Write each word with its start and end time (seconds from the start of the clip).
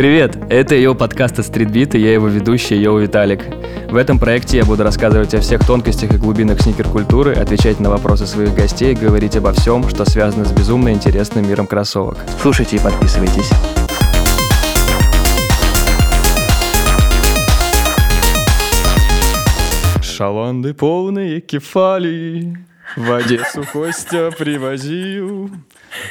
Привет! 0.00 0.38
Это 0.48 0.74
ее 0.74 0.94
подкаст 0.94 1.38
от 1.40 1.44
Streetbeat, 1.44 1.94
и 1.94 2.00
я 2.00 2.14
его 2.14 2.26
ведущий, 2.28 2.74
Йоу 2.74 3.00
Виталик. 3.00 3.42
В 3.90 3.96
этом 3.96 4.18
проекте 4.18 4.56
я 4.56 4.64
буду 4.64 4.82
рассказывать 4.82 5.34
о 5.34 5.40
всех 5.40 5.66
тонкостях 5.66 6.14
и 6.14 6.16
глубинах 6.16 6.62
сникер-культуры, 6.62 7.34
отвечать 7.34 7.80
на 7.80 7.90
вопросы 7.90 8.26
своих 8.26 8.54
гостей, 8.54 8.94
говорить 8.94 9.36
обо 9.36 9.52
всем, 9.52 9.86
что 9.90 10.06
связано 10.06 10.46
с 10.46 10.52
безумно 10.52 10.90
интересным 10.90 11.46
миром 11.46 11.66
кроссовок. 11.66 12.16
Слушайте 12.40 12.76
и 12.76 12.80
подписывайтесь. 12.80 13.50
Шаланды 20.02 20.72
полные 20.72 21.42
кефали, 21.42 22.56
в 22.96 23.12
Одессу 23.12 23.64
Костя 23.70 24.30
привозил. 24.30 25.50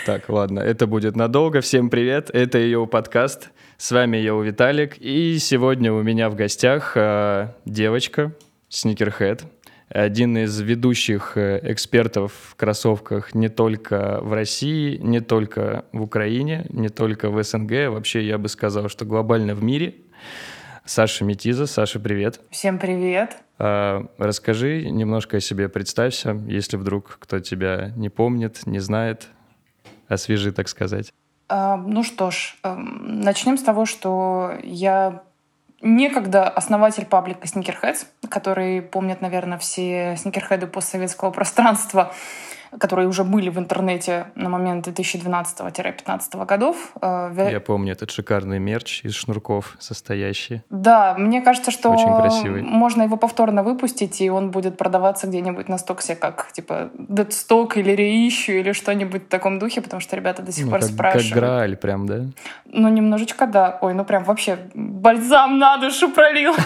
Так, 0.05 0.29
ладно, 0.29 0.59
это 0.59 0.85
будет 0.85 1.15
надолго. 1.15 1.61
Всем 1.61 1.89
привет, 1.89 2.29
это 2.31 2.59
ее 2.59 2.85
подкаст. 2.85 3.49
С 3.79 3.91
вами 3.91 4.17
я, 4.17 4.33
Виталик, 4.33 4.97
и 4.97 5.37
сегодня 5.39 5.93
у 5.93 6.03
меня 6.03 6.29
в 6.29 6.35
гостях 6.35 6.97
э, 6.97 7.53
девочка, 7.63 8.33
Сникерхед, 8.67 9.45
один 9.87 10.37
из 10.37 10.59
ведущих 10.59 11.37
э, 11.37 11.61
экспертов 11.63 12.33
в 12.49 12.55
кроссовках 12.55 13.33
не 13.33 13.47
только 13.47 14.19
в 14.21 14.33
России, 14.33 14.97
не 14.97 15.21
только 15.21 15.85
в 15.93 16.01
Украине, 16.01 16.65
не 16.67 16.89
только 16.89 17.29
в 17.29 17.41
СНГ, 17.41 17.87
вообще 17.87 18.27
я 18.27 18.37
бы 18.37 18.49
сказал, 18.49 18.89
что 18.89 19.05
глобально 19.05 19.55
в 19.55 19.63
мире. 19.63 19.95
Саша 20.83 21.23
Метиза. 21.23 21.65
Саша, 21.65 22.01
привет. 22.01 22.41
Всем 22.49 22.79
привет. 22.79 23.37
А, 23.59 24.07
расскажи 24.17 24.89
немножко 24.89 25.37
о 25.37 25.39
себе, 25.39 25.69
представься, 25.69 26.37
если 26.49 26.75
вдруг 26.75 27.17
кто 27.17 27.39
тебя 27.39 27.93
не 27.95 28.09
помнит, 28.09 28.65
не 28.65 28.79
знает, 28.79 29.27
освежи, 30.09 30.51
так 30.51 30.67
сказать. 30.67 31.13
А, 31.49 31.77
ну 31.77 32.03
что 32.03 32.29
ж, 32.31 32.55
эм, 32.63 33.21
начнем 33.21 33.57
с 33.57 33.63
того, 33.63 33.85
что 33.85 34.53
я 34.63 35.23
некогда 35.81 36.47
основатель 36.47 37.05
паблика 37.05 37.47
Sneakerheads, 37.47 38.05
который 38.29 38.81
помнят, 38.81 39.21
наверное, 39.21 39.57
все 39.57 40.15
сникерхеды 40.17 40.67
постсоветского 40.67 41.31
пространства 41.31 42.13
которые 42.77 43.07
уже 43.07 43.23
были 43.23 43.49
в 43.49 43.57
интернете 43.57 44.27
на 44.35 44.49
момент 44.49 44.87
2012-2015 44.87 46.45
годов. 46.45 46.93
Э, 47.01 47.49
Я 47.51 47.59
помню 47.59 47.93
этот 47.93 48.11
шикарный 48.11 48.59
мерч 48.59 49.01
из 49.03 49.15
шнурков 49.15 49.75
состоящий. 49.79 50.61
Да, 50.69 51.15
мне 51.17 51.41
кажется, 51.41 51.71
что 51.71 51.89
Очень 51.91 52.15
красивый. 52.15 52.61
можно 52.61 53.03
его 53.03 53.17
повторно 53.17 53.63
выпустить, 53.63 54.21
и 54.21 54.29
он 54.29 54.51
будет 54.51 54.77
продаваться 54.77 55.27
где-нибудь 55.27 55.69
на 55.69 55.77
стоксе, 55.77 56.15
как 56.15 56.51
типа 56.51 56.89
Deadstock 56.97 57.73
или 57.75 57.95
Reissue 57.95 58.59
или 58.59 58.73
что-нибудь 58.73 59.23
в 59.23 59.27
таком 59.27 59.59
духе, 59.59 59.81
потому 59.81 59.99
что 59.99 60.15
ребята 60.15 60.41
до 60.41 60.51
сих 60.51 60.65
ну, 60.65 60.71
пор 60.71 60.79
как, 60.81 60.89
спрашивают. 60.89 61.33
Как 61.33 61.39
Грааль 61.39 61.75
прям, 61.75 62.05
да? 62.05 62.25
Ну, 62.65 62.89
немножечко, 62.89 63.47
да. 63.47 63.77
Ой, 63.81 63.93
ну 63.93 64.05
прям 64.05 64.23
вообще 64.23 64.57
бальзам 64.73 65.57
на 65.57 65.77
душу 65.77 66.09
пролил. 66.09 66.53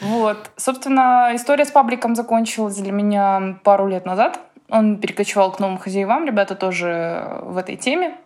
Вот. 0.00 0.50
Собственно, 0.56 1.30
история 1.34 1.64
с 1.64 1.70
пабликом 1.70 2.14
закончилась 2.14 2.76
для 2.76 2.92
меня 2.92 3.58
пару 3.62 3.86
лет 3.86 4.04
назад. 4.04 4.40
Он 4.68 4.98
перекочевал 4.98 5.52
к 5.52 5.60
новым 5.60 5.78
хозяевам. 5.78 6.26
Ребята 6.26 6.54
тоже 6.54 7.40
в 7.42 7.56
этой 7.56 7.76
теме. 7.76 8.16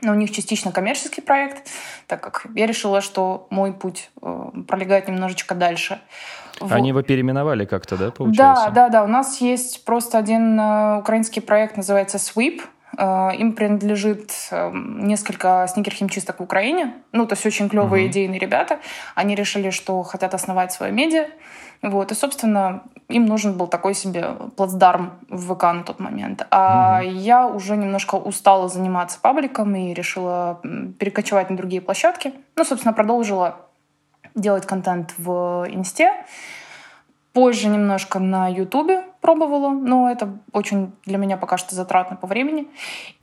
Но 0.00 0.12
у 0.12 0.14
них 0.14 0.32
частично 0.32 0.72
коммерческий 0.72 1.20
проект, 1.20 1.68
так 2.08 2.20
как 2.20 2.46
я 2.56 2.66
решила, 2.66 3.00
что 3.00 3.46
мой 3.50 3.72
путь 3.72 4.10
э, 4.20 4.50
пролегает 4.66 5.06
немножечко 5.06 5.54
дальше. 5.54 6.00
Они 6.60 6.88
его 6.88 7.02
переименовали 7.02 7.66
как-то, 7.66 7.96
да, 7.96 8.10
получается? 8.10 8.64
Да, 8.66 8.70
да, 8.70 8.88
да. 8.88 9.04
У 9.04 9.06
нас 9.06 9.40
есть 9.40 9.84
просто 9.84 10.18
один 10.18 10.58
э, 10.58 10.98
украинский 10.98 11.40
проект, 11.40 11.76
называется 11.76 12.18
Sweep. 12.18 12.62
Э, 12.96 13.30
им 13.36 13.52
принадлежит 13.52 14.32
эм, 14.50 15.06
несколько 15.06 15.66
сникер-химчисток 15.68 16.40
в 16.40 16.42
Украине. 16.42 16.94
Ну, 17.12 17.26
то 17.26 17.34
есть 17.34 17.46
очень 17.46 17.68
клевые 17.68 18.06
uh-huh. 18.06 18.10
идейные 18.10 18.38
ребята. 18.38 18.80
Они 19.14 19.34
решили, 19.34 19.70
что 19.70 20.02
хотят 20.02 20.34
основать 20.34 20.72
свое 20.72 20.92
медиа. 20.92 21.26
Вот. 21.82 22.12
И, 22.12 22.14
собственно, 22.14 22.82
им 23.08 23.26
нужен 23.26 23.54
был 23.54 23.66
такой 23.66 23.94
себе 23.94 24.36
плацдарм 24.56 25.12
в 25.28 25.54
ВК 25.54 25.62
на 25.64 25.82
тот 25.82 26.00
момент. 26.00 26.46
А 26.50 27.02
uh-huh. 27.02 27.10
я 27.10 27.46
уже 27.46 27.76
немножко 27.76 28.16
устала 28.16 28.68
заниматься 28.68 29.18
пабликом 29.20 29.74
и 29.74 29.94
решила 29.94 30.60
перекочевать 30.98 31.50
на 31.50 31.56
другие 31.56 31.80
площадки. 31.80 32.34
Ну, 32.56 32.64
собственно, 32.64 32.92
продолжила 32.92 33.56
делать 34.34 34.66
контент 34.66 35.14
в 35.18 35.66
Инсте. 35.70 36.12
Позже 37.32 37.68
немножко 37.68 38.18
на 38.18 38.48
Ютубе 38.48 39.04
пробовала, 39.20 39.70
но 39.70 40.10
это 40.10 40.38
очень 40.52 40.92
для 41.06 41.16
меня 41.16 41.36
пока 41.36 41.56
что 41.56 41.74
затратно 41.74 42.16
по 42.16 42.26
времени. 42.26 42.68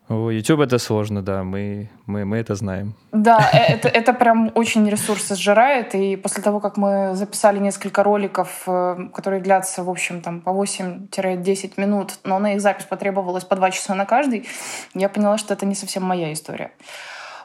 О, 0.10 0.32
YouTube 0.32 0.62
это 0.62 0.80
сложно, 0.80 1.22
да, 1.22 1.44
мы, 1.44 1.92
мы, 2.08 2.26
мы 2.26 2.38
это 2.38 2.56
знаем. 2.56 2.96
Да, 3.12 3.48
э, 3.54 3.74
это, 3.74 3.88
это 3.88 4.14
прям 4.14 4.52
очень 4.56 4.90
ресурсы 4.90 5.36
сжирает, 5.36 5.94
и 5.94 6.16
после 6.16 6.42
того, 6.42 6.60
как 6.60 6.78
мы 6.78 7.12
записали 7.14 7.60
несколько 7.60 8.02
роликов, 8.02 8.64
э, 8.66 8.98
которые 9.14 9.40
длятся, 9.40 9.84
в 9.84 9.90
общем, 9.90 10.22
там 10.22 10.42
по 10.42 10.50
8-10 10.50 11.74
минут, 11.78 12.14
но 12.24 12.40
на 12.40 12.56
их 12.56 12.62
запись 12.62 12.86
потребовалось 12.86 13.44
по 13.44 13.56
2 13.56 13.70
часа 13.70 13.94
на 13.94 14.06
каждый, 14.06 14.48
я 14.96 15.10
поняла, 15.10 15.38
что 15.38 15.54
это 15.54 15.68
не 15.68 15.76
совсем 15.76 16.04
моя 16.04 16.34
история. 16.34 16.72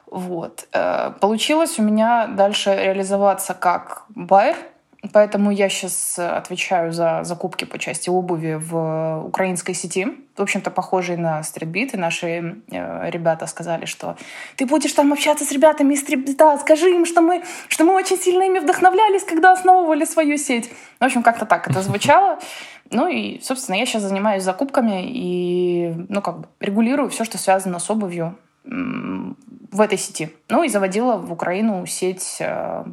Вот. 0.07 0.67
Э, 0.73 1.13
получилось 1.21 1.79
у 1.79 1.83
меня 1.83 2.29
дальше 2.29 2.75
реализоваться 2.75 3.53
как 3.53 4.05
байер, 4.09 4.57
Поэтому 5.13 5.51
я 5.51 5.69
сейчас 5.69 6.19
э, 6.19 6.27
отвечаю 6.27 6.93
за 6.93 7.25
закупки 7.25 7.65
по 7.65 7.79
части 7.79 8.09
обуви 8.09 8.55
в 8.55 9.25
украинской 9.27 9.75
сети. 9.75 10.07
В 10.37 10.43
общем-то, 10.43 10.71
похожие 10.71 11.19
на 11.19 11.43
стритбит. 11.43 11.95
И 11.95 11.97
наши 11.97 12.27
э, 12.71 13.11
ребята 13.11 13.47
сказали, 13.47 13.85
что 13.85 14.17
ты 14.57 14.67
будешь 14.67 14.93
там 14.93 15.13
общаться 15.13 15.45
с 15.45 15.53
ребятами 15.53 15.95
из 15.95 16.01
стритбита, 16.01 16.57
скажи 16.59 16.91
им, 16.91 17.05
что 17.05 17.21
мы, 17.21 17.43
что 17.69 17.85
мы 17.85 17.95
очень 17.95 18.17
сильно 18.17 18.45
ими 18.45 18.61
вдохновлялись, 18.61 19.25
когда 19.25 19.53
основывали 19.53 20.05
свою 20.05 20.39
сеть. 20.39 20.71
В 21.01 21.05
общем, 21.05 21.23
как-то 21.23 21.45
так 21.45 21.69
это 21.69 21.83
звучало. 21.83 22.39
Ну 22.91 23.09
и, 23.09 23.41
собственно, 23.41 23.77
я 23.77 23.87
сейчас 23.87 24.03
занимаюсь 24.03 24.43
закупками 24.43 25.05
и, 25.07 25.95
ну, 26.09 26.23
как 26.23 26.41
бы 26.41 26.49
регулирую 26.61 27.11
все, 27.11 27.25
что 27.25 27.39
связано 27.39 27.79
с 27.79 27.91
обувью 27.91 28.39
в 28.65 29.81
этой 29.81 29.99
сети. 29.99 30.31
Ну 30.49 30.63
и 30.63 30.69
заводила 30.69 31.17
в 31.17 31.33
Украину 31.33 31.85
сеть 31.87 32.37
э, 32.41 32.85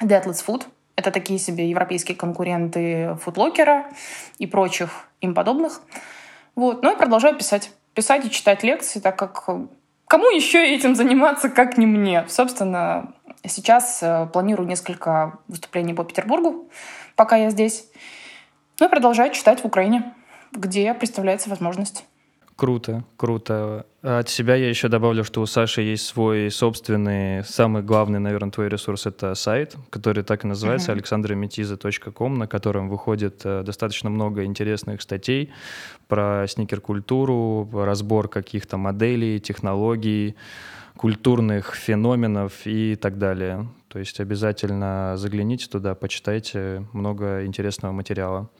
Deadless 0.00 0.44
Food— 0.44 0.64
это 0.98 1.12
такие 1.12 1.38
себе 1.38 1.70
европейские 1.70 2.16
конкуренты 2.16 3.16
футлокера 3.22 3.86
и 4.38 4.48
прочих 4.48 5.08
им 5.20 5.32
подобных. 5.32 5.80
Вот. 6.56 6.82
Ну 6.82 6.92
и 6.92 6.96
продолжаю 6.96 7.36
писать. 7.36 7.70
Писать 7.94 8.26
и 8.26 8.30
читать 8.30 8.64
лекции, 8.64 8.98
так 8.98 9.16
как 9.16 9.48
кому 10.08 10.30
еще 10.30 10.74
этим 10.74 10.96
заниматься, 10.96 11.50
как 11.50 11.78
не 11.78 11.86
мне? 11.86 12.24
Собственно, 12.28 13.14
сейчас 13.44 14.00
э, 14.02 14.28
планирую 14.32 14.68
несколько 14.68 15.38
выступлений 15.46 15.94
по 15.94 16.02
Петербургу, 16.04 16.68
пока 17.14 17.36
я 17.36 17.50
здесь. 17.50 17.86
Ну 18.80 18.86
и 18.86 18.90
продолжаю 18.90 19.32
читать 19.32 19.60
в 19.60 19.64
Украине, 19.64 20.14
где 20.50 20.94
представляется 20.94 21.48
возможность. 21.48 22.04
Круто, 22.58 23.04
круто. 23.16 23.86
От 24.02 24.28
себя 24.28 24.56
я 24.56 24.68
еще 24.68 24.88
добавлю, 24.88 25.22
что 25.22 25.40
у 25.42 25.46
Саши 25.46 25.82
есть 25.82 26.04
свой 26.06 26.50
собственный, 26.50 27.44
самый 27.44 27.84
главный, 27.84 28.18
наверное, 28.18 28.50
твой 28.50 28.68
ресурс— 28.68 29.06
это 29.06 29.36
сайт, 29.36 29.76
который 29.90 30.24
так 30.24 30.44
и 30.44 30.48
называется, 30.48 30.90
mm-hmm. 30.90 30.98
alexandrametiza.com, 30.98 32.34
на 32.34 32.48
котором 32.48 32.88
выходит 32.88 33.42
э, 33.44 33.62
достаточно 33.62 34.10
много 34.10 34.42
интересных 34.42 35.02
статей 35.02 35.52
про 36.08 36.46
сникер-культуру, 36.48 37.70
разбор 37.72 38.26
каких-то 38.26 38.76
моделей, 38.76 39.38
технологий, 39.38 40.34
культурных 40.96 41.76
феноменов 41.76 42.66
и 42.66 42.96
так 42.96 43.18
далее. 43.18 43.68
То 43.86 44.00
есть 44.00 44.18
обязательно 44.18 45.12
загляните 45.16 45.68
туда, 45.68 45.94
почитайте 45.94 46.84
много 46.92 47.46
интересного 47.46 47.92
материала. 47.92 48.50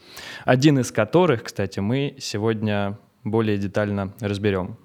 Один 0.45 0.79
из 0.79 0.93
которых, 0.93 1.43
кстати, 1.43 1.81
мы 1.81 2.15
сегодня 2.21 2.97
более 3.31 3.59
детально 3.59 4.13
разберем. 4.21 4.77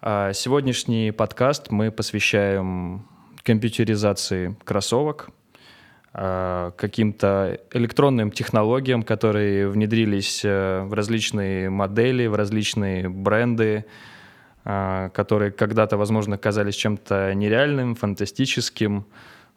А 0.00 0.32
сегодняшний 0.32 1.10
подкаст 1.10 1.70
мы 1.70 1.90
посвящаем 1.90 3.06
компьютеризации 3.42 4.56
кроссовок, 4.64 5.30
а, 6.12 6.70
каким-то 6.72 7.60
электронным 7.72 8.30
технологиям, 8.30 9.02
которые 9.02 9.68
внедрились 9.68 10.42
э, 10.44 10.82
в 10.84 10.92
различные 10.94 11.70
модели, 11.70 12.26
в 12.26 12.34
различные 12.34 13.08
бренды, 13.08 13.84
а, 14.64 15.10
которые 15.10 15.50
когда-то, 15.50 15.96
возможно, 15.96 16.38
казались 16.38 16.74
чем-то 16.76 17.34
нереальным, 17.34 17.94
фантастическим. 17.94 19.06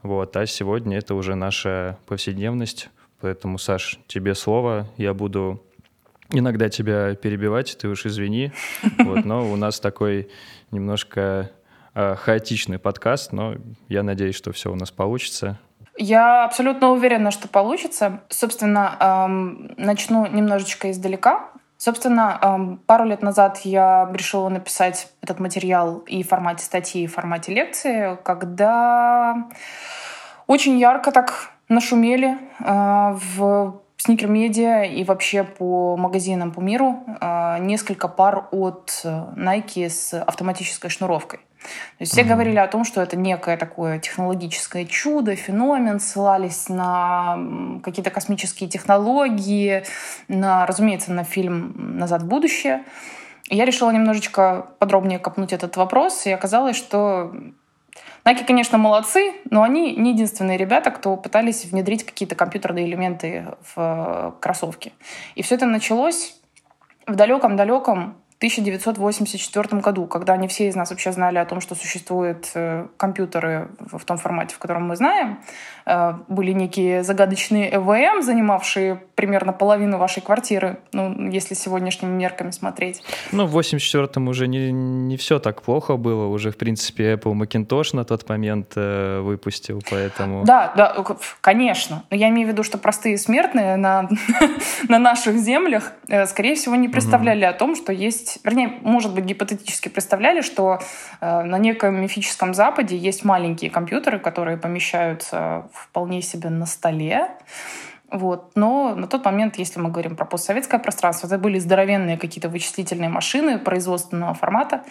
Вот, 0.04 0.36
а 0.38 0.46
сегодня 0.46 0.98
это 0.98 1.16
уже 1.16 1.36
наша 1.36 1.98
повседневность. 2.08 2.90
Поэтому, 3.22 3.58
Саш, 3.58 4.00
тебе 4.08 4.36
слово. 4.36 4.88
Я 4.98 5.14
буду 5.14 5.64
иногда 6.32 6.70
тебя 6.70 7.16
перебивать, 7.16 7.78
ты 7.78 7.88
уж 7.88 8.06
извини. 8.06 8.52
Вот, 9.00 9.26
но 9.26 9.50
у 9.52 9.56
нас 9.56 9.80
такой 9.80 10.30
немножко 10.72 11.52
э, 11.94 12.16
хаотичный 12.16 12.80
подкаст, 12.80 13.34
но 13.34 13.56
я 13.90 14.04
надеюсь, 14.04 14.36
что 14.36 14.52
все 14.52 14.72
у 14.72 14.76
нас 14.76 14.92
получится. 14.92 15.60
Я 15.98 16.46
абсолютно 16.46 16.92
уверена, 16.92 17.32
что 17.32 17.48
получится. 17.48 18.22
Собственно, 18.30 18.98
эм, 19.00 19.74
начну 19.78 20.26
немножечко 20.26 20.90
издалека. 20.90 21.50
Собственно, 21.78 22.78
пару 22.86 23.06
лет 23.06 23.24
назад 23.24 23.62
я 23.64 24.08
решила 24.14 24.50
написать 24.50 25.12
этот 25.22 25.40
материал 25.40 25.98
и 26.00 26.22
в 26.22 26.28
формате 26.28 26.64
статьи, 26.64 27.04
и 27.04 27.08
в 27.08 27.14
формате 27.14 27.54
лекции, 27.54 28.20
когда 28.24 29.50
очень 30.46 30.78
ярко 30.78 31.12
так 31.12 31.50
нашумели 31.70 32.38
э, 32.60 33.18
в 33.36 33.82
сникер-медиа 34.02 34.84
и 34.84 35.04
вообще 35.04 35.44
по 35.44 35.96
магазинам 35.98 36.52
по 36.52 36.60
миру 36.60 37.04
э, 37.20 37.58
несколько 37.60 38.08
пар 38.08 38.48
от 38.52 39.02
Nike 39.04 39.90
с 39.90 40.20
автоматической 40.22 40.90
шнуровкой. 40.90 41.40
То 41.62 41.68
есть 42.00 42.14
все 42.14 42.22
mm-hmm. 42.22 42.28
говорили 42.28 42.58
о 42.58 42.68
том, 42.68 42.84
что 42.84 43.02
это 43.02 43.16
некое 43.16 43.56
такое 43.56 44.00
технологическое 44.00 44.86
чудо, 44.86 45.36
феномен, 45.36 46.00
ссылались 46.00 46.70
на 46.70 47.38
какие-то 47.84 48.10
космические 48.10 48.68
технологии, 48.68 49.84
на, 50.28 50.66
разумеется, 50.66 51.14
на 51.14 51.24
фильм 51.24 51.98
«Назад 52.00 52.24
в 52.24 52.28
будущее». 52.28 52.84
я 53.50 53.66
решила 53.66 53.92
немножечко 53.92 54.72
подробнее 54.80 55.20
копнуть 55.20 55.54
этот 55.54 55.78
вопрос, 55.78 56.26
и 56.26 56.32
оказалось, 56.32 56.78
что 56.78 57.32
Nike, 58.24 58.46
конечно, 58.46 58.78
молодцы, 58.78 59.34
но 59.50 59.64
они 59.64 59.96
не 59.96 60.12
единственные 60.12 60.58
ребята, 60.58 60.92
кто 60.92 61.18
пытались 61.18 61.66
внедрить 61.66 62.06
какие-то 62.06 62.36
компьютерные 62.36 62.86
элементы 62.86 63.48
в 63.74 63.74
э, 63.78 64.32
кроссовки. 64.40 64.94
И 65.36 65.42
все 65.42 65.56
это 65.56 65.66
началось 65.66 66.40
в 67.08 67.16
далеком-далеком 67.16 68.16
1984 68.42 69.82
году, 69.82 70.08
когда 70.08 70.36
не 70.36 70.48
все 70.48 70.68
из 70.68 70.76
нас 70.76 70.90
вообще 70.90 71.12
знали 71.12 71.38
о 71.38 71.46
том, 71.46 71.62
что 71.62 71.76
существуют 71.76 72.50
э, 72.56 72.88
компьютеры 72.98 73.70
в 73.80 74.04
том 74.04 74.18
формате, 74.18 74.56
в 74.56 74.58
котором 74.58 74.88
мы 74.88 74.96
знаем. 74.96 75.40
Э, 75.86 76.14
были 76.28 76.52
некие 76.52 77.04
загадочные 77.04 77.76
ЭВМ, 77.76 78.22
занимавшие 78.22 79.02
примерно 79.16 79.54
половину 79.54 79.98
вашей 79.98 80.22
квартиры, 80.22 80.80
ну, 80.94 81.30
если 81.30 81.54
сегодняшними 81.54 82.12
мерками 82.12 82.52
смотреть. 82.52 83.04
Ну, 83.32 83.46
в 83.46 83.58
84-м 83.58 84.28
уже 84.28 84.48
не, 84.48 84.72
не 84.72 85.18
все 85.18 85.40
так 85.40 85.62
плохо 85.62 85.96
было. 85.96 86.26
Уже, 86.26 86.52
в 86.52 86.58
принципе, 86.58 87.14
Apple 87.14 87.34
Macintosh 87.34 87.96
на 87.96 88.04
тот 88.04 88.28
момент 88.28 88.74
э, 88.76 89.20
выпустил, 89.22 89.82
поэтому... 89.90 90.44
Да, 90.44 90.74
да, 90.76 90.96
конечно. 91.42 92.04
Но 92.10 92.18
я 92.18 92.30
имею 92.30 92.48
в 92.48 92.52
виду, 92.52 92.64
что 92.64 92.78
простые 92.78 93.18
смертные 93.18 93.76
на, 93.76 94.10
на 94.90 95.00
наших 95.00 95.38
землях, 95.38 95.92
э, 96.08 96.26
скорее 96.26 96.56
всего, 96.56 96.76
не 96.76 96.90
представляли 96.90 97.44
угу. 97.46 97.52
о 97.52 97.54
том, 97.54 97.76
что 97.76 97.94
есть... 97.94 98.40
Вернее, 98.44 98.80
может 98.82 99.14
быть, 99.14 99.26
гипотетически 99.26 99.90
представляли, 99.90 100.42
что 100.42 100.80
э, 101.20 101.44
на 101.44 101.58
неком 101.58 102.02
мифическом 102.02 102.54
Западе 102.54 102.98
есть 102.98 103.24
маленькие 103.24 103.70
компьютеры, 103.70 104.20
которые 104.20 104.58
помещаются 104.58 105.70
вполне 105.74 106.22
себе 106.22 106.50
на 106.50 106.66
столе, 106.66 107.30
вот. 108.12 108.52
Но 108.56 108.94
на 108.94 109.08
тот 109.08 109.24
момент, 109.24 109.58
если 109.58 109.80
мы 109.80 109.90
говорим 109.90 110.18
про 110.18 110.26
постсоветское 110.26 110.80
пространство, 110.82 111.28
это 111.28 111.38
были 111.38 111.60
здоровенные 111.60 112.18
какие-то 112.18 112.50
вычислительные 112.50 113.10
машины 113.10 113.58
производственного 113.58 114.34
формата. 114.34 114.84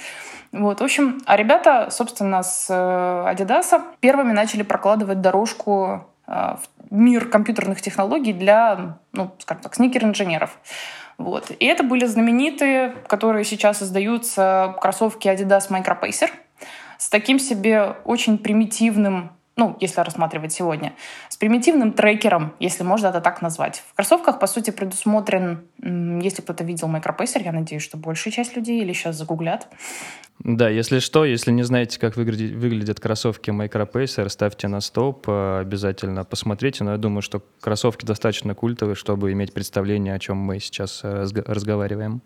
Вот. 0.52 0.80
В 0.80 0.84
общем, 0.84 1.20
а 1.26 1.36
ребята, 1.36 1.88
собственно, 1.90 2.42
с 2.42 2.66
э, 2.70 2.72
Adidas 2.74 3.82
первыми 4.00 4.32
начали 4.32 4.62
прокладывать 4.62 5.20
дорожку 5.20 6.06
э, 6.26 6.32
в 6.32 6.60
мир 6.90 7.28
компьютерных 7.28 7.82
технологий 7.82 8.32
для, 8.32 8.96
ну, 9.12 9.30
скажем 9.38 9.62
так, 9.62 9.74
сникер-инженеров. 9.74 10.58
Вот. 11.18 11.50
И 11.50 11.66
это 11.66 11.82
были 11.82 12.06
знаменитые, 12.06 12.94
которые 13.06 13.44
сейчас 13.44 13.82
издаются 13.82 14.74
кроссовки 14.80 15.28
Adidas 15.28 15.68
Micropacer 15.68 16.30
с 16.96 17.10
таким 17.10 17.38
себе 17.38 17.96
очень 18.04 18.38
примитивным 18.38 19.32
ну, 19.60 19.76
если 19.78 20.00
рассматривать 20.00 20.52
сегодня, 20.52 20.94
с 21.28 21.36
примитивным 21.36 21.92
трекером, 21.92 22.54
если 22.60 22.82
можно 22.82 23.08
это 23.08 23.20
так 23.20 23.42
назвать. 23.42 23.82
В 23.92 23.94
кроссовках, 23.94 24.38
по 24.38 24.46
сути, 24.46 24.70
предусмотрен, 24.70 25.68
если 26.22 26.40
кто-то 26.40 26.64
видел 26.64 26.88
Micropacer, 26.88 27.44
я 27.44 27.52
надеюсь, 27.52 27.82
что 27.82 27.98
большая 27.98 28.32
часть 28.32 28.56
людей 28.56 28.80
или 28.80 28.94
сейчас 28.94 29.16
загуглят, 29.16 29.68
да, 30.42 30.70
если 30.70 31.00
что, 31.00 31.26
если 31.26 31.50
не 31.52 31.64
знаете, 31.64 32.00
как 32.00 32.16
выглядят, 32.16 32.52
выглядят 32.52 32.98
кроссовки 32.98 33.50
Micropacer, 33.50 34.26
ставьте 34.30 34.68
на 34.68 34.80
стоп, 34.80 35.28
э, 35.28 35.58
обязательно 35.60 36.24
посмотрите. 36.24 36.82
Но 36.82 36.92
я 36.92 36.96
думаю, 36.96 37.20
что 37.20 37.42
кроссовки 37.60 38.06
достаточно 38.06 38.54
культовые, 38.54 38.94
чтобы 38.94 39.32
иметь 39.32 39.52
представление, 39.52 40.14
о 40.14 40.18
чем 40.18 40.38
мы 40.38 40.58
сейчас 40.58 41.02
э, 41.04 41.26
разговариваем. 41.44 42.22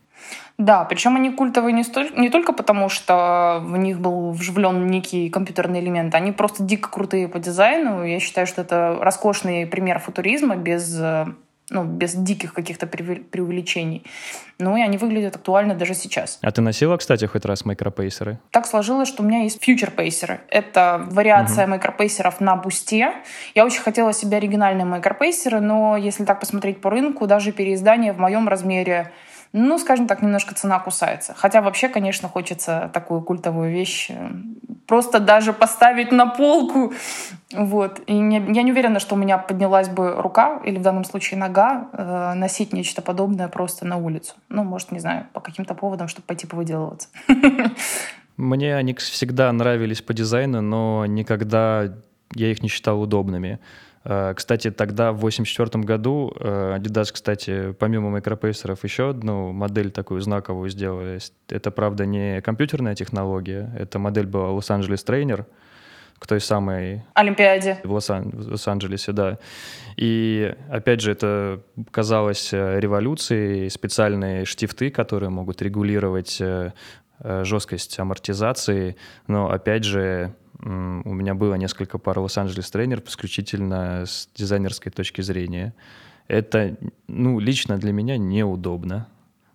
Да, 0.57 0.85
причем 0.85 1.17
они 1.17 1.31
культовые 1.31 1.73
не, 1.73 1.83
столь, 1.83 2.13
не 2.17 2.31
только 2.31 2.53
потому, 2.53 2.89
что 2.89 3.61
в 3.63 3.77
них 3.77 3.99
был 4.01 4.31
вживлен 4.31 4.87
некий 4.87 5.29
компьютерный 5.29 5.81
элемент, 5.81 6.15
они 6.15 6.31
просто 6.31 6.63
дико 6.63 6.89
крутые 6.89 7.29
по 7.29 7.41
дизайну. 7.41 8.05
Я 8.05 8.21
считаю, 8.21 8.47
что 8.47 8.63
это 8.63 8.97
роскошный 9.01 9.67
пример 9.67 9.99
футуризма 9.99 10.55
без 10.55 10.97
э, 11.01 11.27
ну, 11.71 11.85
без 11.85 12.15
диких 12.15 12.53
каких-то 12.53 12.87
преувеличений. 12.87 14.05
Ну, 14.59 14.77
и 14.77 14.83
они 14.83 14.99
выглядят 14.99 15.37
актуально 15.37 15.75
даже 15.75 15.95
сейчас. 15.95 16.39
А 16.43 16.53
ты 16.53 16.61
носила, 16.61 16.97
кстати, 16.97 17.25
хоть 17.25 17.45
раз 17.45 17.65
микропейсеры? 17.65 18.39
Так 18.51 18.67
сложилось, 18.67 19.09
что 19.09 19.23
у 19.23 19.27
меня 19.27 19.43
есть 19.43 19.63
фьючер-пейсеры. 19.63 20.41
Это 20.49 21.05
вариация 21.11 21.65
угу. 21.65 21.75
микропейсеров 21.75 22.41
на 22.41 22.55
бусте. 22.57 23.15
Я 23.55 23.65
очень 23.65 23.81
хотела 23.81 24.13
себе 24.13 24.37
оригинальные 24.37 24.85
микропейсеры, 24.85 25.61
но 25.61 25.97
если 25.97 26.25
так 26.25 26.39
посмотреть 26.39 26.81
по 26.81 26.91
рынку, 26.91 27.27
даже 27.27 27.51
переиздание 27.51 28.13
в 28.13 28.19
моем 28.19 28.47
размере 28.47 29.11
ну, 29.57 29.79
скажем 29.79 30.09
так, 30.09 30.21
немножко 30.21 30.53
цена 30.53 30.81
кусается. 30.81 31.33
Хотя 31.37 31.63
вообще, 31.63 31.89
конечно, 31.89 32.29
хочется 32.29 32.91
такую 32.93 33.23
культовую 33.23 33.71
вещь 33.71 34.11
э, 34.11 34.31
просто 34.89 35.21
даже 35.21 35.53
поставить 35.53 36.11
на 36.11 36.27
полку. 36.27 36.93
Вот. 37.53 38.01
И 38.09 38.15
не, 38.15 38.39
я 38.53 38.63
не 38.63 38.73
уверена, 38.73 38.99
что 38.99 39.15
у 39.15 39.19
меня 39.19 39.39
поднялась 39.39 39.89
бы 39.89 40.17
рука 40.17 40.61
или 40.65 40.77
в 40.77 40.83
данном 40.83 41.05
случае 41.05 41.39
нога 41.39 41.89
э, 41.93 42.35
носить 42.35 42.73
нечто 42.73 43.01
подобное 43.01 43.47
просто 43.47 43.87
на 43.87 43.97
улицу. 43.97 44.35
Ну, 44.49 44.65
может, 44.65 44.91
не 44.91 44.99
знаю, 44.99 45.29
по 45.33 45.39
каким-то 45.39 45.75
поводам, 45.75 46.09
чтобы 46.09 46.27
пойти 46.27 46.49
повыделываться. 46.49 47.09
Мне 48.37 48.75
они 48.75 48.95
всегда 48.95 49.53
нравились 49.53 50.03
по 50.03 50.13
дизайну, 50.15 50.63
но 50.63 51.07
никогда 51.07 51.95
я 52.35 52.51
их 52.51 52.61
не 52.61 52.69
считал 52.69 53.01
удобными. 53.01 53.61
Э, 54.05 54.35
кстати, 54.35 54.71
тогда, 54.71 55.13
в 55.13 55.17
1984 55.17 55.85
году, 55.85 56.33
э, 56.39 56.77
Adidas, 56.79 57.13
кстати, 57.13 57.73
помимо 57.73 58.11
микропейсеров, 58.11 58.85
еще 58.85 59.11
одну 59.11 59.53
модель 59.53 59.91
такую 59.91 60.21
знаковую 60.21 60.69
сделали. 60.69 61.19
Это, 61.49 61.71
правда, 61.71 62.05
не 62.05 62.41
компьютерная 62.43 62.95
технология, 62.95 63.71
эта 63.79 63.99
модель 63.99 64.27
была 64.27 64.51
Los 64.51 64.66
Angeles 64.66 65.03
Trainer, 65.05 65.47
к 66.19 66.27
той 66.27 66.41
самой... 66.41 67.03
Олимпиаде. 67.15 67.81
В 67.83 67.93
Лос-Анджелесе, 67.93 69.13
да. 69.13 69.39
И, 69.97 70.55
опять 70.71 71.01
же, 71.01 71.13
это 71.13 71.61
казалось 71.91 72.53
э, 72.53 72.81
революцией, 72.81 73.69
специальные 73.71 74.45
штифты, 74.45 74.91
которые 74.91 75.31
могут 75.31 75.63
регулировать 75.63 76.41
жесткость 77.21 77.99
амортизации, 78.01 78.97
но, 79.29 79.49
опять 79.51 79.85
же, 79.85 80.35
у 80.65 81.13
меня 81.13 81.35
было 81.35 81.55
несколько 81.57 81.99
пар 81.99 82.19
Los 82.19 82.34
Angeles 82.34 82.71
Trainer 82.71 82.99
ов 82.99 83.07
исключительно 83.07 84.07
с 84.07 84.29
дизайнерской 84.35 84.91
точки 84.91 85.21
зрения. 85.21 85.75
Это, 86.27 86.77
ну, 87.07 87.39
лично 87.39 87.77
для 87.77 87.93
меня 87.93 88.17
неудобно. 88.17 89.09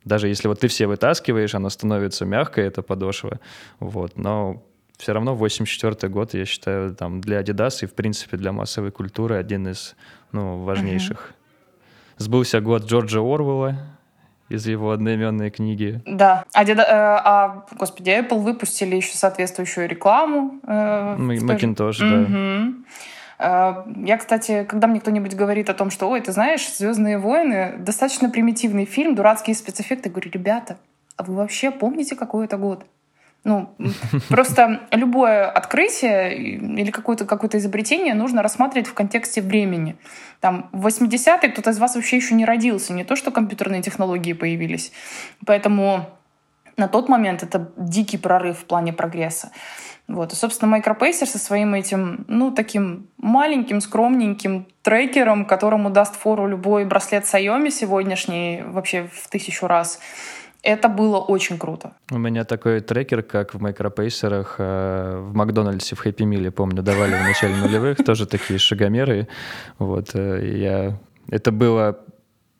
Даже 0.06 0.28
если 0.28 0.48
вот 0.48 0.60
ты 0.60 0.68
все 0.68 0.86
вытаскиваешь, 0.86 1.56
оно 1.56 1.70
становится 1.70 2.25
мягкое, 2.25 2.68
это 2.68 2.84
подошва. 2.84 3.39
Вот. 3.80 4.18
Но 4.18 4.63
все 4.98 5.13
равно 5.13 5.34
84 5.34 6.12
год, 6.12 6.36
я 6.36 6.46
считаю, 6.46 6.96
там 6.96 7.22
для 7.22 7.42
Adidas 7.42 7.80
и, 7.82 7.88
в 7.88 7.94
принципе, 7.96 8.38
для 8.38 8.51
массовой 8.51 8.92
культуры 8.92 9.36
один 9.36 9.68
из 9.68 9.96
ну, 10.32 10.63
важнейших. 10.63 11.32
Uh-huh. 11.32 12.13
Сбылся 12.18 12.62
год 12.62 12.84
Джорджа 12.84 13.20
Орвелла, 13.20 13.98
из 14.50 14.65
его 14.68 14.91
одноименной 14.91 15.51
книги. 15.51 16.01
Да. 16.06 16.46
А, 16.53 16.65
деда, 16.65 16.82
э, 16.84 16.86
а 16.89 17.65
господи, 17.77 18.10
Apple 18.10 18.39
выпустили 18.39 18.96
еще 18.96 19.15
соответствующую 19.15 19.88
рекламу. 19.88 20.60
Э, 20.68 21.15
Macintosh, 21.18 22.00
да. 22.00 22.22
Угу. 22.22 22.86
Э, 23.39 24.06
я, 24.06 24.18
кстати, 24.18 24.65
когда 24.68 24.88
мне 24.88 25.00
кто-нибудь 25.00 25.36
говорит 25.36 25.70
о 25.70 25.74
том, 25.74 25.91
что, 25.91 26.10
ой, 26.10 26.22
ты 26.22 26.32
знаешь, 26.32 26.68
«Звездные 26.68 27.18
войны»— 27.18 27.75
достаточно 27.79 28.29
примитивный 28.29 28.86
фильм, 28.86 29.15
дурацкие 29.15 29.56
спецэффекты, 29.56 30.10
говорю, 30.10 30.32
ребята, 30.32 30.77
а 31.15 31.24
вы 31.24 31.36
вообще 31.36 31.72
помните, 31.72 32.15
какой 32.15 32.46
это 32.46 32.58
год? 32.58 32.86
Ну, 33.46 33.74
просто 34.27 34.81
любое 34.91 35.50
открытие 35.50 36.38
или 36.38 36.91
какое-то 36.91 37.25
какое 37.25 37.50
изобретение 37.53 38.13
нужно 38.13 38.43
рассматривать 38.43 38.88
в 38.88 38.93
контексте 38.93 39.41
времени. 39.41 39.96
Там, 40.41 40.69
в 40.74 40.88
80-е 40.88 41.50
кто-то 41.50 41.69
из 41.69 41.79
вас 41.79 41.96
вообще 41.96 42.17
еще 42.17 42.36
не 42.36 42.46
родился, 42.46 42.93
не 42.93 43.05
то, 43.05 43.15
что 43.15 43.31
компьютерные 43.31 43.81
технологии 43.81 44.34
появились. 44.34 44.91
Поэтому 45.46 46.10
на 46.75 46.88
тот 46.88 47.08
момент 47.08 47.43
это 47.43 47.72
дикий 47.77 48.17
прорыв 48.17 48.60
в 48.60 48.65
плане 48.65 48.91
прогресса. 48.91 49.51
Вот. 50.10 50.34
И, 50.34 50.36
собственно, 50.36 50.75
Micropacer 50.75 51.25
со 51.25 51.38
своим 51.38 51.75
этим, 51.75 52.25
ну, 52.27 52.51
таким 52.51 53.08
маленьким, 53.17 53.79
скромненьким 53.79 54.65
трекером, 54.81 55.46
которому 55.46 55.91
даст 55.91 56.15
фору 56.15 56.48
любой 56.48 56.84
браслет 56.86 57.24
Xiaomi 57.24 57.69
сегодняшний 57.69 58.63
вообще 58.65 59.08
в 59.13 59.29
тысячу 59.29 59.67
раз— 59.67 60.00
это 60.62 60.89
было 60.89 61.18
очень 61.20 61.58
круто. 61.58 61.94
У 62.12 62.18
меня 62.18 62.44
такой 62.44 62.82
трекер, 62.82 63.24
как 63.24 63.54
в 63.54 63.62
микропейсерах, 63.62 64.56
э, 64.58 65.20
в 65.22 65.34
Макдональдсе, 65.34 65.96
в 65.96 66.00
Хэппи 66.00 66.24
Миле, 66.24 66.51
помню, 66.51 66.84
давали 66.84 67.16
в 67.16 67.24
начале 67.24 67.56
нулевых, 67.56 67.98
тоже 68.06 68.25
такие 68.25 68.60
шагомеры. 68.60 69.28
Вот, 69.78 70.12
э, 70.13 70.58
я... 70.58 71.00
Это 71.30 71.51
было 71.51 72.00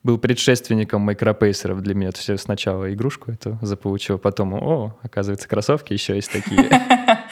был 0.01 0.18
предшественником 0.18 1.01
майкропейсеров 1.01 1.82
для 1.82 1.94
меня. 1.94 2.12
То 2.12 2.20
есть 2.20 2.29
я 2.29 2.38
сначала 2.38 2.91
игрушку 2.94 3.32
эту 3.32 3.60
заполучил, 3.62 4.18
потом, 4.18 4.53
о, 4.53 4.98
оказывается, 5.03 5.48
кроссовки 5.48 5.94
еще 5.94 6.15
есть 6.15 6.32
такие. 6.32 6.70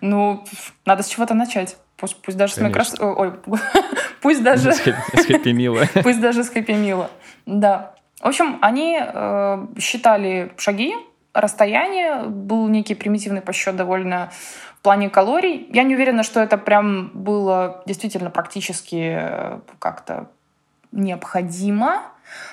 Ну, 0.00 0.44
надо 0.84 1.02
с 1.02 1.06
чего-то 1.06 1.32
начать. 1.32 1.78
Пусть, 1.96 2.16
пусть 2.20 2.36
даже 2.36 2.56
Конечно. 2.56 2.84
с 2.84 3.00
Ой, 3.00 3.32
пусть 4.20 4.42
даже... 4.42 4.72
С 4.72 4.80
Хэппи 4.80 5.48
Мила. 5.50 5.86
Пусть 6.02 6.20
даже 6.20 6.44
с 6.44 6.50
Хэппи 6.50 6.72
Мила. 6.72 7.10
Да. 7.46 7.93
В 8.24 8.26
общем, 8.26 8.58
они 8.62 8.98
э, 8.98 9.66
считали 9.78 10.50
шаги, 10.56 10.94
расстояние, 11.34 12.22
был 12.24 12.68
некий 12.68 12.94
примитивный 12.94 13.42
подсчет 13.42 13.76
довольно 13.76 14.30
в 14.78 14.82
плане 14.82 15.10
калорий. 15.10 15.68
Я 15.70 15.82
не 15.82 15.94
уверена, 15.94 16.22
что 16.22 16.40
это 16.40 16.56
прям 16.56 17.10
было 17.12 17.82
действительно 17.84 18.30
практически 18.30 19.18
э, 19.20 19.58
как-то 19.78 20.30
необходимо, 20.90 22.00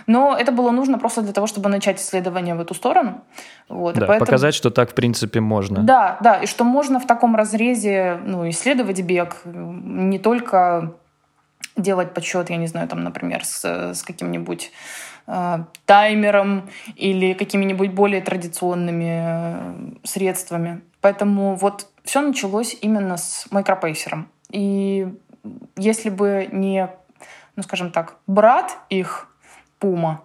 но 0.07 0.35
это 0.37 0.51
было 0.51 0.71
нужно 0.71 0.99
просто 0.99 1.21
для 1.21 1.31
того, 1.31 1.47
чтобы 1.47 1.69
начать 1.69 2.01
исследование 2.01 2.53
в 2.53 2.59
эту 2.59 2.73
сторону. 2.73 3.21
Вот, 3.69 3.95
да, 3.95 4.07
поэтому... 4.07 4.25
показать, 4.25 4.53
что 4.53 4.71
так 4.71 4.91
в 4.91 4.93
принципе 4.93 5.39
можно. 5.39 5.83
Да, 5.83 6.17
да, 6.19 6.35
и 6.35 6.47
что 6.47 6.65
можно 6.65 6.99
в 6.99 7.07
таком 7.07 7.37
разрезе 7.37 8.19
ну, 8.25 8.49
исследовать 8.49 9.01
бег, 9.03 9.37
не 9.45 10.19
только 10.19 10.95
делать 11.77 12.13
подсчет, 12.13 12.49
я 12.49 12.57
не 12.57 12.67
знаю, 12.67 12.89
там, 12.89 13.05
например, 13.05 13.45
с, 13.45 13.63
с 13.93 14.03
каким-нибудь 14.03 14.65
э, 14.65 15.10
таймером 15.85 16.69
или 16.95 17.33
какими-нибудь 17.33 17.91
более 17.91 18.21
традиционными 18.21 19.21
э, 19.23 19.73
средствами. 20.03 20.81
Поэтому 20.99 21.55
вот 21.55 21.87
все 22.03 22.21
началось 22.21 22.77
именно 22.81 23.17
с 23.17 23.47
микропейсером. 23.51 24.27
И 24.51 25.07
если 25.77 26.09
бы 26.09 26.49
не 26.51 26.89
ну, 27.55 27.63
скажем 27.63 27.91
так, 27.91 28.15
брат 28.27 28.77
их, 28.89 29.27
Пума, 29.79 30.21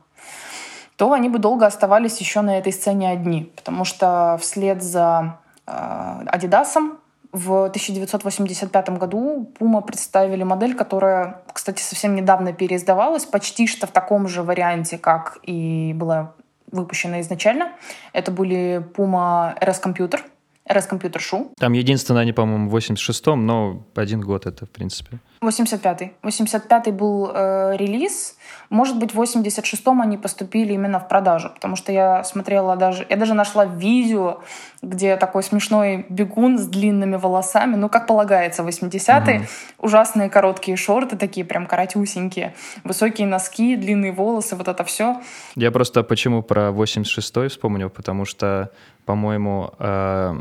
то 0.96 1.12
они 1.12 1.28
бы 1.28 1.38
долго 1.38 1.66
оставались 1.66 2.18
еще 2.18 2.42
на 2.42 2.58
этой 2.58 2.72
сцене 2.72 3.10
одни, 3.10 3.52
потому 3.56 3.84
что 3.84 4.38
вслед 4.40 4.82
за 4.82 5.38
э, 5.66 6.22
Адидасом 6.26 6.98
в 7.36 7.66
1985 7.66 8.88
году 8.98 9.52
Puma 9.58 9.84
представили 9.84 10.42
модель, 10.42 10.74
которая, 10.74 11.42
кстати, 11.52 11.82
совсем 11.82 12.14
недавно 12.14 12.54
переиздавалась, 12.54 13.26
почти 13.26 13.66
что 13.66 13.86
в 13.86 13.90
таком 13.90 14.26
же 14.26 14.42
варианте, 14.42 14.96
как 14.96 15.38
и 15.42 15.92
была 15.94 16.32
выпущена 16.72 17.20
изначально. 17.20 17.72
Это 18.14 18.30
были 18.30 18.84
Puma 18.96 19.58
RS 19.60 19.82
Computer— 19.82 20.20
RS 20.68 20.88
Computer 20.90 21.18
Shoe. 21.18 21.50
Там 21.58 21.74
единственное, 21.74 22.22
они, 22.22 22.32
по-моему, 22.32 22.70
в 22.70 22.76
86-м, 22.76 23.46
но 23.46 23.84
один 23.94 24.20
год 24.20 24.46
это, 24.46 24.66
в 24.66 24.70
принципе. 24.70 25.18
85-й. 25.42 26.12
85-й 26.22 26.92
был 26.92 27.30
э, 27.32 27.76
релиз. 27.76 28.35
Может 28.70 28.98
быть, 28.98 29.14
в 29.14 29.20
86-м 29.20 30.00
они 30.00 30.16
поступили 30.18 30.72
именно 30.72 30.98
в 30.98 31.08
продажу, 31.08 31.50
потому 31.54 31.76
что 31.76 31.92
я 31.92 32.24
смотрела 32.24 32.76
даже... 32.76 33.06
Я 33.08 33.16
даже 33.16 33.34
нашла 33.34 33.64
видео, 33.64 34.40
где 34.82 35.16
такой 35.16 35.42
смешной 35.42 36.06
бегун 36.08 36.58
с 36.58 36.66
длинными 36.66 37.16
волосами, 37.16 37.76
ну, 37.76 37.88
как 37.88 38.06
полагается, 38.06 38.62
80-е. 38.62 39.38
Угу. 39.38 39.46
Ужасные 39.78 40.30
короткие 40.30 40.76
шорты, 40.76 41.16
такие 41.16 41.46
прям 41.46 41.66
коротюсенькие. 41.66 42.54
Высокие 42.84 43.26
носки, 43.26 43.76
длинные 43.76 44.12
волосы, 44.12 44.56
вот 44.56 44.68
это 44.68 44.84
все. 44.84 45.20
Я 45.54 45.70
просто 45.70 46.02
почему 46.02 46.42
про 46.42 46.70
86-й 46.70 47.48
вспомнил, 47.48 47.90
потому 47.90 48.24
что, 48.24 48.70
по-моему, 49.04 49.72
э 49.78 50.40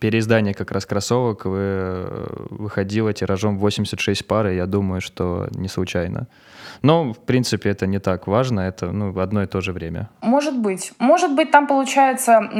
переиздание 0.00 0.54
как 0.54 0.70
раз 0.70 0.86
кроссовок 0.86 1.42
выходило 1.44 3.12
тиражом 3.12 3.58
86 3.58 4.26
пар, 4.26 4.48
и 4.48 4.56
я 4.56 4.66
думаю, 4.66 5.00
что 5.00 5.48
не 5.52 5.68
случайно. 5.68 6.26
Но, 6.82 7.12
в 7.12 7.18
принципе, 7.18 7.70
это 7.70 7.86
не 7.86 7.98
так 7.98 8.26
важно, 8.26 8.60
это 8.60 8.92
ну, 8.92 9.10
в 9.10 9.18
одно 9.18 9.42
и 9.42 9.46
то 9.46 9.60
же 9.60 9.72
время. 9.72 10.10
Может 10.20 10.56
быть. 10.56 10.92
Может 10.98 11.34
быть, 11.34 11.50
там 11.50 11.66
получается... 11.66 12.50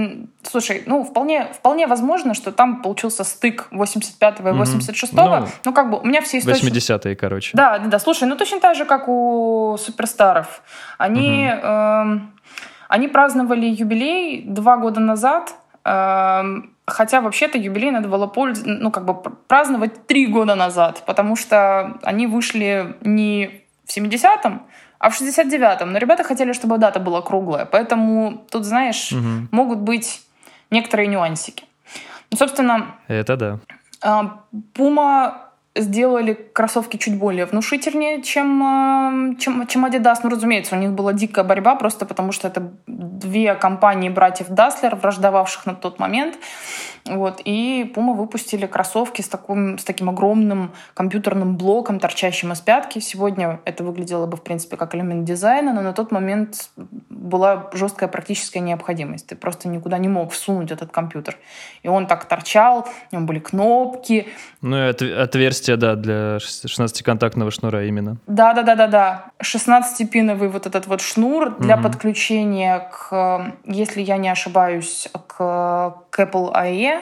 Слушай, 0.43 0.83
ну, 0.87 1.05
вполне, 1.05 1.49
вполне 1.53 1.87
возможно, 1.87 2.35
что 2.35 2.51
там 2.51 2.83
получился 2.83 3.23
стык 3.23 3.69
85-го 3.71 4.49
и 4.49 4.53
86-го. 4.53 5.41
Ну, 5.41 5.47
ну, 5.65 5.73
как 5.73 5.91
бы 5.91 6.01
у 6.01 6.05
меня 6.05 6.21
все 6.21 6.39
источники... 6.39 6.79
80-е, 6.79 7.17
короче. 7.17 7.51
Да, 7.57 7.79
да, 7.79 7.87
да. 7.87 7.99
Слушай, 7.99 8.27
ну, 8.29 8.37
точно 8.37 8.61
так 8.61 8.77
же, 8.77 8.87
как 8.87 9.09
у 9.09 9.77
суперстаров. 9.79 10.63
Они, 10.97 11.49
угу. 11.53 11.67
э, 11.67 12.21
они 12.89 13.09
праздновали 13.09 13.67
юбилей 13.67 14.43
два 14.47 14.79
года 14.79 15.01
назад, 15.01 15.55
Эм, 15.89 16.75
хотя 16.89 17.21
вообще-то 17.21 17.59
юбилей 17.59 17.91
надо 17.91 18.09
было 18.09 18.27
польз... 18.27 18.63
ну, 18.65 18.91
как 18.91 19.05
бы 19.05 19.15
праздновать 19.47 20.07
три 20.07 20.27
года 20.27 20.55
назад, 20.55 21.03
потому 21.07 21.37
что 21.37 21.99
они 22.03 22.27
вышли 22.27 22.97
не 23.03 23.63
в 23.87 23.97
70-м, 23.97 24.63
а 24.99 25.11
в 25.11 25.21
69-м. 25.21 25.93
Но 25.93 25.99
ребята 25.99 26.25
хотели, 26.25 26.53
чтобы 26.53 26.79
дата 26.79 27.01
была 27.01 27.23
круглая. 27.23 27.65
Поэтому 27.65 28.45
тут, 28.51 28.65
знаешь, 28.65 29.13
угу. 29.13 29.49
могут 29.51 29.79
быть 29.79 30.23
некоторые 30.71 31.07
нюансики. 31.07 31.65
Ну, 32.31 32.37
собственно... 32.37 32.97
Это 33.07 33.37
да. 33.37 34.31
Пума 34.75 35.49
сделали 35.75 36.35
кроссовки 36.35 36.97
чуть 36.97 37.19
более 37.19 37.47
внушительнее, 37.47 38.23
чем, 38.23 38.63
э, 38.63 39.37
чем, 39.39 39.67
чем 39.67 39.87
Adidas. 39.87 40.19
Ну, 40.23 40.31
разумеется, 40.31 40.77
у 40.77 40.79
них 40.79 40.91
была 40.91 41.13
дикая 41.13 41.45
борьба, 41.45 41.77
просто 41.77 42.05
потому 42.07 42.33
что 42.33 42.49
это 42.49 42.71
две 43.19 43.55
компании 43.55 44.09
братьев 44.09 44.49
Даслер, 44.49 44.97
враждовавших 44.97 45.67
на 45.67 45.75
тот 45.75 45.99
момент. 45.99 46.39
Вот, 47.05 47.41
и 47.45 47.91
Puma 47.95 48.15
выпустили 48.15 48.67
кроссовки 48.67 49.23
с 49.23 49.29
таким, 49.29 49.79
с 49.79 49.85
таким 49.85 50.11
огромным 50.11 50.73
компьютерным 50.95 51.57
блоком, 51.57 52.01
торчащим 52.01 52.53
из 52.53 52.61
пятки. 52.61 52.99
Сегодня 52.99 53.61
это 53.65 53.83
выглядело 53.83 54.27
бы, 54.27 54.37
в 54.37 54.43
принципе, 54.43 54.77
как 54.77 54.95
элемент 54.95 55.25
дизайна, 55.25 55.73
но 55.73 55.81
на 55.81 55.93
тот 55.93 56.13
момент 56.13 56.71
была 56.77 57.71
жесткая 57.73 58.09
практическая 58.09 58.61
необходимость. 58.61 59.29
Ты 59.29 59.37
просто 59.37 59.69
никуда 59.69 59.99
не 59.99 60.09
мог 60.09 60.33
всунуть 60.33 60.71
этот 60.71 60.91
компьютер. 60.91 61.37
И 61.83 61.89
он 61.89 62.07
так 62.07 62.27
торчал, 62.27 62.87
в 63.09 63.13
нем 63.13 63.27
были 63.27 63.39
кнопки. 63.39 64.29
Ну 64.61 64.77
и 64.77 65.13
отверстие, 65.13 65.77
да, 65.77 65.95
для 65.95 66.37
16-контактного 66.37 67.51
шнура 67.51 67.87
именно. 67.87 68.17
Да-да-да-да-да. 68.27 69.31
16-пиновый 69.43 70.49
вот 70.49 70.67
этот 70.67 70.87
вот 70.87 71.01
шнур 71.01 71.57
для 71.59 71.77
угу. 71.77 71.85
подключения 71.85 72.91
к, 72.91 73.08
если 73.65 74.03
я 74.03 74.17
не 74.17 74.29
ошибаюсь, 74.29 75.09
к, 75.27 75.95
к 76.11 76.19
Apple 76.19 76.53
IE 76.55 77.01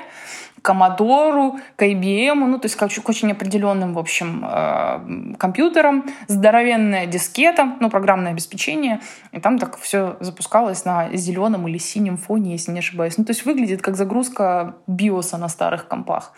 Commodore, 0.66 1.60
к 1.76 1.82
IBM, 1.82 2.34
ну, 2.34 2.58
то 2.58 2.66
есть 2.66 2.76
к, 2.76 3.02
к 3.02 3.08
очень 3.08 3.30
определенным, 3.30 3.94
в 3.94 3.98
общем, 3.98 4.44
э, 4.44 5.36
компьютерам, 5.38 6.04
здоровенная 6.26 7.06
дискета, 7.06 7.76
ну, 7.80 7.88
программное 7.88 8.32
обеспечение, 8.32 9.00
и 9.32 9.40
там 9.40 9.58
так 9.58 9.78
все 9.78 10.16
запускалось 10.20 10.84
на 10.84 11.14
зеленом 11.16 11.68
или 11.68 11.78
синем 11.78 12.16
фоне, 12.16 12.52
если 12.52 12.72
не 12.72 12.80
ошибаюсь. 12.80 13.16
Ну, 13.18 13.24
то 13.24 13.30
есть 13.30 13.46
выглядит 13.46 13.80
как 13.80 13.96
загрузка 13.96 14.74
биоса 14.88 15.38
на 15.38 15.48
старых 15.48 15.86
компах. 15.86 16.32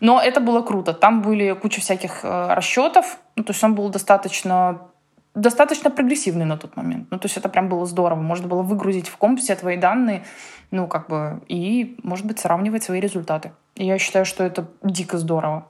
Но 0.00 0.20
это 0.20 0.40
было 0.40 0.62
круто. 0.62 0.94
Там 0.94 1.20
были 1.20 1.52
куча 1.52 1.80
всяких 1.80 2.24
э, 2.24 2.54
расчетов, 2.54 3.18
ну, 3.36 3.44
то 3.44 3.52
есть 3.52 3.62
он 3.64 3.74
был 3.74 3.90
достаточно 3.90 4.80
достаточно 5.34 5.90
прогрессивный 5.90 6.44
на 6.44 6.56
тот 6.56 6.76
момент. 6.76 7.08
Ну, 7.10 7.18
то 7.18 7.26
есть 7.26 7.36
это 7.36 7.48
прям 7.48 7.68
было 7.68 7.86
здорово. 7.86 8.20
Можно 8.20 8.48
было 8.48 8.62
выгрузить 8.62 9.08
в 9.08 9.16
комп 9.16 9.40
все 9.40 9.56
твои 9.56 9.76
данные, 9.76 10.24
ну, 10.70 10.86
как 10.86 11.08
бы, 11.08 11.42
и, 11.48 11.96
может 12.02 12.26
быть, 12.26 12.38
сравнивать 12.38 12.84
свои 12.84 13.00
результаты. 13.00 13.52
И 13.74 13.84
я 13.84 13.98
считаю, 13.98 14.24
что 14.24 14.44
это 14.44 14.68
дико 14.82 15.18
здорово. 15.18 15.66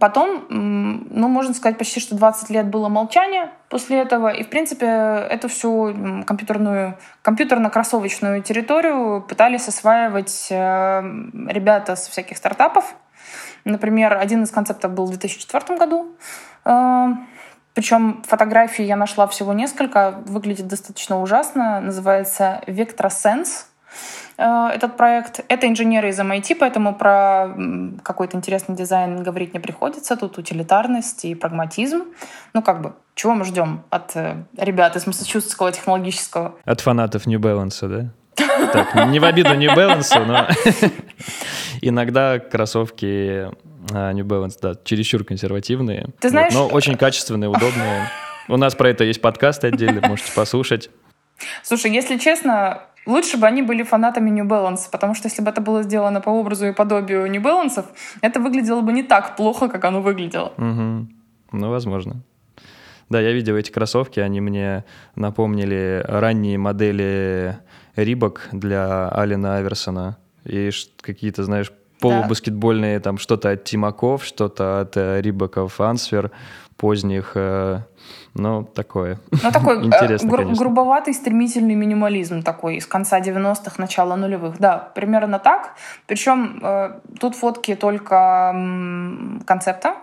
Потом, 0.00 0.46
ну, 0.48 1.28
можно 1.28 1.54
сказать, 1.54 1.78
почти 1.78 2.00
что 2.00 2.16
20 2.16 2.50
лет 2.50 2.66
было 2.66 2.88
молчание 2.88 3.50
после 3.68 4.00
этого. 4.00 4.30
И, 4.30 4.42
в 4.42 4.48
принципе, 4.48 4.86
эту 4.86 5.48
всю 5.48 5.94
компьютерную, 6.26 6.98
компьютерно-кроссовочную 7.22 8.42
территорию 8.42 9.22
пытались 9.22 9.68
осваивать 9.68 10.48
э, 10.50 11.02
ребята 11.48 11.94
со 11.94 12.10
всяких 12.10 12.36
стартапов. 12.36 12.96
Например, 13.64 14.14
один 14.14 14.42
из 14.42 14.50
концептов 14.50 14.92
был 14.92 15.06
в 15.06 15.10
2004 15.10 15.78
году. 15.78 16.16
Причем 17.76 18.22
фотографии 18.26 18.82
я 18.82 18.96
нашла 18.96 19.26
всего 19.26 19.52
несколько, 19.52 20.22
выглядит 20.24 20.66
достаточно 20.66 21.20
ужасно. 21.20 21.78
Называется 21.82 22.62
VectraSense 22.66 23.66
э, 24.38 24.68
этот 24.72 24.96
проект. 24.96 25.44
Это 25.48 25.68
инженеры 25.68 26.08
из 26.08 26.18
MIT, 26.18 26.56
поэтому 26.58 26.94
про 26.94 27.54
какой-то 28.02 28.38
интересный 28.38 28.74
дизайн 28.74 29.22
говорить 29.22 29.52
не 29.52 29.60
приходится. 29.60 30.16
Тут 30.16 30.38
утилитарность 30.38 31.26
и 31.26 31.34
прагматизм. 31.34 32.04
Ну, 32.54 32.62
как 32.62 32.80
бы, 32.80 32.94
чего 33.14 33.34
мы 33.34 33.44
ждем 33.44 33.82
от 33.90 34.16
э, 34.16 34.44
ребят 34.56 34.96
из 34.96 35.06
Массачусетского 35.06 35.70
технологического? 35.70 36.54
От 36.64 36.80
фанатов 36.80 37.26
New 37.26 37.38
Balance, 37.38 37.86
да? 37.86 38.10
Так, 38.72 39.08
не 39.08 39.20
в 39.20 39.24
обиду 39.24 39.54
New 39.54 39.70
Balance, 39.74 40.24
но 40.24 40.48
иногда 41.82 42.38
кроссовки 42.38 43.50
а, 43.92 44.12
New 44.12 44.24
Balance, 44.24 44.58
да, 44.60 44.74
чересчур 44.84 45.24
консервативные. 45.24 46.08
Ты 46.20 46.30
знаешь... 46.30 46.54
Вот, 46.54 46.70
но 46.70 46.74
очень 46.74 46.96
качественные, 46.96 47.48
удобные. 47.48 48.08
У 48.48 48.56
нас 48.56 48.74
про 48.74 48.90
это 48.90 49.04
есть 49.04 49.20
подкаст 49.20 49.64
отдельно, 49.64 50.06
можете 50.06 50.32
послушать. 50.32 50.90
Слушай, 51.62 51.92
если 51.92 52.16
честно, 52.16 52.82
лучше 53.06 53.36
бы 53.36 53.46
они 53.46 53.62
были 53.62 53.82
фанатами 53.82 54.30
New 54.30 54.46
Balance, 54.46 54.90
потому 54.90 55.14
что 55.14 55.28
если 55.28 55.42
бы 55.42 55.50
это 55.50 55.60
было 55.60 55.82
сделано 55.82 56.20
по 56.20 56.30
образу 56.30 56.66
и 56.66 56.72
подобию 56.72 57.26
New 57.30 57.42
Balance, 57.42 57.84
это 58.20 58.40
выглядело 58.40 58.80
бы 58.80 58.92
не 58.92 59.02
так 59.02 59.36
плохо, 59.36 59.68
как 59.68 59.84
оно 59.84 60.00
выглядело. 60.00 60.52
Угу. 60.56 61.08
Ну, 61.52 61.70
возможно. 61.70 62.22
Да, 63.08 63.20
я 63.20 63.32
видел 63.32 63.56
эти 63.56 63.70
кроссовки, 63.70 64.18
они 64.18 64.40
мне 64.40 64.84
напомнили 65.14 66.04
ранние 66.06 66.58
модели 66.58 67.58
Рибок 67.94 68.48
для 68.52 69.08
Алина 69.08 69.56
Аверсона. 69.56 70.18
И 70.44 70.70
какие-то, 71.00 71.44
знаешь, 71.44 71.72
полубаскетбольные, 72.00 72.98
да. 72.98 73.04
там 73.04 73.18
что-то 73.18 73.50
от 73.50 73.64
Тимаков, 73.64 74.24
что-то 74.24 74.80
от 74.80 74.96
э, 74.96 75.20
Рибаков 75.20 75.80
Ансвер 75.80 76.30
поздних, 76.76 77.32
э, 77.34 77.80
ну, 78.34 78.64
такое. 78.64 79.18
Ну, 79.30 79.50
такой 79.50 79.80
э, 79.80 79.86
Интересно, 79.86 80.28
гру- 80.28 80.54
грубоватый, 80.54 81.14
стремительный 81.14 81.74
минимализм 81.74 82.42
такой 82.42 82.76
из 82.76 82.86
конца 82.86 83.20
90-х, 83.20 83.74
начала 83.78 84.16
нулевых. 84.16 84.58
Да, 84.58 84.78
примерно 84.94 85.38
так. 85.38 85.74
Причем 86.06 86.60
э, 86.62 87.00
тут 87.18 87.34
фотки 87.34 87.74
только 87.74 88.52
м, 88.54 89.42
концепта. 89.46 89.96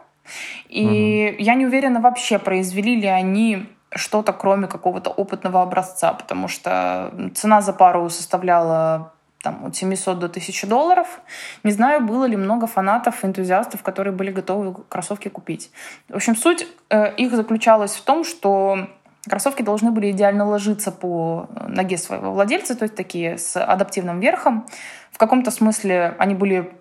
И 0.69 1.33
угу. 1.33 1.43
я 1.43 1.53
не 1.55 1.65
уверена 1.65 1.99
вообще, 1.99 2.39
произвели 2.39 2.99
ли 2.99 3.07
они 3.07 3.67
что-то, 3.95 4.33
кроме 4.33 4.67
какого-то 4.67 5.09
опытного 5.11 5.61
образца, 5.61 6.13
потому 6.13 6.47
что 6.47 7.13
цена 7.35 7.61
за 7.61 7.73
пару 7.73 8.09
составляла 8.09 9.12
там, 9.43 9.65
от 9.65 9.75
700 9.75 10.19
до 10.19 10.27
1000 10.27 10.67
долларов. 10.67 11.19
Не 11.63 11.71
знаю, 11.71 12.01
было 12.01 12.25
ли 12.25 12.37
много 12.37 12.65
фанатов, 12.65 13.23
энтузиастов, 13.25 13.83
которые 13.83 14.13
были 14.13 14.31
готовы 14.31 14.73
кроссовки 14.89 15.27
купить. 15.27 15.69
В 16.09 16.15
общем, 16.15 16.35
суть 16.35 16.65
э, 16.89 17.13
их 17.15 17.35
заключалась 17.35 17.93
в 17.93 18.01
том, 18.03 18.23
что 18.23 18.87
кроссовки 19.29 19.61
должны 19.61 19.91
были 19.91 20.11
идеально 20.11 20.45
ложиться 20.45 20.91
по 20.91 21.49
ноге 21.67 21.97
своего 21.97 22.31
владельца, 22.31 22.75
то 22.75 22.83
есть 22.83 22.95
такие 22.95 23.37
с 23.37 23.61
адаптивным 23.61 24.21
верхом. 24.21 24.65
В 25.11 25.17
каком-то 25.17 25.51
смысле 25.51 26.15
они 26.17 26.35
были 26.35 26.71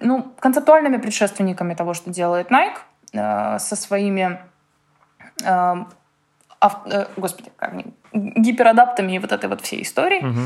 ну, 0.00 0.32
концептуальными 0.40 0.96
предшественниками 0.96 1.74
того, 1.74 1.94
что 1.94 2.10
делает 2.10 2.50
Nike 2.50 2.78
э, 3.12 3.58
со 3.60 3.76
своими 3.76 4.40
э, 5.44 5.84
ав, 6.60 6.78
э, 6.86 7.06
господи, 7.16 7.52
как 7.56 7.74
гиперадаптами 8.12 9.12
и 9.12 9.18
вот 9.20 9.30
этой 9.30 9.48
вот 9.48 9.60
всей 9.60 9.82
истории. 9.82 10.18
Угу. 10.18 10.40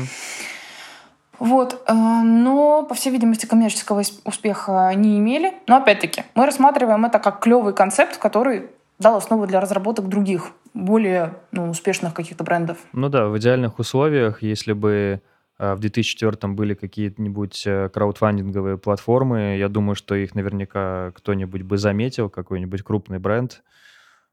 Вот, 1.39 1.81
э, 1.87 1.93
но, 1.93 2.83
по 2.83 2.95
всей 2.95 3.11
видимости, 3.11 3.45
коммерческого 3.45 4.03
успеха 4.25 4.91
не 4.95 5.17
имели. 5.17 5.53
Но, 5.67 5.77
опять-таки, 5.77 6.23
мы 6.35 6.45
рассматриваем 6.45 7.05
это 7.05 7.19
как 7.19 7.39
клевый 7.39 7.73
концепт, 7.73 8.17
который 8.17 8.69
дал 8.99 9.15
основу 9.15 9.47
для 9.47 9.61
разработок 9.61 10.07
других, 10.09 10.51
более 10.73 11.35
ну, 11.51 11.69
успешных 11.69 12.13
каких-то 12.13 12.43
брендов. 12.43 12.77
Ну 12.91 13.09
да, 13.09 13.27
в 13.27 13.37
идеальных 13.37 13.79
условиях, 13.79 14.43
если 14.43 14.73
бы 14.73 15.21
э, 15.57 15.73
в 15.73 15.79
2004 15.79 16.53
были 16.53 16.73
какие-нибудь 16.73 17.63
э, 17.65 17.89
краудфандинговые 17.89 18.77
платформы, 18.77 19.57
я 19.57 19.69
думаю, 19.69 19.95
что 19.95 20.15
их 20.15 20.35
наверняка 20.35 21.11
кто-нибудь 21.15 21.61
бы 21.61 21.77
заметил, 21.77 22.29
какой-нибудь 22.29 22.83
крупный 22.83 23.19
бренд. 23.19 23.63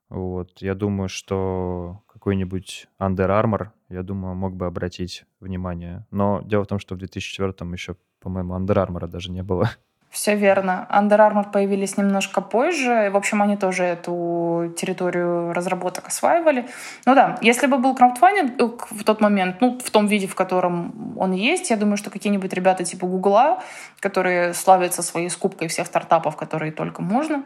Вот. 0.08 0.50
Я 0.58 0.74
думаю, 0.74 1.08
что 1.08 2.02
какой-нибудь 2.26 2.88
Under 2.98 3.28
Armour, 3.28 3.68
я 3.88 4.02
думаю, 4.02 4.34
мог 4.34 4.56
бы 4.56 4.66
обратить 4.66 5.24
внимание. 5.38 6.04
Но 6.10 6.42
дело 6.42 6.64
в 6.64 6.66
том, 6.66 6.80
что 6.80 6.96
в 6.96 6.98
2004 6.98 7.52
еще, 7.70 7.94
по-моему, 8.20 8.58
Under 8.58 8.84
Armour 8.84 9.06
даже 9.06 9.30
не 9.30 9.44
было. 9.44 9.70
Все 10.10 10.34
верно. 10.34 10.88
Under 10.90 11.18
Armour 11.18 11.52
появились 11.52 11.96
немножко 11.96 12.40
позже. 12.40 13.10
В 13.12 13.16
общем, 13.16 13.42
они 13.42 13.56
тоже 13.56 13.84
эту 13.84 14.74
территорию 14.76 15.52
разработок 15.52 16.08
осваивали. 16.08 16.66
Ну 17.06 17.14
да, 17.14 17.38
если 17.42 17.68
бы 17.68 17.78
был 17.78 17.94
краудфандинг 17.94 18.60
э, 18.60 18.94
в 18.94 19.04
тот 19.04 19.20
момент, 19.20 19.60
ну, 19.60 19.78
в 19.78 19.90
том 19.90 20.08
виде, 20.08 20.26
в 20.26 20.34
котором 20.34 21.16
он 21.16 21.32
есть, 21.32 21.70
я 21.70 21.76
думаю, 21.76 21.96
что 21.96 22.10
какие-нибудь 22.10 22.52
ребята 22.52 22.82
типа 22.82 23.06
Гугла, 23.06 23.62
которые 24.00 24.52
славятся 24.52 25.02
своей 25.02 25.30
скупкой 25.30 25.68
всех 25.68 25.86
стартапов, 25.86 26.34
которые 26.34 26.72
только 26.72 27.02
можно, 27.02 27.44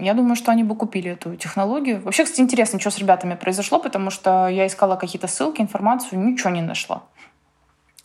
я 0.00 0.14
думаю, 0.14 0.36
что 0.36 0.52
они 0.52 0.64
бы 0.64 0.76
купили 0.76 1.10
эту 1.10 1.36
технологию. 1.36 2.00
Вообще, 2.02 2.24
кстати, 2.24 2.40
интересно, 2.40 2.78
что 2.78 2.90
с 2.90 2.98
ребятами 2.98 3.34
произошло, 3.34 3.78
потому 3.78 4.10
что 4.10 4.48
я 4.48 4.66
искала 4.66 4.96
какие-то 4.96 5.26
ссылки, 5.26 5.60
информацию, 5.60 6.20
ничего 6.20 6.50
не 6.50 6.62
нашла. 6.62 7.02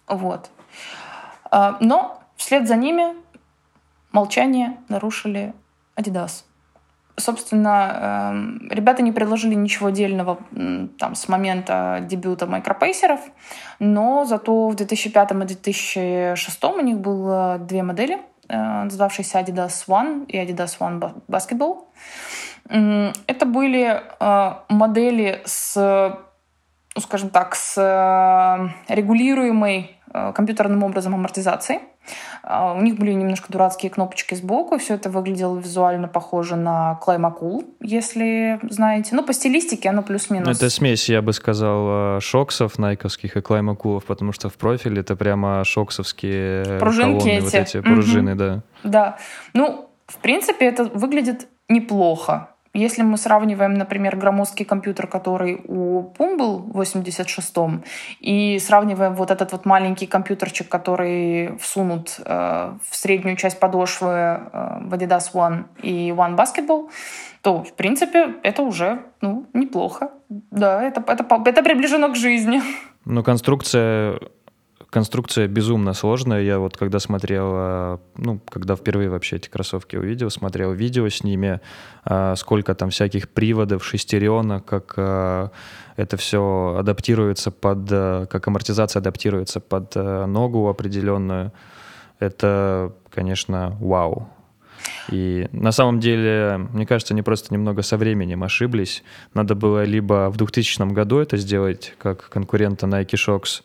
Вот. 0.07 0.49
А, 1.51 1.77
но 1.79 2.19
вслед 2.35 2.67
за 2.67 2.75
ними 2.75 3.15
молчание 4.11 4.77
нарушили 4.89 5.53
Adidas. 5.95 6.43
Собственно, 7.19 8.31
эм, 8.31 8.67
ребята 8.69 9.01
не 9.01 9.11
предложили 9.11 9.55
ничего 9.55 9.87
отдельного 9.87 10.37
там, 10.99 11.15
с 11.15 11.27
момента 11.27 12.05
дебюта 12.07 12.45
микропейсеров, 12.45 13.19
но 13.79 14.23
зато 14.25 14.67
в 14.69 14.75
2005 14.75 15.31
и 15.31 15.45
2006 15.45 16.63
у 16.63 16.81
них 16.81 16.99
было 16.99 17.57
две 17.59 17.81
модели, 17.81 18.19
э, 18.49 18.83
называвшиеся 18.83 19.39
Adidas 19.39 19.87
One 19.87 20.25
и 20.27 20.37
Adidas 20.37 20.77
One 20.79 21.13
Basketball. 21.27 21.85
Это 22.69 23.45
были 23.45 24.01
э, 24.19 24.53
модели 24.69 25.41
с, 25.45 25.75
ну, 26.95 27.01
скажем 27.01 27.29
так, 27.29 27.55
с 27.55 27.77
э, 27.77 28.93
регулируемой 28.93 29.96
компьютерным 30.11 30.83
образом 30.83 31.15
амортизацией. 31.15 31.79
А, 32.43 32.73
у 32.73 32.81
них 32.81 32.95
были 32.95 33.11
немножко 33.11 33.51
дурацкие 33.51 33.89
кнопочки 33.89 34.35
сбоку. 34.35 34.77
Все 34.77 34.95
это 34.95 35.09
выглядело 35.09 35.57
визуально 35.57 36.07
похоже 36.07 36.55
на 36.55 36.95
Клаймакул, 36.95 37.65
если 37.81 38.59
знаете. 38.69 39.15
Ну, 39.15 39.23
по 39.23 39.33
стилистике 39.33 39.89
оно 39.89 40.03
плюс-минус. 40.03 40.57
Это 40.57 40.69
смесь, 40.69 41.09
я 41.09 41.21
бы 41.21 41.33
сказал, 41.33 42.21
шоксов 42.21 42.79
найковских 42.79 43.35
и 43.35 43.41
Клаймакулов, 43.41 44.05
потому 44.05 44.31
что 44.31 44.49
в 44.49 44.53
профиле 44.53 45.01
это 45.01 45.15
прямо 45.15 45.63
шоксовские 45.63 46.79
Пружинки 46.79 47.19
колонны, 47.19 47.37
эти. 47.37 47.43
вот 47.43 47.53
эти 47.53 47.81
пружины, 47.81 48.31
угу. 48.31 48.39
да. 48.39 48.61
Да. 48.83 49.17
Ну, 49.53 49.89
в 50.07 50.17
принципе, 50.17 50.65
это 50.65 50.85
выглядит 50.85 51.47
неплохо. 51.69 52.49
Если 52.77 53.01
мы 53.01 53.17
сравниваем, 53.17 53.73
например, 53.73 54.15
громоздкий 54.17 54.63
компьютер, 54.63 55.07
который 55.07 55.61
у 55.67 56.03
Пум 56.03 56.37
был 56.37 56.59
в 56.59 56.79
86-м, 56.79 57.83
и 58.19 58.59
сравниваем 58.59 59.15
вот 59.15 59.31
этот 59.31 59.51
вот 59.51 59.65
маленький 59.65 60.05
компьютерчик, 60.05 60.69
который 60.69 61.57
всунут 61.57 62.19
э, 62.23 62.77
в 62.87 62.95
среднюю 62.95 63.35
часть 63.35 63.59
подошвы 63.59 64.09
э, 64.09 64.79
в 64.81 64.93
Adidas 64.93 65.33
One 65.33 65.63
и 65.81 66.11
One 66.11 66.35
Basketball, 66.35 66.89
то, 67.41 67.63
в 67.63 67.73
принципе, 67.73 68.35
это 68.43 68.61
уже 68.61 68.99
ну, 69.21 69.47
неплохо. 69.53 70.11
Да, 70.29 70.83
это, 70.83 71.03
это, 71.07 71.25
это 71.45 71.63
приближено 71.63 72.09
к 72.09 72.15
жизни. 72.15 72.61
Ну, 73.05 73.23
конструкция 73.23 74.19
конструкция 74.89 75.47
безумно 75.47 75.93
сложная. 75.93 76.41
Я 76.41 76.59
вот 76.59 76.77
когда 76.77 76.99
смотрел, 76.99 77.45
а, 77.53 77.99
ну, 78.15 78.39
когда 78.49 78.75
впервые 78.75 79.09
вообще 79.09 79.37
эти 79.37 79.49
кроссовки 79.49 79.95
увидел, 79.95 80.29
смотрел 80.29 80.71
видео 80.73 81.07
с 81.09 81.23
ними, 81.23 81.61
а, 82.05 82.35
сколько 82.35 82.73
там 82.75 82.89
всяких 82.89 83.29
приводов, 83.29 83.85
шестеренок, 83.85 84.65
как 84.65 84.93
а, 84.97 85.51
это 85.95 86.17
все 86.17 86.77
адаптируется 86.79 87.51
под, 87.51 87.89
как 87.89 88.47
амортизация 88.47 88.99
адаптируется 88.99 89.59
под 89.59 89.95
ногу 89.95 90.67
определенную. 90.67 91.51
Это, 92.19 92.93
конечно, 93.09 93.75
вау. 93.79 94.29
И 95.09 95.47
на 95.51 95.71
самом 95.71 95.99
деле, 95.99 96.57
мне 96.71 96.85
кажется, 96.85 97.13
они 97.13 97.23
просто 97.23 97.53
немного 97.53 97.81
со 97.81 97.97
временем 97.97 98.43
ошиблись. 98.43 99.03
Надо 99.33 99.55
было 99.55 99.83
либо 99.83 100.29
в 100.29 100.37
2000 100.37 100.93
году 100.93 101.17
это 101.17 101.37
сделать, 101.37 101.93
как 101.97 102.29
конкурента 102.29 102.85
Nike 102.85 103.15
Shox, 103.15 103.63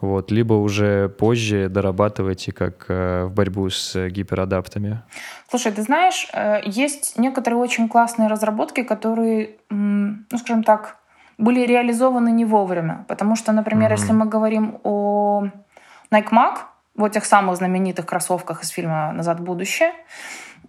вот, 0.00 0.30
либо 0.30 0.54
уже 0.54 1.08
позже 1.08 1.68
дорабатывайте 1.68 2.52
как 2.52 2.84
э, 2.88 3.24
в 3.24 3.32
борьбу 3.32 3.70
с 3.70 4.08
гиперадаптами. 4.08 5.02
Слушай, 5.48 5.72
ты 5.72 5.82
знаешь, 5.82 6.28
э, 6.32 6.60
есть 6.64 7.18
некоторые 7.18 7.58
очень 7.58 7.88
классные 7.88 8.28
разработки, 8.28 8.82
которые, 8.82 9.56
ну, 9.70 10.38
скажем 10.38 10.64
так, 10.64 10.98
были 11.38 11.66
реализованы 11.66 12.30
не 12.30 12.44
вовремя. 12.44 13.04
Потому 13.08 13.36
что, 13.36 13.52
например, 13.52 13.90
mm-hmm. 13.90 14.00
если 14.00 14.12
мы 14.12 14.26
говорим 14.26 14.80
о 14.84 15.44
Nike 16.10 16.30
Mac, 16.30 16.58
вот 16.94 17.12
тех 17.12 17.24
самых 17.24 17.56
знаменитых 17.56 18.06
кроссовках 18.06 18.62
из 18.62 18.68
фильма 18.68 19.12
«Назад 19.12 19.40
в 19.40 19.44
будущее», 19.44 19.92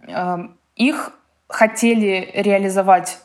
э, 0.08 0.38
их 0.76 1.12
хотели 1.50 2.32
реализовать 2.34 3.20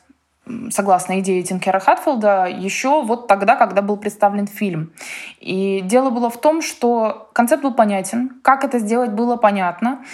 согласно 0.71 1.21
идее 1.21 1.43
Тинкера 1.43 1.79
Хатфилда, 1.79 2.47
еще 2.47 3.03
вот 3.03 3.27
тогда, 3.27 3.57
когда 3.57 3.83
был 3.83 3.97
представлен 3.97 4.47
фильм. 4.47 4.93
И 5.41 5.81
дело 5.85 6.11
было 6.11 6.31
в 6.31 6.41
том, 6.41 6.63
что 6.63 7.29
концепт 7.33 7.63
был 7.63 7.75
понятен, 7.75 8.41
как 8.43 8.65
это 8.65 8.79
сделать 8.79 9.13
было 9.13 9.37
понятно, 9.37 10.05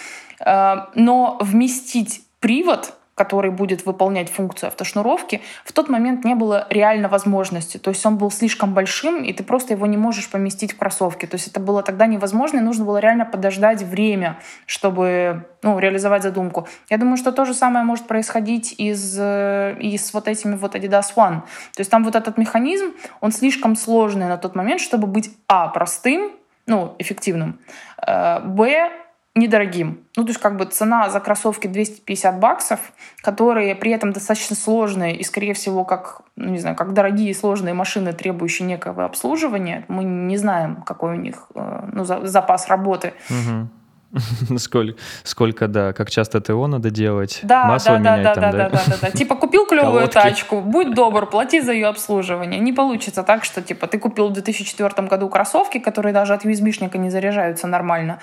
э, 0.44 0.74
но 0.94 1.38
вместить 1.40 2.22
привод 2.40 2.97
который 3.18 3.50
будет 3.50 3.84
выполнять 3.84 4.30
функцию 4.30 4.68
автошнуровки, 4.68 5.42
в 5.64 5.72
тот 5.72 5.88
момент 5.88 6.24
не 6.24 6.34
было 6.34 6.66
реально 6.70 7.08
возможности. 7.08 7.76
То 7.76 7.90
есть 7.90 8.06
он 8.06 8.16
был 8.16 8.30
слишком 8.30 8.72
большим, 8.72 9.24
и 9.24 9.32
ты 9.32 9.42
просто 9.42 9.74
его 9.74 9.86
не 9.86 9.96
можешь 9.96 10.30
поместить 10.30 10.72
в 10.72 10.78
кроссовки. 10.78 11.26
То 11.26 11.34
есть 11.34 11.48
это 11.48 11.60
было 11.60 11.82
тогда 11.82 12.06
невозможно, 12.06 12.58
и 12.58 12.62
нужно 12.62 12.84
было 12.84 12.98
реально 12.98 13.26
подождать 13.26 13.82
время, 13.82 14.38
чтобы 14.66 15.44
ну, 15.62 15.78
реализовать 15.78 16.22
задумку. 16.22 16.68
Я 16.88 16.98
думаю, 16.98 17.16
что 17.16 17.32
то 17.32 17.44
же 17.44 17.54
самое 17.54 17.84
может 17.84 18.06
происходить 18.06 18.74
и 18.78 18.94
с, 18.94 19.16
э, 19.18 19.76
и 19.80 19.98
с 19.98 20.14
вот 20.14 20.28
этими 20.28 20.54
вот 20.54 20.74
Adidas 20.76 21.14
One. 21.16 21.40
То 21.74 21.80
есть 21.80 21.90
там 21.90 22.04
вот 22.04 22.14
этот 22.14 22.38
механизм, 22.38 22.92
он 23.20 23.32
слишком 23.32 23.76
сложный 23.76 24.28
на 24.28 24.36
тот 24.36 24.54
момент, 24.54 24.80
чтобы 24.80 25.06
быть, 25.08 25.30
а, 25.48 25.68
простым, 25.68 26.30
ну, 26.66 26.94
эффективным, 26.98 27.58
э, 28.06 28.40
б, 28.40 28.90
недорогим. 29.38 30.00
Ну, 30.16 30.24
то 30.24 30.30
есть 30.30 30.40
как 30.40 30.56
бы 30.56 30.64
цена 30.64 31.10
за 31.10 31.20
кроссовки 31.20 31.66
250 31.66 32.38
баксов, 32.38 32.80
которые 33.22 33.74
при 33.74 33.92
этом 33.92 34.12
достаточно 34.12 34.56
сложные 34.56 35.16
и, 35.16 35.24
скорее 35.24 35.54
всего, 35.54 35.84
как, 35.84 36.22
ну, 36.36 36.50
не 36.50 36.58
знаю, 36.58 36.76
как 36.76 36.92
дорогие 36.92 37.34
сложные 37.34 37.74
машины, 37.74 38.12
требующие 38.12 38.66
некого 38.66 39.04
обслуживания. 39.04 39.84
Мы 39.88 40.04
не 40.04 40.36
знаем, 40.36 40.82
какой 40.82 41.12
у 41.12 41.20
них 41.20 41.46
э, 41.54 41.88
ну, 41.92 42.04
запас 42.04 42.68
работы. 42.68 43.14
Угу. 43.30 43.68
Сколько, 44.58 44.98
сколько, 45.22 45.68
да, 45.68 45.92
как 45.92 46.10
часто 46.10 46.40
ТО 46.40 46.66
надо 46.66 46.90
делать, 46.90 47.40
да, 47.42 47.66
масло 47.66 47.92
да, 47.92 47.98
менять 47.98 48.22
да, 48.22 48.34
там, 48.34 48.42
да, 48.42 48.52
да? 48.52 48.68
да, 48.70 48.82
да, 48.86 48.96
да. 49.02 49.10
Типа 49.10 49.36
купил 49.36 49.66
клевую 49.68 50.08
тачку, 50.08 50.62
будь 50.62 50.94
добр, 50.94 51.26
плати 51.26 51.60
за 51.60 51.72
ее 51.72 51.88
обслуживание. 51.88 52.58
Не 52.58 52.72
получится 52.72 53.22
так, 53.22 53.44
что 53.44 53.60
типа 53.60 53.86
ты 53.86 53.98
купил 53.98 54.28
в 54.28 54.32
2004 54.32 55.08
году 55.08 55.28
кроссовки, 55.28 55.78
которые 55.78 56.14
даже 56.14 56.34
от 56.34 56.44
USB-шника 56.44 56.96
не 56.96 57.10
заряжаются 57.10 57.66
нормально, 57.66 58.18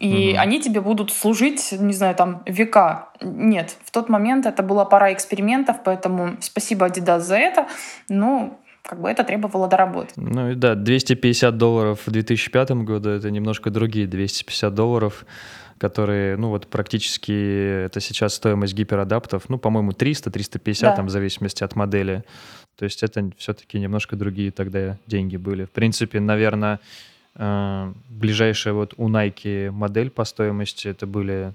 и 0.00 0.30
угу. 0.32 0.40
они 0.40 0.60
тебе 0.60 0.80
будут 0.80 1.12
служить, 1.12 1.72
не 1.78 1.92
знаю, 1.92 2.14
там 2.14 2.42
века. 2.46 3.10
Нет, 3.20 3.76
в 3.84 3.90
тот 3.90 4.08
момент 4.08 4.46
это 4.46 4.62
была 4.62 4.86
пора 4.86 5.12
экспериментов, 5.12 5.76
поэтому 5.84 6.38
спасибо 6.40 6.86
Adidas 6.86 7.20
за 7.20 7.36
это. 7.36 7.66
Ну, 8.08 8.58
как 8.82 8.98
бы 9.02 9.10
это 9.10 9.24
требовало 9.24 9.68
доработки. 9.68 10.14
Ну 10.16 10.52
и 10.52 10.54
да, 10.54 10.74
250 10.74 11.56
долларов 11.58 12.00
в 12.06 12.10
2005 12.10 12.70
году 12.70 13.10
это 13.10 13.30
немножко 13.30 13.68
другие 13.68 14.06
250 14.06 14.74
долларов, 14.74 15.26
которые, 15.76 16.38
ну 16.38 16.48
вот 16.48 16.66
практически 16.66 17.84
это 17.84 18.00
сейчас 18.00 18.34
стоимость 18.34 18.72
гиперадаптов, 18.72 19.50
ну, 19.50 19.58
по-моему, 19.58 19.90
300-350, 19.90 20.80
да. 20.80 20.96
там, 20.96 21.06
в 21.06 21.10
зависимости 21.10 21.62
от 21.62 21.76
модели. 21.76 22.24
То 22.76 22.84
есть 22.84 23.02
это 23.02 23.30
все-таки 23.36 23.78
немножко 23.78 24.16
другие 24.16 24.50
тогда 24.50 24.96
деньги 25.06 25.36
были. 25.36 25.66
В 25.66 25.70
принципе, 25.70 26.20
наверное, 26.20 26.80
ближайшая 27.34 28.74
вот 28.74 28.94
у 28.96 29.08
Nike 29.08 29.70
модель 29.70 30.10
по 30.10 30.24
стоимости 30.24 30.88
это 30.88 31.06
были, 31.06 31.54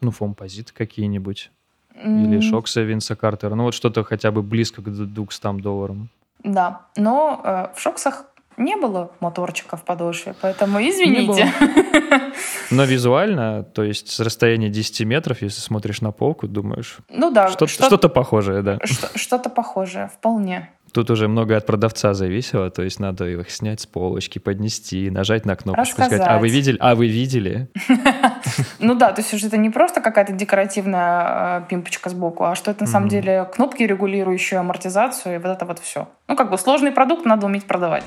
ну, 0.00 0.10
фомпозиты 0.10 0.72
какие-нибудь. 0.74 1.50
Или 1.94 2.40
Шокса 2.40 2.82
Винса 2.82 3.16
Картера. 3.16 3.54
Ну 3.54 3.64
вот 3.64 3.74
что-то 3.74 4.04
хотя 4.04 4.30
бы 4.30 4.42
близко 4.42 4.82
к 4.82 4.90
200 4.90 5.60
долларам. 5.62 6.10
Да, 6.44 6.82
но 6.96 7.40
э, 7.42 7.68
в 7.74 7.80
Шоксах 7.80 8.26
не 8.56 8.76
было 8.76 9.10
моторчика 9.20 9.76
в 9.76 9.84
подошве, 9.84 10.34
поэтому 10.40 10.78
извините. 10.80 11.52
Но 12.70 12.84
визуально, 12.84 13.62
то 13.62 13.82
есть 13.82 14.08
с 14.08 14.20
расстояния 14.20 14.68
10 14.68 15.06
метров, 15.06 15.42
если 15.42 15.60
смотришь 15.60 16.00
на 16.00 16.10
полку, 16.10 16.48
думаешь... 16.48 16.98
Ну 17.08 17.30
да. 17.30 17.48
Что-то, 17.48 17.66
что-то 17.66 18.08
похожее, 18.08 18.62
да. 18.62 18.78
Что-то 18.84 19.50
похожее, 19.50 20.08
вполне. 20.08 20.70
Тут 20.96 21.10
уже 21.10 21.28
много 21.28 21.58
от 21.58 21.66
продавца 21.66 22.14
зависело, 22.14 22.70
то 22.70 22.80
есть 22.80 23.00
надо 23.00 23.26
их 23.26 23.50
снять 23.50 23.82
с 23.82 23.86
полочки, 23.86 24.38
поднести, 24.38 25.10
нажать 25.10 25.44
на 25.44 25.54
кнопочку, 25.54 26.00
сказать, 26.00 26.22
а 26.24 26.38
вы 26.38 26.48
видели? 26.48 26.78
А 26.80 26.94
вы 26.94 27.06
видели? 27.08 27.68
Ну 28.78 28.94
да, 28.94 29.12
то 29.12 29.20
есть 29.20 29.34
уже 29.34 29.48
это 29.48 29.58
не 29.58 29.68
просто 29.68 30.00
какая-то 30.00 30.32
декоративная 30.32 31.60
э, 31.60 31.62
пимпочка 31.68 32.08
сбоку, 32.08 32.44
а 32.44 32.54
что 32.54 32.70
это 32.70 32.84
на 32.84 32.86
самом 32.86 33.10
деле 33.10 33.46
кнопки, 33.52 33.82
регулирующие 33.82 34.58
амортизацию, 34.58 35.34
и 35.34 35.38
вот 35.38 35.48
это 35.48 35.66
вот 35.66 35.80
все. 35.80 36.08
Ну 36.28 36.36
как 36.36 36.50
бы 36.50 36.56
сложный 36.56 36.92
продукт 36.92 37.26
надо 37.26 37.44
уметь 37.44 37.66
продавать. 37.66 38.04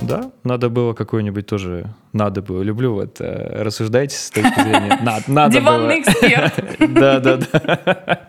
Да, 0.00 0.30
надо 0.44 0.70
было 0.70 0.94
какой-нибудь 0.94 1.46
тоже, 1.46 1.86
надо 2.12 2.40
было, 2.40 2.62
люблю 2.62 2.94
вот 2.94 3.20
э, 3.20 3.62
рассуждать 3.62 4.12
с 4.12 4.30
точки 4.30 4.60
зрения, 4.60 4.98
надо, 5.02 5.52
Диванный 5.52 6.00
эксперт. 6.00 6.54
Да, 6.94 7.20
да, 7.20 7.36
да. 7.36 8.20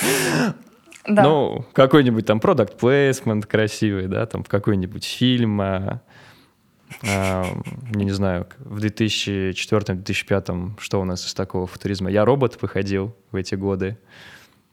Да. 1.06 1.22
Ну, 1.22 1.64
какой-нибудь 1.72 2.26
там 2.26 2.40
продукт 2.40 2.76
плейсмент 2.76 3.46
красивый, 3.46 4.06
да, 4.06 4.26
там 4.26 4.44
в 4.44 4.48
какой-нибудь 4.48 5.04
фильм, 5.04 5.58
а, 5.60 6.02
а, 7.08 7.46
не 7.94 8.10
знаю, 8.10 8.46
в 8.58 8.84
2004-2005 8.84 10.72
что 10.78 11.00
у 11.00 11.04
нас 11.04 11.26
из 11.26 11.34
такого 11.34 11.66
футуризма? 11.66 12.10
Я 12.10 12.24
робот 12.24 12.60
выходил 12.60 13.16
в 13.32 13.36
эти 13.36 13.54
годы. 13.54 13.98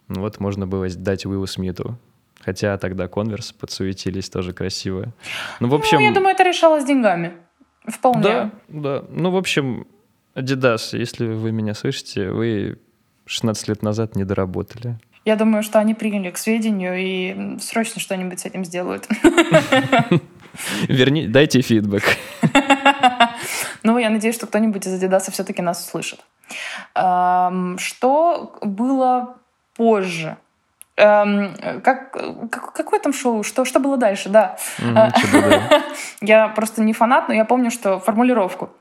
Ну, 0.09 0.21
вот 0.21 0.39
можно 0.39 0.67
было 0.67 0.89
дать 0.89 1.25
Уиллу 1.25 1.47
Смиту. 1.47 1.97
Хотя 2.39 2.77
тогда 2.77 3.07
конверс 3.07 3.51
подсуетились, 3.51 4.29
тоже 4.29 4.53
красиво. 4.53 5.13
Ну, 5.59 5.69
в 5.69 5.75
общем... 5.75 5.97
Ну, 5.97 6.03
я 6.03 6.13
думаю, 6.13 6.33
это 6.33 6.43
решалось 6.43 6.85
деньгами. 6.85 7.33
Вполне. 7.85 8.21
Да, 8.21 8.51
да. 8.67 9.03
Ну, 9.09 9.31
в 9.31 9.37
общем, 9.37 9.87
Adidas, 10.35 10.97
если 10.97 11.27
вы 11.27 11.51
меня 11.51 11.73
слышите, 11.73 12.29
вы 12.29 12.79
16 13.25 13.67
лет 13.69 13.81
назад 13.81 14.15
не 14.15 14.23
доработали. 14.23 14.97
Я 15.27 15.35
думаю, 15.35 15.61
что 15.61 15.77
они 15.79 15.93
приняли 15.93 16.31
к 16.31 16.37
сведению 16.37 16.95
и 16.97 17.59
срочно 17.59 17.99
что-нибудь 17.99 18.39
с 18.39 18.45
этим 18.45 18.63
сделают. 18.63 19.09
Верни, 20.87 21.27
дайте 21.27 21.61
фидбэк. 21.61 22.03
Ну, 23.83 23.97
я 23.97 24.09
надеюсь, 24.09 24.35
что 24.35 24.47
кто-нибудь 24.47 24.87
из 24.87 25.03
Adidas 25.03 25.29
все-таки 25.31 25.61
нас 25.61 25.85
услышит. 25.85 26.19
Что 26.93 28.57
было 28.61 29.35
позже? 29.75 30.37
Эм, 30.95 31.55
как, 31.83 32.11
как, 32.49 32.73
какое 32.73 32.99
там 32.99 33.13
шоу? 33.13 33.43
Что, 33.43 33.65
что 33.65 33.79
было 33.79 33.97
дальше? 33.97 34.29
Да. 34.29 34.57
Я 36.21 36.47
просто 36.47 36.81
не 36.81 36.93
фанат, 36.93 37.27
но 37.27 37.33
я 37.35 37.45
помню, 37.45 37.69
что 37.69 37.99
формулировку. 37.99 38.71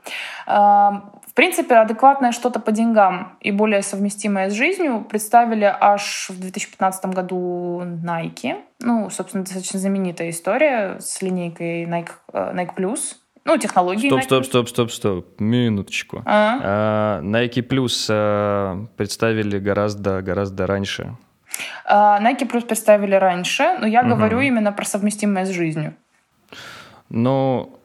Эм, 0.47 1.03
принципе, 1.37 1.75
адекватное 1.75 2.31
что-то 2.31 2.59
по 2.59 2.71
деньгам 2.71 3.37
и 3.41 3.51
более 3.51 3.83
совместимое 3.83 4.49
с 4.49 4.53
жизнью 4.53 5.05
представили 5.07 5.71
аж 5.79 6.29
в 6.29 6.39
2015 6.39 7.05
году 7.05 7.83
Nike. 8.03 8.55
Ну, 8.79 9.11
собственно, 9.11 9.43
достаточно 9.43 9.79
знаменитая 9.79 10.31
история 10.31 10.97
с 10.99 11.21
линейкой 11.21 11.85
Nike, 11.85 12.09
э, 12.33 12.53
Nike 12.55 12.75
Plus. 12.75 12.99
Ну, 13.45 13.55
технологии. 13.57 14.07
Стоп, 14.07 14.23
стоп, 14.23 14.45
стоп, 14.45 14.69
стоп, 14.69 14.91
стоп. 14.91 15.39
Минуточку. 15.39 16.23
А? 16.25 16.59
А, 16.63 17.21
Nike 17.21 17.61
Plus 17.61 18.07
а, 18.09 18.87
представили 18.97 19.59
гораздо, 19.59 20.23
гораздо 20.23 20.65
раньше. 20.65 21.15
А, 21.85 22.19
Nike 22.19 22.49
Plus 22.51 22.65
представили 22.65 23.13
раньше, 23.13 23.77
но 23.79 23.85
я 23.85 24.01
угу. 24.01 24.09
говорю 24.09 24.39
именно 24.39 24.71
про 24.71 24.85
совместимое 24.85 25.45
с 25.45 25.49
жизнью. 25.49 25.93
Ну, 27.09 27.76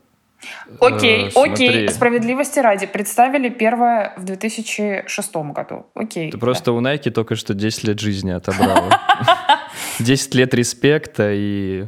Окей, 0.81 1.28
э, 1.28 1.31
окей, 1.35 1.88
справедливости 1.88 2.59
ради. 2.59 2.87
Представили 2.87 3.48
первое 3.48 4.14
в 4.16 4.24
2006 4.24 5.37
году. 5.52 5.87
Окей. 5.94 6.31
Ты 6.31 6.37
да. 6.37 6.40
просто 6.40 6.72
у 6.72 6.81
Nike 6.81 7.11
только 7.11 7.37
что 7.37 7.55
10 7.55 7.85
лет 7.85 8.00
жизни 8.00 8.31
отобрала. 8.31 9.00
10 9.98 10.35
лет 10.35 10.55
респекта 10.55 11.31
и 11.33 11.87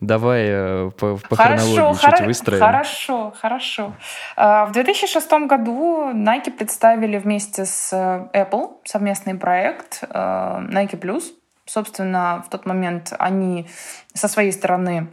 Давай 0.00 0.44
э, 0.46 0.90
по, 0.98 1.18
по 1.28 1.36
хорошо, 1.36 1.66
хронологии 1.66 2.06
хоро- 2.06 2.16
чуть 2.16 2.26
выстроим. 2.26 2.60
Хорошо, 2.60 3.34
хорошо. 3.38 3.92
А, 4.34 4.64
в 4.64 4.72
2006 4.72 5.30
году 5.46 6.10
Nike 6.14 6.50
представили 6.50 7.18
вместе 7.18 7.66
с 7.66 7.92
э, 7.92 8.28
Apple 8.32 8.78
совместный 8.84 9.34
проект 9.34 10.02
э, 10.02 10.08
Nike 10.08 10.98
Plus. 10.98 11.24
Собственно, 11.66 12.42
в 12.46 12.50
тот 12.50 12.64
момент 12.64 13.12
они 13.18 13.68
со 14.14 14.26
своей 14.26 14.52
стороны 14.52 15.08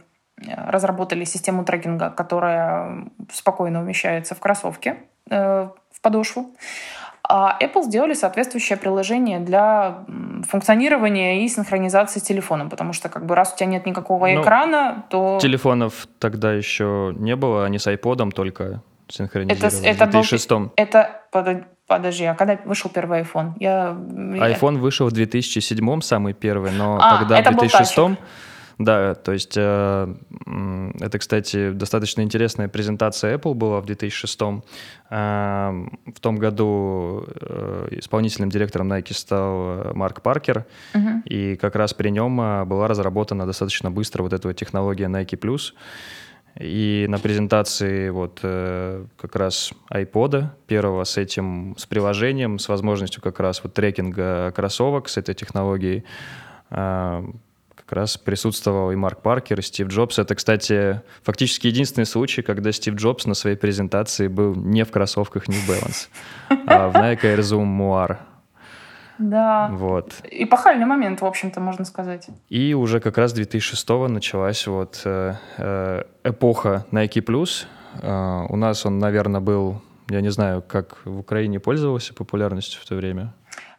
разработали 0.46 1.24
систему 1.24 1.64
трекинга, 1.64 2.10
которая 2.10 3.06
спокойно 3.32 3.80
умещается 3.80 4.34
в 4.34 4.40
кроссовке, 4.40 4.96
в 5.28 6.00
подошву. 6.02 6.54
А 7.30 7.58
Apple 7.60 7.82
сделали 7.82 8.14
соответствующее 8.14 8.78
приложение 8.78 9.38
для 9.38 10.04
функционирования 10.48 11.44
и 11.44 11.48
синхронизации 11.48 12.20
с 12.20 12.22
телефоном, 12.22 12.70
потому 12.70 12.94
что 12.94 13.10
как 13.10 13.26
бы 13.26 13.34
раз 13.34 13.52
у 13.52 13.56
тебя 13.56 13.66
нет 13.66 13.84
никакого 13.84 14.28
ну, 14.28 14.40
экрана, 14.40 15.04
то... 15.10 15.38
Телефонов 15.42 16.08
тогда 16.18 16.54
еще 16.54 17.14
не 17.18 17.36
было, 17.36 17.66
они 17.66 17.78
с 17.78 17.86
iPod 17.86 18.30
только 18.30 18.82
синхронизировались 19.08 19.80
это, 19.80 19.88
это 19.88 20.06
в 20.06 20.10
2006 20.10 20.50
был, 20.50 20.72
Это, 20.76 21.20
подожди, 21.86 22.24
а 22.24 22.34
когда 22.34 22.58
вышел 22.64 22.90
первый 22.90 23.20
iPhone? 23.20 23.52
Я... 23.58 23.94
iPhone 23.94 24.78
вышел 24.78 25.08
в 25.08 25.12
2007 25.12 26.00
самый 26.00 26.32
первый, 26.32 26.72
но 26.72 26.98
а, 26.98 27.18
тогда 27.18 27.42
в 27.50 27.56
2006 27.56 27.98
да, 28.78 29.14
то 29.14 29.32
есть 29.32 29.54
э, 29.56 30.14
это, 31.00 31.18
кстати, 31.18 31.72
достаточно 31.72 32.22
интересная 32.22 32.68
презентация 32.68 33.36
Apple 33.36 33.54
была 33.54 33.80
в 33.80 33.86
2006. 33.86 34.40
Э, 35.10 35.86
в 36.14 36.20
том 36.20 36.36
году 36.36 37.24
э, 37.26 37.88
исполнительным 37.92 38.50
директором 38.50 38.92
Nike 38.92 39.14
стал 39.14 39.94
Марк 39.94 40.22
Паркер, 40.22 40.64
uh-huh. 40.94 41.22
и 41.24 41.56
как 41.56 41.74
раз 41.74 41.92
при 41.92 42.10
нем 42.10 42.36
была 42.68 42.86
разработана 42.88 43.46
достаточно 43.46 43.90
быстро 43.90 44.22
вот 44.22 44.32
эта 44.32 44.48
вот 44.48 44.56
технология 44.56 45.06
Nike 45.06 45.38
Plus. 45.38 45.72
И 46.58 47.06
на 47.08 47.18
презентации 47.18 48.08
вот 48.08 48.40
э, 48.42 49.04
как 49.16 49.36
раз 49.36 49.72
iPod 49.92 50.46
первого 50.66 51.04
с 51.04 51.16
этим, 51.16 51.76
с 51.78 51.86
приложением, 51.86 52.58
с 52.58 52.68
возможностью 52.68 53.22
как 53.22 53.38
раз 53.38 53.62
вот 53.62 53.74
трекинга 53.74 54.52
кроссовок 54.56 55.08
с 55.08 55.16
этой 55.16 55.36
технологией, 55.36 56.04
э, 56.70 57.24
как 57.88 57.96
раз 57.96 58.18
присутствовал 58.18 58.90
и 58.92 58.96
Марк 58.96 59.22
Паркер, 59.22 59.60
и 59.60 59.62
Стив 59.62 59.88
Джобс. 59.88 60.18
Это, 60.18 60.34
кстати, 60.34 61.00
фактически 61.22 61.68
единственный 61.68 62.04
случай, 62.04 62.42
когда 62.42 62.70
Стив 62.70 62.94
Джобс 62.94 63.24
на 63.24 63.32
своей 63.32 63.56
презентации 63.56 64.28
был 64.28 64.54
не 64.54 64.84
в 64.84 64.90
кроссовках 64.90 65.48
New 65.48 65.58
Balance, 65.66 66.08
а 66.66 66.88
в 66.88 66.96
Nike 66.96 67.22
Air 67.22 67.38
Zoom 67.38 67.64
Moir. 67.78 68.18
Да. 69.16 69.70
Вот. 69.72 70.16
Эпохальный 70.30 70.84
момент, 70.84 71.22
в 71.22 71.24
общем-то, 71.24 71.60
можно 71.60 71.86
сказать. 71.86 72.28
И 72.50 72.74
уже 72.74 73.00
как 73.00 73.16
раз 73.16 73.32
2006 73.32 73.88
началась 74.08 74.66
вот 74.66 75.00
э, 75.06 75.34
э, 75.56 76.02
эпоха 76.24 76.84
Nike 76.92 77.24
Plus. 77.24 77.64
Э, 78.02 78.44
у 78.50 78.56
нас 78.56 78.84
он, 78.84 78.98
наверное, 78.98 79.40
был, 79.40 79.80
я 80.10 80.20
не 80.20 80.28
знаю, 80.28 80.62
как 80.62 80.98
в 81.06 81.20
Украине 81.20 81.58
пользовался 81.58 82.12
популярностью 82.12 82.82
в 82.82 82.86
то 82.86 82.96
время. 82.96 83.32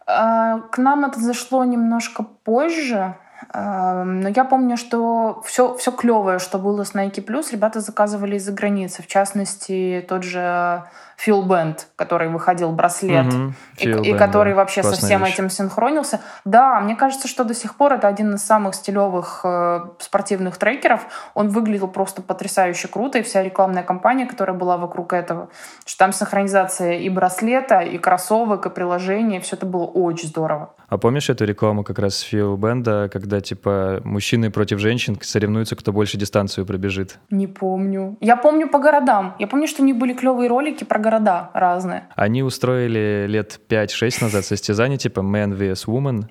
А, 0.07 0.61
к 0.71 0.79
нам 0.79 1.05
это 1.05 1.19
зашло 1.19 1.63
немножко 1.63 2.23
позже. 2.43 3.15
Эм, 3.53 4.21
но 4.21 4.29
я 4.29 4.43
помню, 4.43 4.77
что 4.77 5.41
все, 5.45 5.75
все 5.75 5.91
клевое, 5.91 6.39
что 6.39 6.57
было 6.59 6.83
с 6.83 6.93
Nike 6.93 7.25
Plus, 7.25 7.51
ребята 7.51 7.79
заказывали 7.79 8.35
из-за 8.35 8.51
границы. 8.51 9.01
В 9.01 9.07
частности, 9.07 10.05
тот 10.07 10.23
же 10.23 10.83
Фил 11.19 11.41
Бенд, 11.41 11.87
который 11.97 12.29
выходил 12.29 12.71
браслет, 12.71 13.25
угу, 13.25 13.53
и, 13.77 13.89
и 13.89 14.13
который 14.13 14.53
да. 14.53 14.57
вообще 14.59 14.81
Классная 14.81 14.99
со 15.01 15.05
всем 15.05 15.25
вещь. 15.25 15.33
этим 15.33 15.49
синхронился. 15.49 16.21
Да, 16.45 16.79
мне 16.79 16.95
кажется, 16.95 17.27
что 17.27 17.43
до 17.43 17.53
сих 17.53 17.75
пор 17.75 17.91
это 17.91 18.07
один 18.07 18.35
из 18.35 18.41
самых 18.41 18.73
стилевых 18.73 19.41
э, 19.43 19.81
спортивных 19.99 20.55
трекеров. 20.55 21.07
Он 21.33 21.49
выглядел 21.49 21.89
просто 21.89 22.21
потрясающе 22.21 22.87
круто, 22.87 23.17
и 23.17 23.21
вся 23.21 23.43
рекламная 23.43 23.83
кампания, 23.83 24.27
которая 24.27 24.55
была 24.55 24.77
вокруг 24.77 25.11
этого, 25.11 25.49
что 25.85 25.99
там 25.99 26.13
синхронизация 26.13 26.99
и 26.99 27.09
браслета, 27.09 27.81
и 27.81 27.97
кроссовок, 27.97 28.67
и 28.67 28.69
приложения, 28.69 29.41
все 29.41 29.57
это 29.57 29.65
было 29.65 29.83
очень 29.83 30.29
здорово. 30.29 30.73
А 30.89 30.97
помнишь 30.97 31.29
эту 31.29 31.45
рекламу 31.45 31.83
как 31.83 31.99
раз 31.99 32.19
Фил 32.21 32.57
Бенда, 32.57 33.09
когда 33.13 33.41
типа 33.41 34.01
мужчины 34.03 34.49
против 34.49 34.79
женщин 34.79 35.17
соревнуются, 35.21 35.75
кто 35.75 35.93
больше 35.93 36.17
дистанцию 36.17 36.65
пробежит? 36.65 37.19
Не 37.29 37.45
помню. 37.45 38.17
Я 38.21 38.35
помню 38.35 38.67
по 38.67 38.79
городам. 38.79 39.35
Я 39.37 39.47
помню, 39.47 39.67
что 39.67 39.83
у 39.83 39.85
них 39.85 39.97
были 39.97 40.13
клевые 40.13 40.49
ролики 40.49 40.83
про 40.83 40.97
города 41.09 41.49
разные. 41.53 42.07
Они 42.15 42.43
устроили 42.43 43.25
лет 43.27 43.59
5-6 43.67 44.23
назад 44.23 44.45
состязание 44.45 44.97
типа 44.97 45.21
Man 45.21 45.57
vs. 45.57 45.85
Woman 45.87 46.25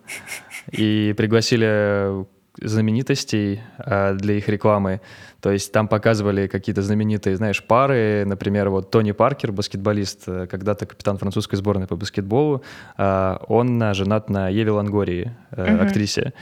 и 0.71 1.15
пригласили 1.17 2.25
знаменитостей 2.61 3.61
а, 3.79 4.15
для 4.15 4.35
их 4.35 4.49
рекламы. 4.49 5.01
То 5.41 5.53
есть 5.53 5.73
там 5.73 5.87
показывали 5.87 6.49
какие-то 6.49 6.83
знаменитые, 6.83 7.37
знаешь, 7.37 7.63
пары. 7.63 8.25
Например, 8.27 8.71
вот 8.71 8.91
Тони 8.91 9.13
Паркер, 9.13 9.53
баскетболист, 9.53 10.25
э, 10.27 10.47
когда-то 10.51 10.87
капитан 10.87 11.17
французской 11.17 11.55
сборной 11.55 11.87
по 11.87 11.95
баскетболу, 11.95 12.65
а, 12.97 13.41
он 13.47 13.95
женат 13.95 14.31
на 14.31 14.49
Еве 14.49 14.73
Лангории, 14.73 15.33
uh-huh. 15.53 15.87
актрисе. 15.87 16.33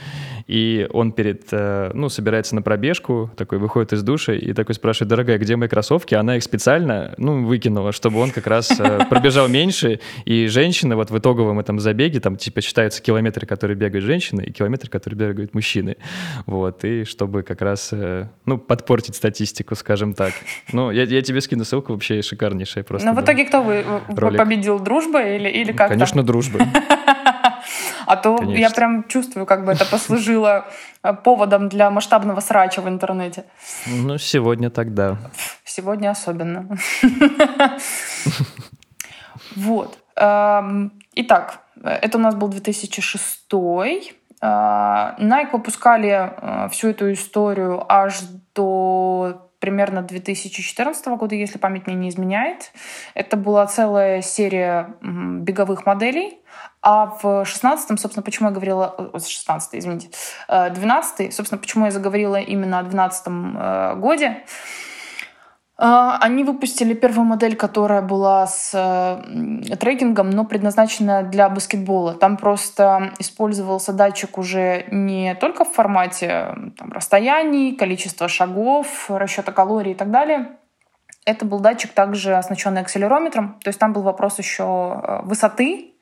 И 0.47 0.87
он 0.91 1.11
перед, 1.11 1.47
э, 1.51 1.91
ну, 1.93 2.09
собирается 2.09 2.55
на 2.55 2.63
пробежку, 2.63 3.29
такой 3.37 3.59
выходит 3.59 3.93
из 3.93 4.01
душа 4.01 4.33
и 4.33 4.53
такой 4.53 4.73
спрашивает, 4.73 5.09
дорогая, 5.09 5.37
где 5.37 5.55
мои 5.55 5.69
кроссовки? 5.69 6.15
Она 6.15 6.37
их 6.37 6.43
специально, 6.43 7.13
ну, 7.17 7.45
выкинула, 7.45 7.91
чтобы 7.91 8.19
он 8.19 8.31
как 8.31 8.47
раз 8.47 8.71
пробежал 9.09 9.47
меньше. 9.47 9.99
И 10.25 10.47
женщины 10.47 10.95
вот 10.95 11.11
в 11.11 11.17
итоговом 11.17 11.59
этом 11.59 11.79
забеге, 11.79 12.19
там 12.19 12.35
типа 12.35 12.61
считаются 12.61 13.03
километры, 13.03 13.45
которые 13.45 13.77
бегают 13.77 14.05
женщины, 14.05 14.41
и 14.41 14.51
километры, 14.51 14.89
которые 14.89 15.19
бегают 15.19 15.53
мужчины. 15.53 15.97
Вот, 16.47 16.83
и 16.83 17.03
чтобы 17.03 17.43
как 17.43 17.61
раз, 17.61 17.93
ну, 18.45 18.57
под 18.57 18.86
портить 18.87 19.15
статистику, 19.15 19.75
скажем 19.75 20.13
так. 20.13 20.33
Ну, 20.71 20.91
я, 20.91 21.03
я 21.03 21.21
тебе 21.21 21.41
скину 21.41 21.65
ссылку, 21.65 21.93
вообще 21.93 22.21
шикарнейшая 22.21 22.83
просто. 22.83 23.07
Но 23.07 23.13
в 23.13 23.23
итоге 23.23 23.45
кто 23.45 23.61
вы, 23.61 23.85
вы 24.07 24.31
победил, 24.31 24.79
дружба 24.79 25.21
или, 25.21 25.49
или 25.49 25.71
как-то? 25.71 25.93
Конечно, 25.93 26.23
дружба. 26.23 26.59
А 28.05 28.15
то 28.15 28.37
Конечно. 28.37 28.61
я 28.61 28.69
прям 28.69 29.03
чувствую, 29.09 29.45
как 29.45 29.65
бы 29.65 29.73
это 29.73 29.85
послужило 29.85 30.65
э, 31.03 31.13
поводом 31.13 31.67
для 31.67 31.91
масштабного 31.91 32.39
срача 32.39 32.81
в 32.81 32.87
интернете. 32.87 33.43
Ну, 33.85 34.17
сегодня 34.17 34.69
тогда. 34.69 35.17
Сегодня 35.65 36.11
особенно. 36.11 36.77
Вот. 39.55 39.97
Эм, 40.15 40.91
итак, 41.15 41.59
это 41.83 42.17
у 42.17 42.21
нас 42.21 42.35
был 42.35 42.47
2006 42.47 43.53
а, 43.53 43.85
Nike 44.41 45.51
выпускали 45.51 46.09
а, 46.09 46.69
всю 46.69 46.89
эту 46.89 47.11
историю 47.11 47.83
аж 47.89 48.21
до 48.53 49.47
примерно 49.59 50.03
2014 50.03 51.07
года, 51.07 51.35
если 51.35 51.57
память 51.57 51.87
мне 51.87 51.95
не 51.95 52.09
изменяет. 52.09 52.71
Это 53.15 53.37
была 53.37 53.65
целая 53.65 54.21
серия 54.21 54.95
беговых 55.01 55.85
моделей. 55.85 56.39
А 56.81 57.07
в 57.07 57.25
16-м, 57.25 57.97
собственно, 57.97 58.23
почему 58.23 58.49
я 58.49 58.53
говорила... 58.53 59.11
16 59.17 59.75
извините. 59.75 60.09
12 60.47 61.19
э, 61.19 61.31
собственно, 61.31 61.59
почему 61.59 61.85
я 61.85 61.91
заговорила 61.91 62.37
именно 62.39 62.79
о 62.79 62.83
12 62.83 63.23
э, 63.27 63.95
годе. 63.97 64.43
А, 65.79 66.17
они 66.21 66.43
выпустили 66.43 66.95
первую 66.95 67.25
модель, 67.25 67.55
которая 67.55 68.01
была 68.01 68.47
с 68.47 68.71
э, 68.73 69.75
трекингом, 69.75 70.31
но 70.31 70.43
предназначена 70.43 71.21
для 71.21 71.49
баскетбола. 71.49 72.15
Там 72.15 72.37
просто 72.37 73.13
использовался 73.19 73.93
датчик 73.93 74.39
уже 74.39 74.85
не 74.89 75.35
только 75.35 75.65
в 75.65 75.71
формате 75.71 76.55
там, 76.77 76.91
расстояний, 76.91 77.75
количества 77.75 78.27
шагов, 78.27 79.05
расчета 79.09 79.51
калорий 79.51 79.91
и 79.91 79.95
так 79.95 80.09
далее. 80.09 80.57
Это 81.25 81.45
был 81.45 81.59
датчик 81.59 81.91
также 81.91 82.35
оснащенный 82.35 82.81
акселерометром. 82.81 83.59
То 83.63 83.67
есть 83.67 83.79
там 83.79 83.93
был 83.93 84.01
вопрос 84.01 84.39
еще 84.39 84.63
э, 85.03 85.19
высоты 85.25 85.93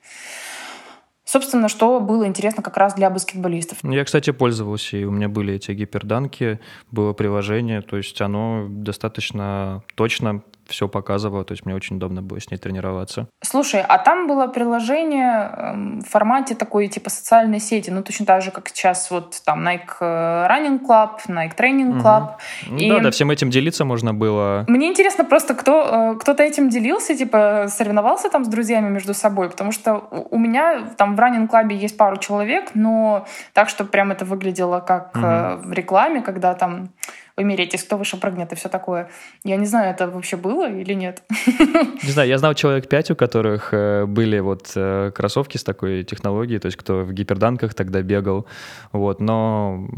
Собственно, 1.26 1.68
что 1.68 1.98
было 1.98 2.24
интересно 2.26 2.62
как 2.62 2.76
раз 2.76 2.94
для 2.94 3.10
баскетболистов. 3.10 3.78
Я, 3.82 4.04
кстати, 4.04 4.30
пользовался, 4.30 4.96
и 4.96 5.04
у 5.04 5.10
меня 5.10 5.28
были 5.28 5.54
эти 5.54 5.72
гиперданки, 5.72 6.60
было 6.92 7.12
приложение, 7.14 7.82
то 7.82 7.96
есть 7.96 8.20
оно 8.20 8.66
достаточно 8.68 9.82
точно 9.96 10.42
все 10.68 10.88
показывала, 10.88 11.44
то 11.44 11.52
есть 11.52 11.64
мне 11.66 11.74
очень 11.74 11.96
удобно 11.96 12.22
было 12.22 12.40
с 12.40 12.50
ней 12.50 12.56
тренироваться. 12.56 13.28
Слушай, 13.42 13.82
а 13.86 13.98
там 13.98 14.26
было 14.26 14.46
приложение 14.46 15.50
эм, 15.56 16.00
в 16.00 16.08
формате 16.08 16.54
такой 16.54 16.88
типа 16.88 17.10
социальной 17.10 17.60
сети, 17.60 17.90
ну 17.90 18.02
точно 18.02 18.26
так 18.26 18.42
же, 18.42 18.50
как 18.50 18.68
сейчас 18.68 19.10
вот 19.10 19.40
там 19.44 19.66
Nike 19.66 19.96
э, 20.00 20.46
Running 20.48 20.80
Club, 20.80 21.10
Nike 21.28 21.56
Training 21.56 22.00
Club. 22.02 22.30
Угу. 22.68 22.76
И... 22.76 22.90
Да, 22.90 22.98
да, 23.00 23.10
всем 23.10 23.30
этим 23.30 23.50
делиться 23.50 23.84
можно 23.84 24.14
было. 24.14 24.64
Мне 24.68 24.88
интересно 24.88 25.24
просто, 25.24 25.54
кто, 25.54 26.12
э, 26.14 26.18
кто-то 26.18 26.42
этим 26.42 26.68
делился, 26.68 27.16
типа 27.16 27.66
соревновался 27.68 28.28
там 28.28 28.44
с 28.44 28.48
друзьями 28.48 28.88
между 28.88 29.14
собой, 29.14 29.50
потому 29.50 29.72
что 29.72 30.08
у 30.30 30.38
меня 30.38 30.88
там 30.96 31.16
в 31.16 31.20
Running 31.20 31.48
Club 31.48 31.72
есть 31.72 31.96
пару 31.96 32.16
человек, 32.16 32.70
но 32.74 33.26
так, 33.52 33.68
что 33.68 33.84
прям 33.84 34.12
это 34.12 34.24
выглядело 34.24 34.80
как 34.80 35.14
угу. 35.14 35.68
в 35.68 35.72
рекламе, 35.72 36.22
когда 36.22 36.54
там 36.54 36.90
умереть, 37.36 37.80
кто 37.82 37.96
выше 37.96 38.16
прыгнет 38.16 38.52
и 38.52 38.56
все 38.56 38.68
такое. 38.68 39.10
Я 39.44 39.56
не 39.56 39.66
знаю, 39.66 39.90
это 39.90 40.08
вообще 40.08 40.36
было 40.36 40.70
или 40.70 40.94
нет. 40.94 41.22
Не 42.02 42.10
знаю, 42.10 42.28
я 42.28 42.38
знал 42.38 42.54
человек 42.54 42.88
пять, 42.88 43.10
у 43.10 43.16
которых 43.16 43.72
э, 43.72 44.06
были 44.06 44.38
вот 44.38 44.72
э, 44.74 45.10
кроссовки 45.14 45.56
с 45.56 45.64
такой 45.64 46.04
технологией, 46.04 46.58
то 46.58 46.66
есть 46.66 46.76
кто 46.76 47.02
в 47.02 47.12
гиперданках 47.12 47.74
тогда 47.74 48.02
бегал, 48.02 48.46
вот, 48.92 49.20
но 49.20 49.88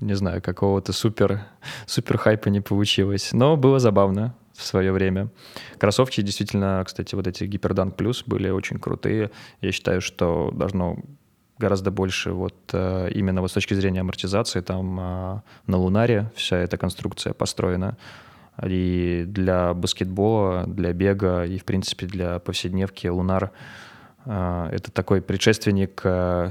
не 0.00 0.14
знаю, 0.14 0.42
какого-то 0.42 0.92
супер, 0.92 1.42
супер 1.86 2.18
хайпа 2.18 2.48
не 2.48 2.60
получилось, 2.60 3.30
но 3.32 3.56
было 3.56 3.78
забавно 3.78 4.34
в 4.54 4.62
свое 4.64 4.92
время. 4.92 5.28
Кроссовки 5.78 6.20
действительно, 6.20 6.82
кстати, 6.84 7.14
вот 7.14 7.26
эти 7.26 7.44
Гиперданк 7.44 7.96
Плюс 7.96 8.22
были 8.26 8.50
очень 8.50 8.78
крутые. 8.78 9.30
Я 9.60 9.72
считаю, 9.72 10.00
что 10.00 10.50
должно 10.52 10.98
гораздо 11.62 11.90
больше 11.90 12.32
вот 12.32 12.54
э, 12.72 13.10
именно 13.14 13.40
вот 13.40 13.50
с 13.50 13.54
точки 13.54 13.74
зрения 13.74 14.00
амортизации. 14.00 14.60
Там 14.60 14.98
э, 15.00 15.40
на 15.66 15.76
Лунаре 15.76 16.30
вся 16.34 16.56
эта 16.56 16.76
конструкция 16.76 17.32
построена. 17.32 17.96
И 18.66 19.24
для 19.26 19.72
баскетбола, 19.72 20.64
для 20.66 20.92
бега 20.92 21.44
и, 21.44 21.58
в 21.58 21.64
принципе, 21.64 22.06
для 22.06 22.38
повседневки 22.38 23.06
Лунар 23.08 23.50
э, 24.26 24.68
это 24.72 24.90
такой 24.90 25.20
предшественник 25.20 26.02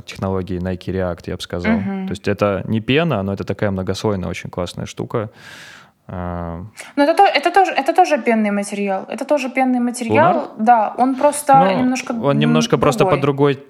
технологии 0.06 0.60
Nike 0.60 0.94
React, 0.94 1.24
я 1.28 1.36
бы 1.36 1.42
сказал. 1.42 1.74
Uh-huh. 1.74 2.08
То 2.08 2.12
есть 2.12 2.28
это 2.28 2.64
не 2.68 2.80
пена, 2.82 3.24
но 3.24 3.34
это 3.34 3.44
такая 3.44 3.72
многослойная, 3.72 4.30
очень 4.30 4.50
классная 4.50 4.86
штука. 4.86 5.30
Но 6.08 6.68
это, 6.98 7.24
это, 7.24 7.52
тоже, 7.52 7.72
это 7.72 7.94
тоже 7.94 8.18
пенный 8.18 8.52
материал. 8.52 9.06
Это 9.08 9.24
тоже 9.26 9.50
пенный 9.50 9.80
материал. 9.80 10.34
Лунар? 10.34 10.50
Да, 10.58 10.94
он 10.98 11.16
просто 11.16 11.54
ну, 11.60 11.80
немножко 11.80 12.12
Он 12.12 12.40
немножко 12.40 12.72
другой. 12.72 12.82
просто 12.82 13.06
по 13.06 13.18
другой 13.18 13.64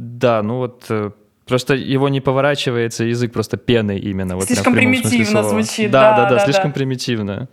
да, 0.00 0.42
ну 0.42 0.56
вот 0.56 0.86
э, 0.88 1.10
Просто 1.50 1.74
его 1.74 2.08
не 2.08 2.20
поворачивается 2.20 3.02
язык 3.02 3.32
просто 3.32 3.56
пеной 3.56 3.98
именно. 3.98 4.36
Вот 4.36 4.44
слишком 4.44 4.72
примитивно 4.72 5.42
звучит. 5.42 5.90
Да, 5.90 6.16
да, 6.16 6.28
да, 6.28 6.36
да 6.36 6.44
слишком 6.44 6.70
да. 6.70 6.74
примитивно. 6.74 7.48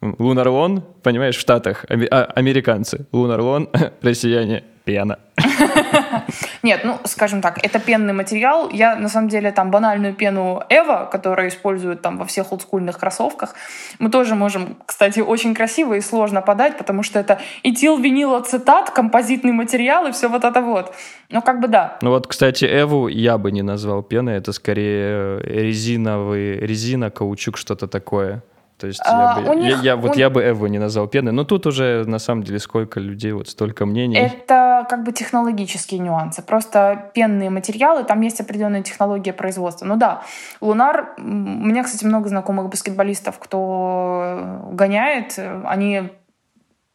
Лунар 0.00 0.48
Лон, 0.48 0.82
понимаешь, 1.02 1.36
в 1.36 1.40
Штатах, 1.40 1.84
а, 1.90 2.24
американцы. 2.34 3.06
Лунар 3.12 3.42
Лон, 3.42 3.68
россияне, 4.02 4.64
пена. 4.84 5.18
Нет, 6.62 6.80
ну, 6.84 6.98
скажем 7.04 7.40
так, 7.40 7.58
это 7.64 7.78
пенный 7.78 8.12
материал. 8.12 8.70
Я, 8.70 8.96
на 8.96 9.08
самом 9.08 9.28
деле, 9.28 9.52
там 9.52 9.70
банальную 9.70 10.14
пену 10.14 10.62
Эва, 10.68 11.08
которую 11.10 11.48
используют 11.48 12.02
там 12.02 12.18
во 12.18 12.24
всех 12.24 12.52
олдскульных 12.52 12.98
кроссовках, 12.98 13.54
мы 13.98 14.10
тоже 14.10 14.34
можем, 14.34 14.76
кстати, 14.86 15.20
очень 15.20 15.54
красиво 15.54 15.94
и 15.94 16.00
сложно 16.00 16.42
подать, 16.42 16.78
потому 16.78 17.02
что 17.02 17.18
это 17.18 17.40
этилвинилоцетат, 17.62 18.90
композитный 18.90 19.52
материал 19.52 20.06
и 20.06 20.12
все 20.12 20.28
вот 20.28 20.44
это 20.44 20.60
вот. 20.60 20.94
Ну, 21.30 21.42
как 21.42 21.60
бы 21.60 21.68
да. 21.68 21.98
Ну 22.02 22.10
вот, 22.10 22.26
кстати, 22.26 22.64
Эву 22.64 23.08
я 23.08 23.38
бы 23.38 23.52
не 23.52 23.62
назвал 23.62 24.02
пеной, 24.02 24.36
это 24.36 24.52
скорее 24.52 25.40
резиновый, 25.40 26.58
резина, 26.58 27.10
каучук, 27.10 27.56
что-то 27.56 27.86
такое. 27.86 28.42
То 28.78 28.86
есть 28.86 29.00
а, 29.04 29.40
я, 29.40 29.46
бы, 29.46 29.56
них, 29.56 29.76
я, 29.76 29.82
я, 29.82 29.96
вот 29.96 30.16
у... 30.16 30.18
я 30.18 30.30
бы 30.30 30.40
Эву 30.42 30.68
не 30.68 30.78
назвал 30.78 31.08
пеной, 31.08 31.32
но 31.32 31.44
тут 31.44 31.66
уже 31.66 32.04
на 32.06 32.20
самом 32.20 32.44
деле 32.44 32.60
сколько 32.60 33.00
людей, 33.00 33.32
вот 33.32 33.48
столько 33.48 33.86
мнений. 33.86 34.16
Это 34.16 34.86
как 34.88 35.04
бы 35.04 35.12
технологические 35.12 36.00
нюансы. 36.00 36.42
Просто 36.42 37.10
пенные 37.12 37.50
материалы, 37.50 38.04
там 38.04 38.20
есть 38.20 38.40
определенная 38.40 38.82
технология 38.82 39.32
производства. 39.32 39.84
Ну 39.84 39.96
да, 39.96 40.22
Лунар, 40.60 41.14
у 41.18 41.22
меня, 41.22 41.82
кстати, 41.82 42.04
много 42.04 42.28
знакомых 42.28 42.68
баскетболистов, 42.68 43.38
кто 43.40 44.68
гоняет, 44.70 45.38
они 45.64 46.10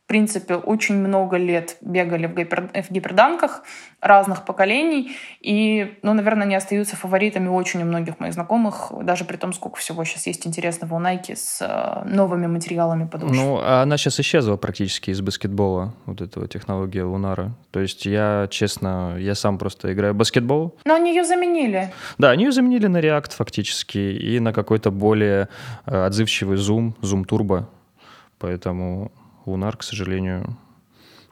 в 0.04 0.08
принципе, 0.08 0.56
очень 0.56 0.96
много 0.96 1.38
лет 1.38 1.78
бегали 1.80 2.28
в, 2.28 2.36
гипер, 2.36 2.70
в 2.74 2.92
гиперданках 2.92 3.64
разных 4.02 4.44
поколений. 4.44 5.16
И, 5.40 5.98
ну, 6.04 6.14
наверное, 6.14 6.44
они 6.44 6.56
остаются 6.56 6.98
фаворитами 6.98 7.48
очень 7.48 7.82
у 7.84 7.86
многих 7.86 8.20
моих 8.20 8.34
знакомых, 8.34 8.92
даже 9.02 9.24
при 9.24 9.38
том, 9.38 9.54
сколько 9.54 9.78
всего 9.78 10.04
сейчас 10.04 10.28
есть 10.28 10.46
интересного 10.46 10.96
у 10.96 11.00
Nike 11.00 11.36
с 11.36 11.62
э, 11.62 12.10
новыми 12.10 12.48
материалами 12.48 13.08
подошв. 13.08 13.34
Ну, 13.34 13.60
а 13.62 13.82
она 13.84 13.98
сейчас 13.98 14.20
исчезла 14.20 14.58
практически 14.58 15.10
из 15.10 15.22
баскетбола, 15.22 15.94
вот 16.06 16.20
эта 16.20 16.48
технология 16.50 17.04
Lunar 17.04 17.41
а. 17.41 17.56
То 17.72 17.80
есть 17.80 18.06
я, 18.06 18.48
честно, 18.52 19.16
я 19.18 19.36
сам 19.36 19.58
просто 19.58 19.94
играю 19.94 20.14
в 20.14 20.18
баскетбол. 20.18 20.76
Но 20.84 20.96
они 20.96 21.16
ее 21.16 21.24
заменили. 21.24 21.94
Да, 22.18 22.32
они 22.32 22.44
ее 22.44 22.52
заменили 22.52 22.88
на 22.88 22.98
React 22.98 23.32
фактически 23.36 23.98
и 23.98 24.42
на 24.42 24.52
какой-то 24.52 24.92
более 24.92 25.48
э, 25.86 26.06
отзывчивый 26.06 26.58
Zoom, 26.58 26.94
Zoom 27.02 27.26
Turbo. 27.26 27.68
Поэтому 28.38 29.14
Lunar, 29.46 29.78
к 29.78 29.84
сожалению, 29.84 30.58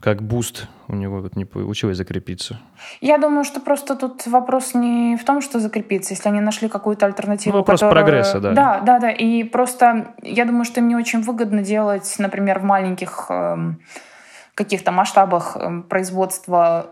как 0.02 0.22
boost 0.24 0.68
у 0.88 0.96
него 0.96 1.22
вот 1.22 1.36
не 1.36 1.46
получилось 1.46 1.98
закрепиться. 1.98 2.60
Я 3.00 3.18
думаю, 3.18 3.44
что 3.44 3.62
просто 3.62 3.96
тут 3.96 4.26
вопрос 4.26 4.74
не 4.74 5.16
в 5.16 5.24
том, 5.24 5.42
что 5.42 5.60
закрепиться, 5.60 6.14
если 6.14 6.28
они 6.28 6.42
нашли 6.42 6.68
какую-то 6.68 7.06
альтернативу. 7.06 7.54
Ну, 7.54 7.60
вопрос 7.60 7.80
которая... 7.80 8.04
прогресса, 8.04 8.40
да. 8.40 8.52
Да, 8.52 8.80
да, 8.82 9.00
да. 9.00 9.12
И 9.12 9.44
просто 9.44 10.14
я 10.24 10.46
думаю, 10.46 10.66
что 10.66 10.80
им 10.80 10.88
не 10.88 10.96
очень 10.96 11.22
выгодно 11.22 11.62
делать, 11.64 12.14
например, 12.18 12.60
в 12.60 12.64
маленьких 12.64 13.28
э, 13.30 13.74
каких-то 14.56 14.92
масштабах 14.92 15.56
э, 15.56 15.82
производства 15.88 16.90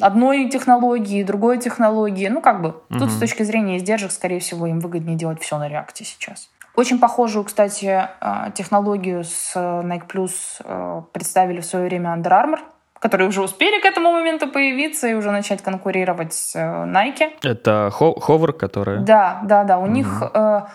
одной 0.00 0.48
технологии, 0.48 1.22
другой 1.22 1.58
технологии. 1.58 2.28
Ну, 2.28 2.40
как 2.40 2.62
бы, 2.62 2.68
угу. 2.68 3.00
тут 3.00 3.10
с 3.10 3.18
точки 3.18 3.42
зрения 3.42 3.78
издержек, 3.78 4.12
скорее 4.12 4.40
всего, 4.40 4.66
им 4.66 4.80
выгоднее 4.80 5.16
делать 5.16 5.42
все 5.42 5.58
на 5.58 5.68
реакте 5.68 6.04
сейчас. 6.04 6.50
Очень 6.76 6.98
похожую, 6.98 7.44
кстати, 7.44 8.08
а, 8.20 8.50
технологию 8.50 9.22
с 9.22 9.52
э, 9.54 9.60
Nike 9.60 10.08
Plus 10.08 10.32
э, 10.64 11.02
представили 11.12 11.60
в 11.60 11.64
свое 11.64 11.86
время 11.86 12.10
Under 12.10 12.30
Armour, 12.30 12.58
которые 12.98 13.28
уже 13.28 13.42
успели 13.42 13.80
к 13.80 13.84
этому 13.84 14.10
моменту 14.10 14.48
появиться 14.48 15.06
и 15.06 15.14
уже 15.14 15.30
начать 15.30 15.62
конкурировать 15.62 16.32
с 16.34 16.56
э, 16.56 16.60
Nike. 16.60 17.30
Это 17.44 17.92
Hover, 17.96 18.52
которые... 18.52 19.00
Да, 19.00 19.40
да, 19.44 19.62
да. 19.62 19.78
У 19.78 19.86
mm-hmm. 19.86 19.90
них, 19.90 20.22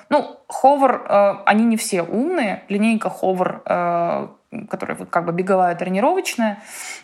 ну, 0.10 0.38
Hover, 0.64 1.42
они 1.46 1.66
не 1.66 1.76
все 1.76 2.04
умные. 2.04 2.64
Линейка 2.70 3.10
Hover, 3.10 4.30
которая 4.70 4.96
вот 4.98 5.10
как 5.10 5.26
бы 5.26 5.34
беговая 5.34 5.76
тренировочная, 5.76 6.60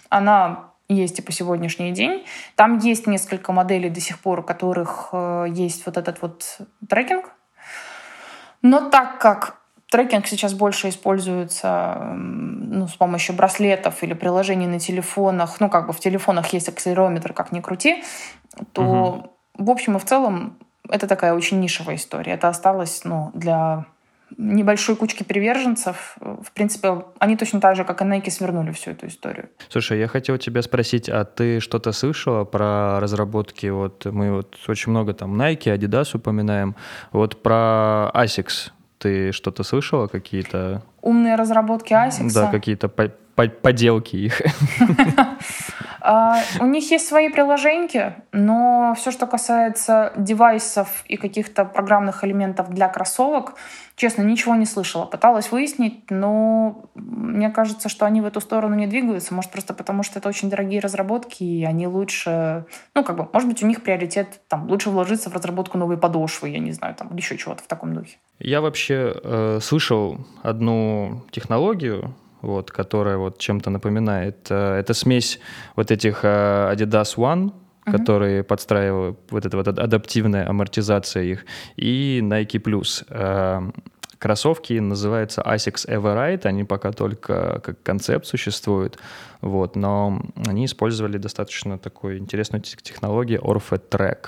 она 0.07 0.69
есть 0.87 1.19
и 1.19 1.21
по 1.21 1.33
сегодняшний 1.33 1.91
день. 1.91 2.25
Там 2.55 2.77
есть 2.77 3.07
несколько 3.07 3.51
моделей 3.51 3.89
до 3.89 3.99
сих 3.99 4.19
пор, 4.19 4.39
у 4.39 4.43
которых 4.43 5.13
есть 5.47 5.85
вот 5.85 5.97
этот 5.97 6.21
вот 6.21 6.59
трекинг, 6.87 7.34
но 8.65 8.89
так 8.89 9.19
как 9.19 9.57
трекинг 9.91 10.25
сейчас 10.25 10.55
больше 10.55 10.89
используется 10.89 12.13
ну, 12.15 12.87
с 12.87 12.95
помощью 12.95 13.35
браслетов 13.35 14.01
или 14.01 14.13
приложений 14.13 14.65
на 14.65 14.79
телефонах, 14.79 15.59
ну, 15.59 15.69
как 15.69 15.85
бы 15.85 15.93
в 15.93 15.99
телефонах 15.99 16.51
есть 16.51 16.67
акселерометр, 16.67 17.31
как 17.33 17.51
ни 17.51 17.61
крути, 17.61 18.03
то, 18.73 18.81
угу. 18.81 19.31
в 19.53 19.69
общем 19.69 19.97
и 19.97 19.99
в 19.99 20.05
целом, 20.05 20.57
это 20.89 21.05
такая 21.05 21.35
очень 21.35 21.59
нишевая 21.59 21.97
история. 21.97 22.31
Это 22.31 22.47
осталось, 22.47 23.01
ну, 23.03 23.29
для 23.35 23.85
небольшой 24.37 24.95
кучки 24.95 25.23
приверженцев. 25.23 26.17
В 26.19 26.51
принципе, 26.53 27.05
они 27.19 27.37
точно 27.37 27.61
так 27.61 27.75
же, 27.75 27.83
как 27.83 28.01
и 28.01 28.05
Nike, 28.05 28.29
свернули 28.29 28.71
всю 28.71 28.91
эту 28.91 29.07
историю. 29.07 29.49
Слушай, 29.69 29.99
я 29.99 30.07
хотел 30.07 30.37
тебя 30.37 30.61
спросить, 30.61 31.09
а 31.09 31.25
ты 31.25 31.59
что-то 31.59 31.91
слышала 31.91 32.43
про 32.43 32.99
разработки? 32.99 33.67
Вот 33.67 34.05
мы 34.05 34.31
вот 34.31 34.57
очень 34.67 34.91
много 34.91 35.13
там 35.13 35.39
Nike, 35.39 35.75
Adidas 35.75 36.15
упоминаем. 36.15 36.75
Вот 37.11 37.41
про 37.41 38.11
ASICS 38.13 38.71
ты 38.97 39.31
что-то 39.31 39.63
слышала? 39.63 40.07
Какие-то... 40.07 40.81
Умные 41.01 41.35
разработки 41.35 41.93
ASICS? 41.93 42.33
Да, 42.33 42.51
какие-то 42.51 42.89
поделки 43.35 44.15
их. 44.15 44.41
А, 46.07 46.43
у 46.59 46.67
них 46.67 46.91
есть 46.91 47.07
свои 47.07 47.29
приложения, 47.29 48.23
но 48.31 48.93
все, 48.95 49.09
что 49.09 49.25
касается 49.25 50.13
девайсов 50.15 51.03
и 51.07 51.17
каких-то 51.17 51.65
программных 51.65 52.23
элементов 52.23 52.69
для 52.69 52.87
кроссовок, 52.89 53.55
честно, 53.95 54.21
ничего 54.21 54.53
не 54.53 54.65
слышала. 54.67 55.05
Пыталась 55.05 55.51
выяснить, 55.51 56.11
но 56.11 56.85
мне 56.93 57.49
кажется, 57.49 57.89
что 57.89 58.05
они 58.05 58.21
в 58.21 58.25
эту 58.27 58.39
сторону 58.39 58.75
не 58.75 58.85
двигаются. 58.85 59.33
Может, 59.33 59.49
просто 59.49 59.73
потому, 59.73 60.03
что 60.03 60.19
это 60.19 60.29
очень 60.29 60.47
дорогие 60.47 60.79
разработки, 60.79 61.43
и 61.43 61.65
они 61.65 61.87
лучше... 61.87 62.65
Ну, 62.93 63.03
как 63.03 63.17
бы, 63.17 63.27
может 63.33 63.49
быть, 63.49 63.63
у 63.63 63.65
них 63.65 63.81
приоритет, 63.81 64.41
там, 64.47 64.69
лучше 64.69 64.91
вложиться 64.91 65.31
в 65.31 65.33
разработку 65.33 65.79
новой 65.79 65.97
подошвы, 65.97 66.49
я 66.49 66.59
не 66.59 66.71
знаю, 66.71 66.93
там, 66.93 67.15
еще 67.15 67.35
чего-то 67.35 67.63
в 67.63 67.67
таком 67.67 67.95
духе. 67.95 68.17
Я 68.37 68.61
вообще 68.61 69.15
э, 69.23 69.59
слышал 69.59 70.19
одну 70.43 71.23
технологию, 71.31 72.13
вот, 72.45 72.71
которая 72.71 73.17
вот 73.17 73.39
чем-то 73.39 73.69
напоминает. 73.69 74.47
Э, 74.49 74.79
это 74.79 74.93
смесь 74.93 75.39
вот 75.75 75.91
этих 75.91 76.19
э, 76.23 76.73
Adidas 76.73 77.17
One, 77.17 77.51
uh-huh. 77.51 77.91
которые 77.91 78.43
подстраивают 78.43 79.19
вот 79.29 79.45
эта 79.45 79.57
вот 79.57 79.67
адаптивная 79.67 80.47
амортизация 80.47 81.23
их, 81.23 81.45
и 81.75 82.21
Nike 82.23 82.61
Plus. 82.61 83.03
Э, 83.09 83.71
кроссовки 84.19 84.73
называются 84.73 85.41
Asics 85.41 85.87
Everride, 85.87 86.45
они 86.45 86.63
пока 86.63 86.91
только 86.91 87.59
как 87.63 87.83
концепт 87.83 88.25
существуют, 88.25 88.99
вот, 89.41 89.75
но 89.75 90.21
они 90.47 90.65
использовали 90.65 91.17
достаточно 91.17 91.77
такую 91.77 92.19
интересную 92.19 92.61
технологию 92.61 93.41
Orphet 93.41 93.89
Track. 93.89 94.27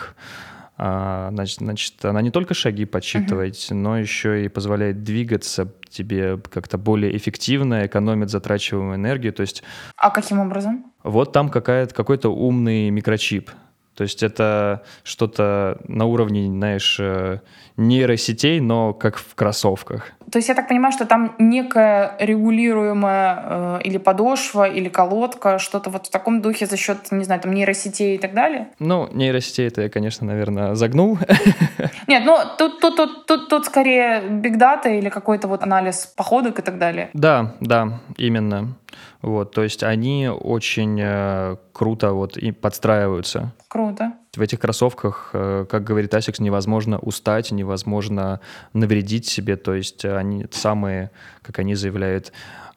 Значит, 0.80 1.58
значит, 1.58 2.06
она 2.06 2.21
не 2.21 2.30
только 2.30 2.53
шаги 2.53 2.86
подсчитывает, 2.86 3.56
uh-huh. 3.56 3.73
но 3.73 3.97
еще 3.97 4.45
и 4.45 4.47
позволяет 4.47 5.03
двигаться 5.03 5.65
тебе 5.97 6.38
как-то 6.49 6.77
более 6.77 7.15
эффективно, 7.17 7.86
экономит 7.86 8.29
затрачиваемую 8.29 8.95
энергию. 8.95 9.33
То 9.33 9.41
есть... 9.41 9.63
А 9.95 10.10
каким 10.10 10.39
образом? 10.39 10.91
Вот 11.03 11.31
там 11.33 11.49
какая-то, 11.49 11.93
какой-то 11.93 12.29
умный 12.29 12.89
микрочип. 12.89 13.51
То 13.97 14.03
есть 14.03 14.21
это 14.21 14.83
что-то 15.03 15.79
на 15.88 16.05
уровне, 16.05 16.45
знаешь, 16.45 16.97
э, 16.99 17.39
нейросетей, 17.77 18.60
но 18.60 18.93
как 18.93 19.17
в 19.17 19.33
кроссовках. 19.33 20.12
То 20.31 20.38
есть 20.38 20.49
я 20.49 20.55
так 20.55 20.67
понимаю, 20.67 20.91
что 20.91 21.07
там 21.07 21.33
некая 21.39 22.15
регулируемая 22.19 23.43
э, 23.43 23.79
или 23.86 23.97
подошва, 23.97 24.67
или 24.67 24.88
колодка, 24.88 25.57
что-то 25.57 25.89
вот 25.89 26.05
в 26.05 26.12
таком 26.12 26.41
духе 26.41 26.67
за 26.67 26.77
счет, 26.77 27.12
не 27.12 27.23
знаю, 27.23 27.41
там 27.41 27.53
нейросетей 27.53 28.15
и 28.15 28.17
так 28.19 28.36
далее? 28.36 28.67
Ну, 28.77 29.10
нейросетей 29.12 29.67
это 29.67 29.81
я, 29.81 29.89
конечно, 29.89 30.27
наверное, 30.27 30.75
загнул. 30.75 31.17
Нет, 32.07 32.21
ну 32.23 32.38
тут, 32.60 32.79
тут, 32.79 32.97
тут, 32.97 33.25
тут, 33.25 33.49
тут 33.49 33.65
скорее 33.65 34.21
бигдата 34.29 34.89
или 34.89 35.10
какой-то 35.10 35.47
вот 35.47 35.63
анализ 35.63 36.05
походок 36.05 36.60
и 36.60 36.62
так 36.62 36.77
далее. 36.77 37.10
Да, 37.13 37.55
да, 37.62 37.99
именно. 38.17 38.75
Вот, 39.21 39.51
то 39.51 39.63
есть 39.63 39.84
они 39.84 40.30
очень 40.30 40.99
э, 41.01 41.58
круто 41.73 42.12
вот 42.12 42.38
и 42.38 42.51
подстраиваются. 42.51 43.53
Круто. 43.67 44.13
В 44.36 44.41
этих 44.41 44.60
кроссовках, 44.60 45.32
э, 45.34 45.65
как 45.69 45.84
говорит 45.84 46.13
Asics, 46.13 46.41
невозможно 46.41 46.99
устать, 46.99 47.51
невозможно 47.51 48.39
навредить 48.73 49.27
себе. 49.27 49.56
То 49.56 49.73
есть 49.73 50.06
они 50.06 50.45
самые, 50.51 51.12
как 51.41 51.60
они 51.60 51.73
заявляют, 51.73 52.32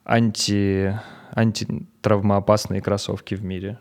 анти, 0.04 0.98
антитравмоопасные 1.34 2.80
кроссовки 2.80 3.34
в 3.34 3.44
мире. 3.44 3.78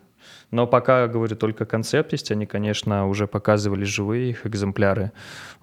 Но 0.51 0.67
пока, 0.67 1.07
говорю, 1.07 1.35
только 1.35 1.65
концепт 1.65 2.11
есть, 2.11 2.31
они, 2.31 2.45
конечно, 2.45 3.07
уже 3.07 3.27
показывали 3.27 3.83
живые 3.83 4.31
их 4.31 4.45
экземпляры. 4.45 5.11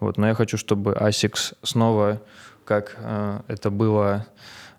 Вот, 0.00 0.16
но 0.16 0.28
я 0.28 0.34
хочу, 0.34 0.56
чтобы 0.56 0.92
ASICS 0.92 1.56
снова, 1.62 2.22
как 2.64 2.96
э, 2.98 3.40
это 3.48 3.70
было 3.70 4.26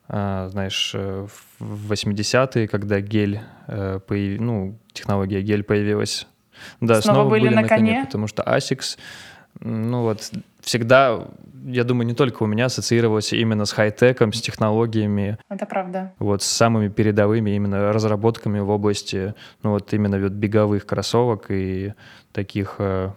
знаешь, 0.09 0.91
э, 0.93 1.27
в 1.59 1.91
80-е, 1.91 2.67
когда 2.67 3.01
гель, 3.01 3.41
э, 3.67 3.99
появ... 4.05 4.39
ну, 4.39 4.79
технология 4.93 5.41
гель 5.41 5.63
появилась. 5.63 6.27
Да, 6.81 7.01
снова, 7.01 7.15
снова 7.15 7.29
были, 7.29 7.43
были 7.43 7.55
на, 7.55 7.61
на 7.61 7.67
коне, 7.67 7.91
коне, 7.93 8.05
потому 8.05 8.27
что 8.27 8.43
ASICS, 8.43 8.97
ну 9.59 10.03
вот, 10.03 10.31
всегда, 10.61 11.27
я 11.65 11.83
думаю, 11.83 12.07
не 12.07 12.13
только 12.13 12.43
у 12.43 12.45
меня 12.45 12.65
ассоциировалась 12.65 13.33
именно 13.33 13.65
с 13.65 13.71
хай-теком, 13.71 14.33
с 14.33 14.41
технологиями. 14.41 15.37
Это 15.49 15.65
правда. 15.65 16.13
Вот 16.19 16.41
с 16.41 16.47
самыми 16.47 16.89
передовыми 16.89 17.51
именно 17.51 17.91
разработками 17.91 18.59
в 18.59 18.69
области, 18.69 19.33
ну 19.63 19.71
вот 19.71 19.93
именно 19.93 20.19
вот 20.19 20.31
беговых 20.31 20.85
кроссовок 20.85 21.45
и 21.49 21.93
таких 22.31 22.75
э, 22.79 23.11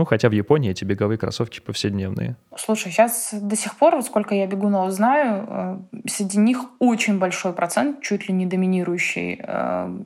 ну, 0.00 0.06
хотя 0.06 0.30
в 0.30 0.32
Японии 0.32 0.70
эти 0.70 0.82
беговые 0.82 1.18
кроссовки 1.18 1.60
повседневные. 1.60 2.36
Слушай, 2.56 2.90
сейчас 2.90 3.34
до 3.34 3.54
сих 3.54 3.76
пор, 3.76 3.96
вот 3.96 4.06
сколько 4.06 4.34
я 4.34 4.46
бегунов 4.46 4.90
знаю, 4.92 5.46
э, 5.46 5.78
среди 6.08 6.38
них 6.38 6.58
очень 6.78 7.18
большой 7.18 7.52
процент, 7.52 8.00
чуть 8.00 8.26
ли 8.26 8.32
не 8.32 8.46
доминирующий, 8.46 9.38
э, 9.42 9.98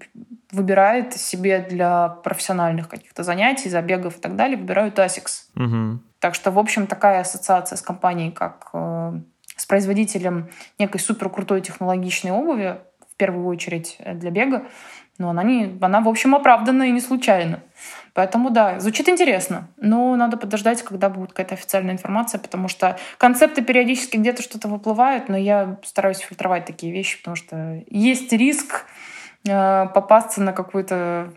выбирает 0.51 1.15
себе 1.15 1.61
для 1.61 2.09
профессиональных 2.09 2.89
каких-то 2.89 3.23
занятий, 3.23 3.69
забегов 3.69 4.17
и 4.17 4.21
так 4.21 4.35
далее, 4.35 4.57
выбирают 4.57 4.99
ASICS. 4.99 5.45
Угу. 5.55 6.01
Так 6.19 6.35
что, 6.35 6.51
в 6.51 6.59
общем, 6.59 6.89
такая 6.89 7.21
ассоциация 7.21 7.77
с 7.77 7.81
компанией, 7.81 8.33
как 8.33 8.71
э, 8.73 9.13
с 9.55 9.65
производителем 9.65 10.49
некой 10.77 10.99
супер 10.99 11.31
крутой 11.31 11.61
технологичной 11.61 12.33
обуви, 12.33 12.79
в 13.13 13.17
первую 13.17 13.47
очередь 13.47 13.97
для 14.05 14.33
бега, 14.33 14.67
но 15.19 15.31
она, 15.31 15.45
не, 15.45 15.79
она, 15.81 16.01
в 16.01 16.09
общем, 16.09 16.35
оправдана 16.35 16.83
и 16.83 16.91
не 16.91 17.01
случайна. 17.01 17.63
Поэтому 18.15 18.51
да, 18.51 18.79
звучит 18.79 19.09
интересно, 19.09 19.69
но 19.77 20.15
надо 20.15 20.37
подождать, 20.37 20.83
когда 20.83 21.09
будет 21.11 21.31
какая-то 21.31 21.55
официальная 21.55 21.95
информация, 21.95 22.39
потому 22.39 22.69
что 22.69 22.97
концепты 23.19 23.61
периодически 23.63 24.17
где-то 24.17 24.43
что-то 24.43 24.69
выплывают, 24.69 25.29
но 25.29 25.37
я 25.37 25.79
стараюсь 25.83 26.19
фильтровать 26.19 26.65
такие 26.65 26.93
вещи, 26.93 27.19
потому 27.19 27.35
что 27.35 27.83
есть 27.89 28.33
риск 28.33 28.87
э, 29.47 29.87
попасться 29.89 30.41
на 30.43 30.53
какую-то 30.53 31.33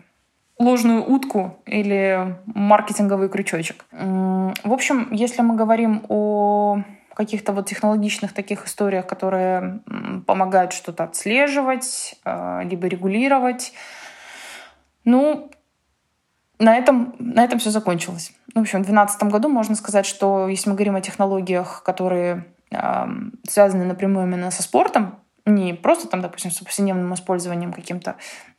ложную 0.58 1.04
утку 1.04 1.60
или 1.66 2.36
маркетинговый 2.46 3.28
крючочек. 3.28 3.84
В 3.92 4.72
общем, 4.72 5.08
если 5.12 5.42
мы 5.42 5.56
говорим 5.56 6.04
о 6.08 6.82
каких-то 7.14 7.52
вот 7.52 7.66
технологичных 7.66 8.32
таких 8.32 8.66
историях, 8.66 9.06
которые 9.06 9.80
помогают 10.26 10.72
что-то 10.72 11.02
отслеживать, 11.02 12.14
э, 12.24 12.60
либо 12.64 12.86
регулировать, 12.86 13.72
ну, 15.04 15.50
на 16.58 16.76
этом, 16.76 17.14
на 17.18 17.44
этом 17.44 17.58
все 17.58 17.70
закончилось. 17.70 18.32
В 18.54 18.58
общем, 18.58 18.80
в 18.80 18.86
2012 18.86 19.22
году 19.24 19.48
можно 19.48 19.74
сказать, 19.74 20.06
что 20.06 20.48
если 20.48 20.70
мы 20.70 20.76
говорим 20.76 20.96
о 20.96 21.00
технологиях, 21.00 21.82
которые 21.84 22.46
э, 22.70 23.06
связаны 23.48 23.84
напрямую 23.84 24.26
именно 24.26 24.50
со 24.50 24.62
спортом, 24.62 25.16
не 25.46 25.72
просто 25.72 26.08
там, 26.08 26.20
допустим, 26.20 26.50
с 26.50 26.58
повседневным 26.58 27.14
использованием 27.14 27.72
каким-то, 27.72 28.16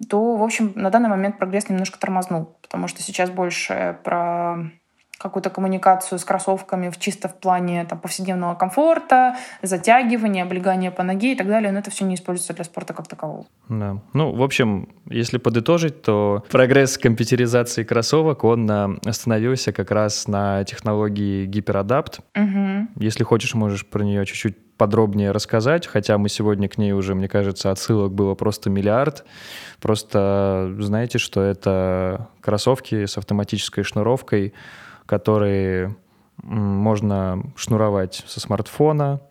то, 0.09 0.35
в 0.35 0.43
общем, 0.43 0.73
на 0.75 0.89
данный 0.89 1.09
момент 1.09 1.37
прогресс 1.37 1.69
немножко 1.69 1.99
тормознул, 1.99 2.55
потому 2.61 2.87
что 2.87 3.01
сейчас 3.01 3.29
больше 3.29 3.97
про 4.03 4.71
какую-то 5.20 5.49
коммуникацию 5.49 6.17
с 6.17 6.24
кроссовками 6.24 6.89
в 6.89 6.97
чисто 6.97 7.28
в 7.28 7.36
плане 7.36 7.86
там, 7.86 7.99
повседневного 7.99 8.55
комфорта, 8.55 9.36
затягивания, 9.61 10.43
облегания 10.43 10.91
по 10.91 11.03
ноге 11.03 11.34
и 11.34 11.36
так 11.36 11.47
далее, 11.47 11.72
но 11.72 11.80
это 11.80 11.91
все 11.91 12.05
не 12.05 12.15
используется 12.15 12.53
для 12.53 12.63
спорта 12.63 12.93
как 12.93 13.07
такового. 13.07 13.45
Да. 13.67 13.97
Ну, 14.13 14.34
в 14.34 14.41
общем, 14.41 14.88
если 15.05 15.38
подытожить, 15.38 16.01
то 16.01 16.45
прогресс 16.49 16.97
компьютеризации 16.97 17.84
кроссовок, 17.84 18.45
он 18.45 18.72
а, 18.72 18.95
остановился 19.05 19.74
как 19.74 19.91
раз 19.91 20.28
на 20.28 20.63
технологии 20.63 21.45
гиперадапт. 21.45 22.22
Угу. 22.36 22.88
Если 23.03 23.24
хочешь, 23.26 23.53
можешь 23.53 23.86
про 23.86 24.03
нее 24.03 24.26
чуть-чуть 24.26 24.55
подробнее 24.78 25.32
рассказать, 25.32 25.86
хотя 25.86 26.17
мы 26.17 26.30
сегодня 26.30 26.70
к 26.70 26.78
ней 26.78 26.93
уже, 26.93 27.13
мне 27.13 27.28
кажется, 27.28 27.70
отсылок 27.70 28.13
было 28.13 28.36
просто 28.36 28.70
миллиард. 28.70 29.26
Просто 29.82 30.74
знаете, 30.80 31.17
что 31.17 31.41
это 31.41 32.30
кроссовки 32.39 33.05
с 33.05 33.17
автоматической 33.17 33.84
шнуровкой, 33.84 34.53
которые 35.10 35.95
можно 36.43 37.41
шнуровать 37.55 38.24
со 38.28 38.39
смартфона, 38.39 39.22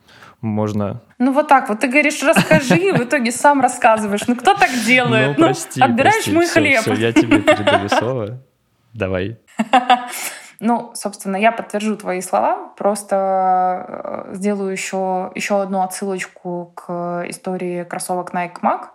можно... 0.41 1.03
Ну 1.19 1.33
вот 1.33 1.47
так 1.47 1.69
вот, 1.69 1.79
ты 1.79 1.87
говоришь, 1.87 2.21
расскажи, 2.21 2.93
в 2.93 3.05
итоге 3.05 3.31
сам 3.31 3.61
рассказываешь. 3.61 4.27
Ну 4.27 4.35
кто 4.35 4.55
так 4.55 4.71
делает? 4.85 5.39
Ну, 5.39 5.45
прости, 5.47 5.79
ну 5.79 5.87
отбираешь 5.87 6.15
прости, 6.17 6.33
мой 6.33 6.47
все, 6.47 6.61
хлеб. 6.61 6.81
Все, 6.81 6.95
я 6.95 7.13
тебе 7.13 7.41
передаю 7.41 7.89
слово. 7.89 8.41
Давай. 8.93 9.39
Ну, 10.61 10.91
собственно, 10.95 11.37
я 11.37 11.53
подтвержу 11.53 11.97
твои 11.97 12.21
слова, 12.21 12.73
просто 12.77 14.27
э, 14.33 14.35
сделаю 14.35 14.73
еще, 14.73 15.31
еще 15.37 15.63
одну 15.63 15.83
отсылочку 15.83 16.73
к 16.75 17.25
истории 17.29 17.85
кроссовок 17.85 18.35
Nike 18.35 18.61
Mac 18.61 18.87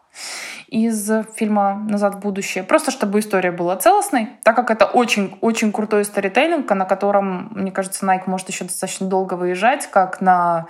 из 0.73 1.11
фильма 1.35 1.75
«Назад 1.87 2.15
в 2.15 2.19
будущее». 2.19 2.63
Просто 2.63 2.89
чтобы 2.89 3.19
история 3.19 3.51
была 3.51 3.75
целостной, 3.75 4.29
так 4.43 4.55
как 4.55 4.71
это 4.71 4.85
очень-очень 4.85 5.71
крутой 5.71 6.03
сторителлинг, 6.03 6.69
на 6.71 6.85
котором, 6.85 7.51
мне 7.51 7.71
кажется, 7.71 8.03
Nike 8.03 8.23
может 8.25 8.49
еще 8.49 8.63
достаточно 8.63 9.07
долго 9.07 9.35
выезжать, 9.35 9.87
как 9.91 10.19
на 10.19 10.65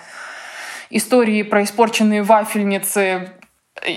истории 0.90 1.44
про 1.44 1.64
испорченные 1.64 2.22
вафельницы, 2.22 3.32
э, 3.82 3.92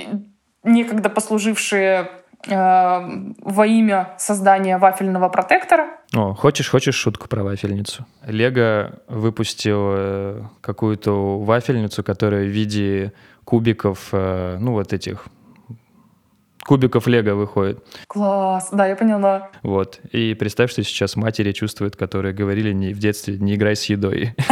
некогда 0.63 1.11
послужившие 1.11 2.09
э, 2.47 3.01
во 3.41 3.67
имя 3.67 4.15
создания 4.17 4.79
вафельного 4.79 5.29
протектора. 5.29 5.89
О, 6.15 6.35
хочешь, 6.35 6.71
хочешь 6.71 6.95
шутку 6.95 7.27
про 7.27 7.43
вафельницу? 7.43 8.07
Лего 8.25 9.01
выпустил 9.09 9.91
э, 9.97 10.43
какую-то 10.61 11.41
вафельницу, 11.41 12.05
которая 12.05 12.45
в 12.45 12.49
виде 12.49 13.13
кубиков, 13.45 14.11
э, 14.13 14.57
ну 14.61 14.71
вот 14.71 14.93
этих 14.93 15.27
кубиков 16.67 17.07
Лего 17.07 17.35
выходит. 17.35 17.83
Класс, 18.09 18.69
да, 18.73 18.87
я 18.87 18.97
поняла. 18.97 19.51
Вот. 19.63 20.01
И 20.13 20.35
представь, 20.35 20.71
что 20.71 20.83
сейчас 20.83 21.17
матери 21.17 21.53
чувствуют, 21.53 21.97
которые 21.97 22.35
говорили 22.35 22.73
не 22.73 22.93
в 22.93 22.99
детстве, 22.99 23.39
не 23.39 23.55
играй 23.55 23.77
с 23.77 23.85
едой. 23.85 24.35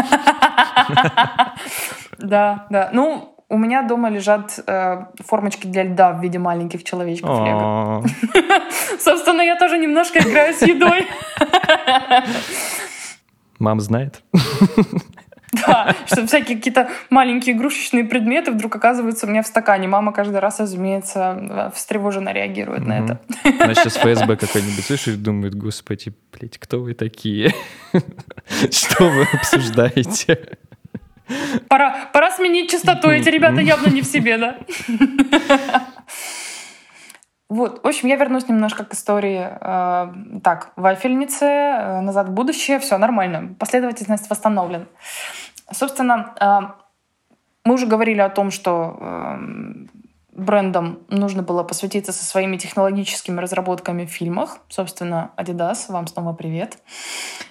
Да, 2.19 2.67
да. 2.71 2.91
Ну, 2.93 3.35
у 3.49 3.59
меня 3.59 3.83
дома 3.83 4.09
лежат 4.09 4.59
э, 4.67 5.07
формочки 5.25 5.67
для 5.67 5.83
льда 5.83 6.13
в 6.13 6.23
виде 6.23 6.39
маленьких 6.39 6.85
человечков 6.85 7.41
Лего. 7.41 8.05
Собственно, 9.01 9.43
я 9.43 9.57
тоже 9.57 9.79
немножко 9.79 10.21
играю 10.21 10.55
с 10.55 10.63
едой. 10.63 11.07
Мам 13.59 13.81
знает? 13.81 14.23
Да, 15.67 15.95
что 16.07 16.27
всякие 16.27 16.57
какие-то 16.57 16.89
маленькие 17.11 17.55
игрушечные 17.55 18.05
предметы 18.05 18.51
вдруг 18.51 18.75
оказываются 18.77 19.27
у 19.27 19.31
меня 19.31 19.43
в 19.43 19.47
стакане. 19.47 19.89
Мама 19.89 20.13
каждый 20.13 20.41
раз, 20.41 20.61
разумеется, 20.61 21.73
встревоженно 21.75 22.33
реагирует 22.33 22.87
на 22.87 22.99
это. 23.01 23.21
Она 23.45 23.75
сейчас 23.75 23.97
ФСБ 23.97 24.37
какой-нибудь 24.37 24.85
слышит 24.85 25.15
и 25.15 25.17
думает, 25.17 25.55
господи, 25.55 26.13
блядь, 26.33 26.59
кто 26.59 26.81
вы 26.81 26.95
такие? 26.95 27.53
Что 28.71 29.09
вы 29.09 29.27
обсуждаете? 29.33 30.59
Пора, 31.69 32.11
пора 32.13 32.31
сменить 32.31 32.71
частоту, 32.71 33.11
эти 33.11 33.29
ребята 33.29 33.61
явно 33.61 33.89
не 33.89 34.03
в 34.03 34.07
себе, 34.07 34.39
да? 34.39 34.59
Вот, 37.51 37.85
в 37.85 37.87
общем, 37.87 38.09
я 38.09 38.17
вернусь 38.17 38.49
немножко 38.49 38.85
к 38.85 38.95
истории. 38.95 39.47
Э, 39.61 40.13
так, 40.43 40.73
вафельницы, 40.77 41.45
э, 41.45 42.01
назад 42.01 42.29
в 42.29 42.33
будущее, 42.33 42.81
все 42.81 42.99
нормально, 42.99 43.55
последовательность 43.59 44.29
восстановлена. 44.31 44.87
Собственно, 45.71 46.35
э, 46.41 46.61
мы 47.65 47.75
уже 47.75 47.87
говорили 47.87 48.21
о 48.21 48.29
том, 48.29 48.51
что 48.51 48.99
э, 49.01 49.37
брендам 50.33 50.99
нужно 51.09 51.43
было 51.43 51.63
посвятиться 51.63 52.13
со 52.13 52.25
своими 52.25 52.57
технологическими 52.57 53.41
разработками 53.41 54.05
в 54.05 54.11
фильмах. 54.11 54.59
Собственно, 54.69 55.31
Adidas, 55.37 55.87
вам 55.89 56.07
снова 56.07 56.33
привет. 56.35 56.79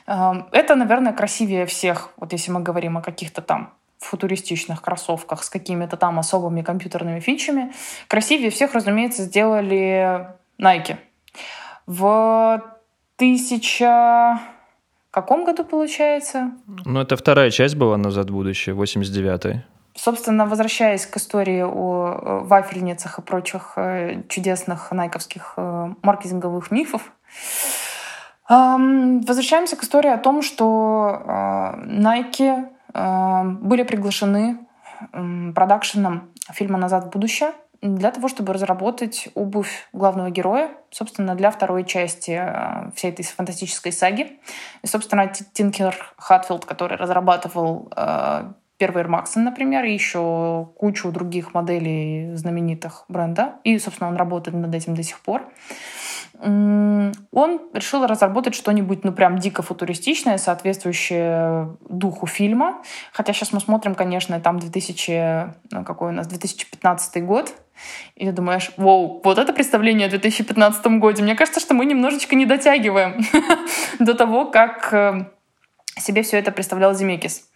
Э, 0.05 0.33
это, 0.51 0.75
наверное, 0.75 1.13
красивее 1.13 1.65
всех, 1.65 2.11
вот 2.17 2.33
если 2.33 2.51
мы 2.51 2.61
говорим 2.61 2.97
о 2.97 3.01
каких-то 3.01 3.41
там 3.41 3.73
футуристичных 3.99 4.81
кроссовках 4.81 5.43
с 5.43 5.49
какими-то 5.49 5.97
там 5.97 6.19
особыми 6.19 6.61
компьютерными 6.61 7.21
фичами. 7.21 7.73
Красивее 8.07 8.49
всех, 8.49 8.73
разумеется, 8.73 9.23
сделали 9.23 10.27
Nike. 10.59 10.97
В 11.85 12.61
тысяча... 13.15 14.39
каком 15.13 15.45
году, 15.45 15.63
получается? 15.63 16.51
Ну, 16.85 16.99
это 16.99 17.15
вторая 17.15 17.51
часть 17.51 17.75
была 17.75 17.97
«Назад 17.97 18.29
в 18.29 18.33
будущее», 18.33 18.75
89-й. 18.75 19.61
Собственно, 19.95 20.47
возвращаясь 20.47 21.05
к 21.05 21.17
истории 21.17 21.61
о 21.63 22.41
э, 22.43 22.47
вафельницах 22.47 23.19
и 23.19 23.21
прочих 23.21 23.73
э, 23.75 24.23
чудесных 24.27 24.91
найковских 24.91 25.53
э, 25.57 25.93
маркетинговых 26.01 26.71
мифов, 26.71 27.11
возвращаемся 28.49 29.77
к 29.77 29.83
истории 29.83 30.09
о 30.09 30.17
том, 30.17 30.41
что 30.41 31.21
Nike 31.85 32.67
были 33.61 33.83
приглашены 33.83 34.57
продакшеном 35.55 36.29
фильма 36.51 36.77
«Назад 36.77 37.05
в 37.05 37.09
будущее» 37.09 37.53
для 37.83 38.11
того, 38.11 38.29
чтобы 38.29 38.53
разработать 38.53 39.27
обувь 39.35 39.89
главного 39.91 40.29
героя, 40.29 40.71
собственно, 40.89 41.35
для 41.35 41.51
второй 41.51 41.83
части 41.83 42.31
э, 42.31 42.91
всей 42.95 43.11
этой 43.11 43.25
фантастической 43.25 43.91
саги. 43.91 44.39
И, 44.81 44.87
собственно, 44.87 45.27
Тинкер 45.27 46.13
Хатфилд, 46.17 46.63
который 46.63 46.95
разрабатывал 46.95 47.91
э, 47.95 48.53
первый 48.77 49.03
Air 49.03 49.09
Max, 49.09 49.31
например, 49.35 49.83
и 49.83 49.93
еще 49.93 50.69
кучу 50.77 51.11
других 51.11 51.53
моделей 51.53 52.33
знаменитых 52.35 53.03
бренда. 53.09 53.55
И, 53.65 53.77
собственно, 53.79 54.09
он 54.09 54.15
работает 54.15 54.55
над 54.55 54.73
этим 54.73 54.95
до 54.95 55.03
сих 55.03 55.19
пор 55.19 55.41
он 56.41 57.61
решил 57.73 58.05
разработать 58.05 58.55
что-нибудь, 58.55 59.03
ну, 59.03 59.13
прям 59.13 59.37
дико 59.37 59.61
футуристичное, 59.61 60.37
соответствующее 60.37 61.77
духу 61.87 62.27
фильма. 62.27 62.81
Хотя 63.11 63.33
сейчас 63.33 63.53
мы 63.53 63.59
смотрим, 63.59 63.95
конечно, 63.95 64.39
там 64.39 64.59
2000, 64.59 65.53
ну, 65.71 65.83
какой 65.85 66.09
у 66.09 66.11
нас, 66.11 66.27
2015 66.27 67.23
год, 67.23 67.53
и 68.15 68.25
ты 68.25 68.31
думаешь, 68.31 68.71
вау, 68.77 69.21
вот 69.23 69.37
это 69.37 69.53
представление 69.53 70.07
о 70.07 70.09
2015 70.09 70.85
году. 70.99 71.23
Мне 71.23 71.35
кажется, 71.35 71.59
что 71.59 71.73
мы 71.73 71.85
немножечко 71.85 72.35
не 72.35 72.45
дотягиваем 72.45 73.23
до 73.99 74.13
того, 74.13 74.45
как 74.45 74.93
э, 74.93 75.25
себе 75.97 76.23
все 76.23 76.39
это 76.39 76.51
представлял 76.51 76.93
Земекис. 76.93 77.49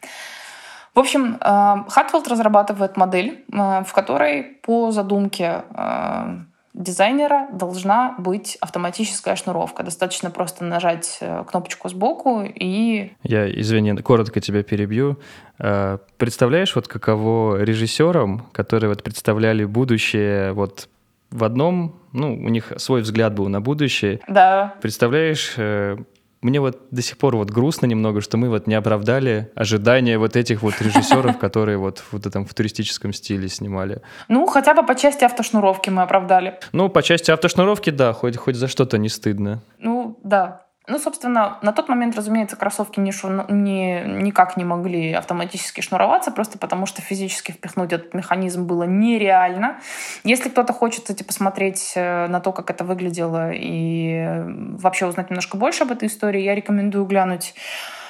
В 0.95 0.99
общем, 0.99 1.38
Хатфилд 1.39 2.28
разрабатывает 2.28 2.97
модель, 2.97 3.45
э, 3.51 3.84
в 3.84 3.93
которой 3.93 4.43
по 4.43 4.91
задумке 4.91 5.63
э, 5.69 6.38
дизайнера 6.78 7.47
должна 7.51 8.15
быть 8.17 8.57
автоматическая 8.61 9.36
шнуровка. 9.36 9.84
Достаточно 9.84 10.30
просто 10.30 10.63
нажать 10.63 11.17
э, 11.21 11.43
кнопочку 11.49 11.89
сбоку 11.89 12.43
и... 12.43 13.11
Я, 13.23 13.49
извини, 13.49 13.95
коротко 13.97 14.39
тебя 14.39 14.63
перебью. 14.63 15.17
Э, 15.59 15.97
представляешь, 16.17 16.75
вот 16.75 16.88
каково 16.88 17.61
режиссерам, 17.63 18.47
которые 18.51 18.89
вот 18.89 19.03
представляли 19.03 19.65
будущее 19.65 20.53
вот 20.53 20.88
в 21.32 21.43
одном, 21.43 21.99
ну, 22.13 22.34
у 22.34 22.49
них 22.49 22.71
свой 22.78 23.01
взгляд 23.01 23.34
был 23.34 23.49
на 23.49 23.59
будущее. 23.59 24.21
Да. 24.28 24.75
Представляешь, 24.82 25.55
э, 25.57 25.97
мне 26.41 26.59
вот 26.59 26.77
до 26.91 27.01
сих 27.01 27.17
пор 27.17 27.35
вот 27.35 27.49
грустно 27.49 27.85
немного, 27.85 28.21
что 28.21 28.38
мы 28.38 28.49
вот 28.49 28.67
не 28.67 28.75
оправдали 28.75 29.51
ожидания 29.55 30.17
вот 30.17 30.35
этих 30.35 30.61
вот 30.61 30.79
режиссеров, 30.81 31.38
которые 31.39 31.77
вот 31.77 32.03
в 32.11 32.25
этом 32.25 32.45
футуристическом 32.45 33.13
стиле 33.13 33.49
снимали. 33.49 34.01
Ну, 34.27 34.45
хотя 34.45 34.73
бы 34.73 34.85
по 34.85 34.95
части 34.95 35.23
автошнуровки 35.23 35.89
мы 35.89 36.03
оправдали. 36.03 36.59
Ну, 36.71 36.89
по 36.89 37.01
части 37.01 37.31
автошнуровки, 37.31 37.89
да, 37.89 38.13
хоть, 38.13 38.38
хоть 38.38 38.55
за 38.55 38.67
что-то 38.67 38.97
не 38.97 39.09
стыдно. 39.09 39.61
Ну, 39.79 40.19
да. 40.23 40.66
Ну, 40.89 40.99
собственно, 40.99 41.59
на 41.61 41.73
тот 41.73 41.89
момент, 41.89 42.15
разумеется, 42.15 42.55
кроссовки 42.55 43.01
не 43.01 43.11
шу... 43.11 43.27
не, 43.49 44.01
никак 44.05 44.55
не 44.55 44.63
могли 44.63 45.11
автоматически 45.11 45.81
шнуроваться, 45.81 46.31
просто 46.31 46.57
потому 46.57 46.85
что 46.85 47.01
физически 47.01 47.51
впихнуть 47.51 47.91
этот 47.91 48.13
механизм 48.13 48.65
было 48.65 48.83
нереально. 48.83 49.81
Если 50.23 50.47
кто-то 50.47 50.71
хочет, 50.71 51.01
кстати, 51.01 51.23
посмотреть 51.23 51.91
э, 51.95 52.27
на 52.27 52.39
то, 52.39 52.53
как 52.53 52.69
это 52.69 52.85
выглядело, 52.85 53.51
и 53.53 54.43
вообще 54.45 55.07
узнать 55.07 55.29
немножко 55.29 55.57
больше 55.57 55.83
об 55.83 55.91
этой 55.91 56.07
истории, 56.07 56.41
я 56.41 56.55
рекомендую 56.55 57.03
глянуть 57.03 57.53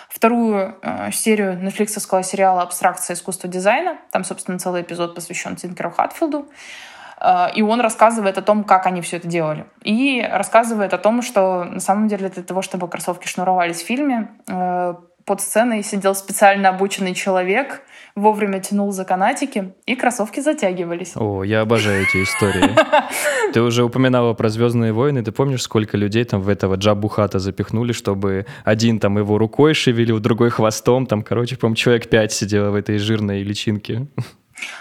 вторую 0.07 0.75
э, 0.83 1.11
серию 1.11 1.57
нетфликсовского 1.59 2.21
сериала 2.21 2.61
«Абстракция 2.61 3.15
искусства 3.15 3.49
дизайна». 3.49 3.97
Там, 4.11 4.23
собственно, 4.23 4.59
целый 4.59 4.83
эпизод 4.83 5.15
посвящен 5.15 5.55
Тинкеру 5.55 5.89
Хатфилду. 5.89 6.47
Э, 7.19 7.47
и 7.55 7.61
он 7.61 7.81
рассказывает 7.81 8.37
о 8.37 8.41
том, 8.41 8.63
как 8.63 8.85
они 8.85 9.01
все 9.01 9.17
это 9.17 9.27
делали. 9.27 9.65
И 9.83 10.25
рассказывает 10.29 10.93
о 10.93 10.97
том, 10.97 11.21
что 11.21 11.63
на 11.63 11.79
самом 11.79 12.07
деле 12.07 12.29
для 12.29 12.43
того, 12.43 12.61
чтобы 12.61 12.87
кроссовки 12.87 13.27
шнуровались 13.27 13.81
в 13.81 13.85
фильме, 13.85 14.29
э, 14.47 14.95
под 15.27 15.41
сценой 15.41 15.83
сидел 15.83 16.15
специально 16.15 16.69
обученный 16.69 17.13
человек, 17.13 17.81
вовремя 18.15 18.61
тянул 18.61 18.93
за 18.93 19.03
канатики, 19.03 19.73
и 19.85 19.95
кроссовки 19.95 20.39
затягивались. 20.39 21.11
О, 21.15 21.43
я 21.43 21.61
обожаю 21.61 22.03
эти 22.03 22.23
истории. 22.23 22.69
Ты 23.53 23.61
уже 23.61 23.83
упоминала 23.83 24.33
про 24.33 24.47
«Звездные 24.47 24.93
войны». 24.93 25.21
Ты 25.23 25.33
помнишь, 25.33 25.63
сколько 25.63 25.97
людей 25.97 26.23
там 26.23 26.39
в 26.41 26.47
этого 26.47 26.75
Джабу 26.75 27.09
Хата 27.09 27.39
запихнули, 27.39 27.91
чтобы 27.91 28.45
один 28.63 28.99
там 28.99 29.17
его 29.17 29.37
рукой 29.37 29.73
шевелил, 29.73 30.19
другой 30.19 30.49
хвостом, 30.49 31.05
там, 31.05 31.21
короче, 31.23 31.57
по 31.57 31.75
человек 31.75 32.09
пять 32.09 32.31
сидело 32.31 32.71
в 32.71 32.75
этой 32.75 32.97
жирной 32.97 33.43
личинке. 33.43 34.07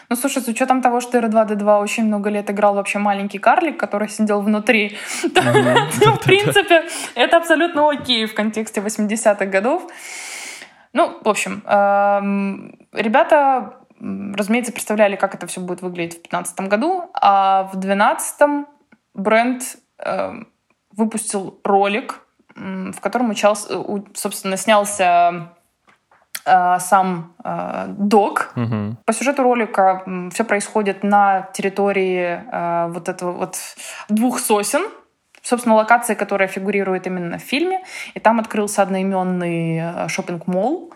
Ну, 0.08 0.16
слушай, 0.16 0.42
с 0.42 0.48
учетом 0.48 0.82
того, 0.82 1.00
что 1.00 1.18
R2-D2 1.18 1.80
очень 1.80 2.04
много 2.04 2.30
лет 2.30 2.50
играл 2.50 2.74
вообще 2.74 2.98
маленький 2.98 3.38
карлик, 3.38 3.78
который 3.78 4.08
сидел 4.08 4.40
внутри, 4.40 4.96
в 5.22 6.24
принципе, 6.24 6.84
это 7.14 7.36
абсолютно 7.36 7.90
окей 7.90 8.26
в 8.26 8.34
контексте 8.34 8.80
80-х 8.80 9.46
годов. 9.46 9.86
Ну, 10.92 11.18
в 11.22 11.28
общем, 11.28 11.62
эм, 11.66 12.78
ребята, 12.92 13.80
разумеется, 14.00 14.72
представляли, 14.72 15.16
как 15.16 15.34
это 15.34 15.46
все 15.46 15.60
будет 15.60 15.82
выглядеть 15.82 16.14
в 16.14 16.22
2015 16.22 16.60
году, 16.68 17.10
а 17.12 17.64
в 17.64 17.76
2012 17.76 18.66
бренд 19.12 19.62
эм, 19.98 20.48
выпустил 20.92 21.60
ролик, 21.64 22.20
в 22.54 23.00
котором 23.00 23.28
учался, 23.28 23.68
собственно, 24.14 24.56
снялся 24.56 25.55
сам 26.44 27.34
э, 27.44 27.86
док. 27.88 28.52
Угу. 28.56 28.96
По 29.04 29.12
сюжету 29.12 29.42
ролика 29.42 30.02
все 30.32 30.44
происходит 30.44 31.02
на 31.02 31.48
территории 31.52 32.40
э, 32.50 32.88
вот 32.88 33.08
этого 33.08 33.32
вот 33.32 33.56
двух 34.08 34.38
сосен, 34.38 34.82
собственно, 35.46 35.76
локация, 35.76 36.16
которая 36.16 36.48
фигурирует 36.48 37.06
именно 37.06 37.38
в 37.38 37.42
фильме. 37.42 37.80
И 38.14 38.20
там 38.20 38.40
открылся 38.40 38.82
одноименный 38.82 39.78
э, 39.78 40.08
шопинг-молл. 40.08 40.92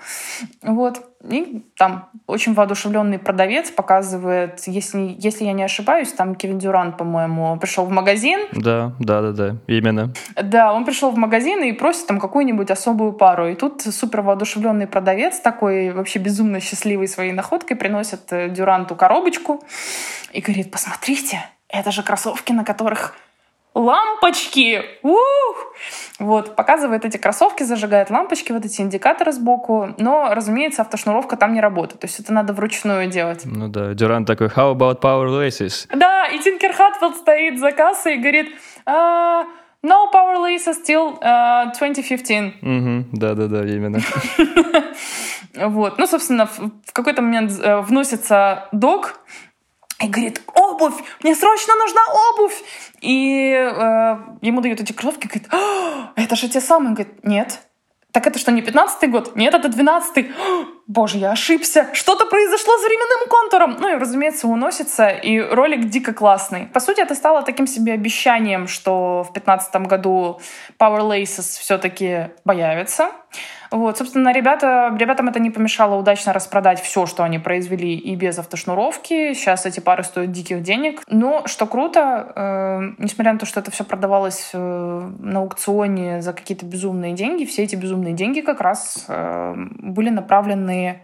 Вот. 0.63 1.07
И 1.29 1.65
там 1.77 2.09
очень 2.27 2.55
воодушевленный 2.55 3.21
продавец 3.21 3.71
показывает, 3.71 4.63
если, 4.67 5.15
если 5.19 5.45
я 5.45 5.53
не 5.53 5.63
ошибаюсь, 5.63 6.13
там 6.13 6.35
Кевин 6.35 6.59
Дюрант, 6.59 6.97
по-моему, 6.97 7.59
пришел 7.59 7.85
в 7.85 7.91
магазин. 7.91 8.41
Да, 8.53 8.93
да, 8.99 9.21
да, 9.21 9.33
да, 9.33 9.57
именно. 9.69 10.13
Да, 10.43 10.73
он 10.73 10.85
пришел 10.85 11.13
в 11.13 11.17
магазин 11.17 11.63
и 11.63 11.73
просит 11.73 12.09
там 12.09 12.19
какую-нибудь 12.19 12.73
особую 12.73 13.13
пару. 13.13 13.49
И 13.49 13.55
тут 13.55 13.83
супер 13.83 14.23
воодушевленный 14.23 14.89
продавец, 14.89 15.39
такой 15.39 15.93
вообще 15.93 16.19
безумно 16.19 16.59
счастливый 16.59 17.07
своей 17.07 17.33
находкой, 17.33 17.77
приносит 17.77 18.33
э, 18.33 18.49
Дюранту 18.49 18.97
коробочку 18.97 19.63
и 20.33 20.41
говорит, 20.41 20.73
посмотрите, 20.73 21.39
это 21.69 21.93
же 21.93 22.03
кроссовки, 22.03 22.53
на 22.53 22.65
которых 22.65 23.15
лампочки! 23.75 24.83
Ух! 25.03 25.75
Вот, 26.19 26.57
показывает 26.57 27.05
эти 27.05 27.17
кроссовки, 27.17 27.63
зажигает 27.63 28.11
лампочки, 28.11 28.53
вот 28.53 28.65
эти 28.65 28.81
индикаторы 28.81 29.33
сбоку. 29.33 29.95
Но, 29.99 30.35
разумеется, 30.35 30.83
автошнуровка 30.83 31.37
там 31.37 31.53
не 31.53 31.61
работает. 31.61 32.01
То 32.01 32.07
есть 32.07 32.21
это 32.21 32.33
надо 32.33 32.53
вручную 32.53 33.09
делать. 33.09 33.43
Ну 33.45 33.69
да, 33.69 33.95
Дюран 33.95 34.25
такой, 34.25 34.49
how 34.49 34.75
about 34.75 35.01
power 35.01 35.29
laces? 35.29 35.87
Да, 35.95 36.27
и 36.27 36.39
Тинкер 36.39 36.73
Хатфилд 36.73 37.17
стоит 37.17 37.59
за 37.59 37.73
кассой 37.73 38.17
и 38.17 38.19
говорит, 38.19 38.49
uh, 38.87 39.45
no 39.83 40.11
power 40.13 40.39
laces 40.43 40.77
till 40.87 41.19
uh, 41.21 41.73
2015. 41.79 42.63
Угу, 42.63 43.17
да-да-да, 43.19 43.65
именно. 43.65 44.01
Вот. 45.55 45.99
Ну, 45.99 46.07
собственно, 46.07 46.47
в 46.47 46.93
какой-то 46.93 47.23
момент 47.23 47.53
э, 47.61 47.81
вносится 47.81 48.69
док, 48.71 49.21
и 50.01 50.09
говорит, 50.09 50.41
обувь, 50.81 51.03
мне 51.23 51.35
срочно 51.35 51.75
нужна 51.77 52.01
обувь. 52.31 52.63
И 53.01 53.53
э, 53.53 54.17
ему 54.43 54.61
дают 54.61 54.81
эти 54.81 54.93
кроссовки, 54.93 55.27
говорит, 55.27 55.49
это 56.17 56.37
же 56.37 56.49
те 56.49 56.61
самые. 56.61 56.89
Он 56.89 56.95
говорит, 56.95 57.25
нет. 57.25 57.61
Так 58.13 58.27
это 58.27 58.41
что, 58.41 58.51
не 58.51 58.61
15-й 58.61 59.07
год? 59.07 59.37
Нет, 59.37 59.55
это 59.55 59.69
12-й. 59.69 60.33
Боже, 60.89 61.19
я 61.19 61.31
ошибся. 61.31 61.89
Что-то 61.93 62.27
произошло 62.27 62.77
с 62.77 62.83
временным 62.83 63.29
контуром. 63.29 63.77
Ну 63.79 63.89
и, 63.89 64.01
разумеется, 64.01 64.49
уносится, 64.49 65.09
и 65.09 65.39
ролик 65.39 65.89
дико 65.89 66.13
классный. 66.13 66.67
По 66.67 66.81
сути, 66.81 67.01
это 67.01 67.15
стало 67.15 67.43
таким 67.43 67.69
себе 67.69 67.93
обещанием, 67.93 68.67
что 68.67 69.23
в 69.23 69.33
15 69.33 69.87
году 69.87 70.41
Power 70.79 71.03
Laces 71.03 71.61
все-таки 71.61 72.31
появится. 72.45 73.13
Вот, 73.71 73.99
собственно, 73.99 74.33
ребята, 74.33 74.95
ребятам 74.99 75.29
это 75.29 75.39
не 75.39 75.51
помешало 75.51 75.95
удачно 75.95 76.33
распродать 76.33 76.81
все, 76.81 77.07
что 77.07 77.23
они 77.23 77.39
произвели 77.39 77.95
и 77.95 78.17
без 78.17 78.39
автошнуровки. 78.39 79.33
Сейчас 79.35 79.65
эти 79.65 79.79
пары 79.79 80.03
стоят 80.03 80.33
диких 80.33 80.63
денег. 80.63 81.03
Но, 81.09 81.47
что 81.47 81.67
круто, 81.67 82.33
э, 82.35 82.81
несмотря 82.99 83.33
на 83.33 83.39
то, 83.39 83.47
что 83.47 83.61
это 83.61 83.71
все 83.71 83.85
продавалось 83.85 84.51
э, 84.53 85.11
на 85.21 85.41
аукционе 85.41 86.21
за 86.21 86.33
какие-то 86.33 86.67
безумные 86.67 87.13
деньги, 87.13 87.45
все 87.45 87.63
эти 87.63 87.77
безумные 87.77 88.13
деньги 88.13 88.41
как 88.41 88.61
раз 88.61 89.05
э, 89.07 89.55
были 89.57 90.11
направлены 90.11 91.03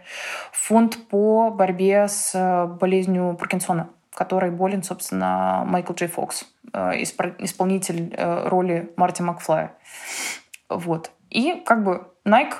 в 0.50 0.66
фонд 0.66 0.98
по 1.08 1.50
борьбе 1.50 2.08
с 2.08 2.32
э, 2.34 2.66
болезнью 2.66 3.36
Паркинсона 3.38 3.88
которой 4.16 4.50
болен, 4.50 4.82
собственно, 4.82 5.62
Майкл 5.66 5.92
Джей 5.92 6.08
Фокс, 6.08 6.46
э, 6.72 7.02
исполнитель 7.02 8.14
э, 8.16 8.48
роли 8.48 8.90
Марти 8.96 9.20
Макфлая. 9.20 9.74
Вот. 10.70 11.10
И 11.30 11.62
как 11.64 11.84
бы 11.84 12.08
Nike 12.24 12.54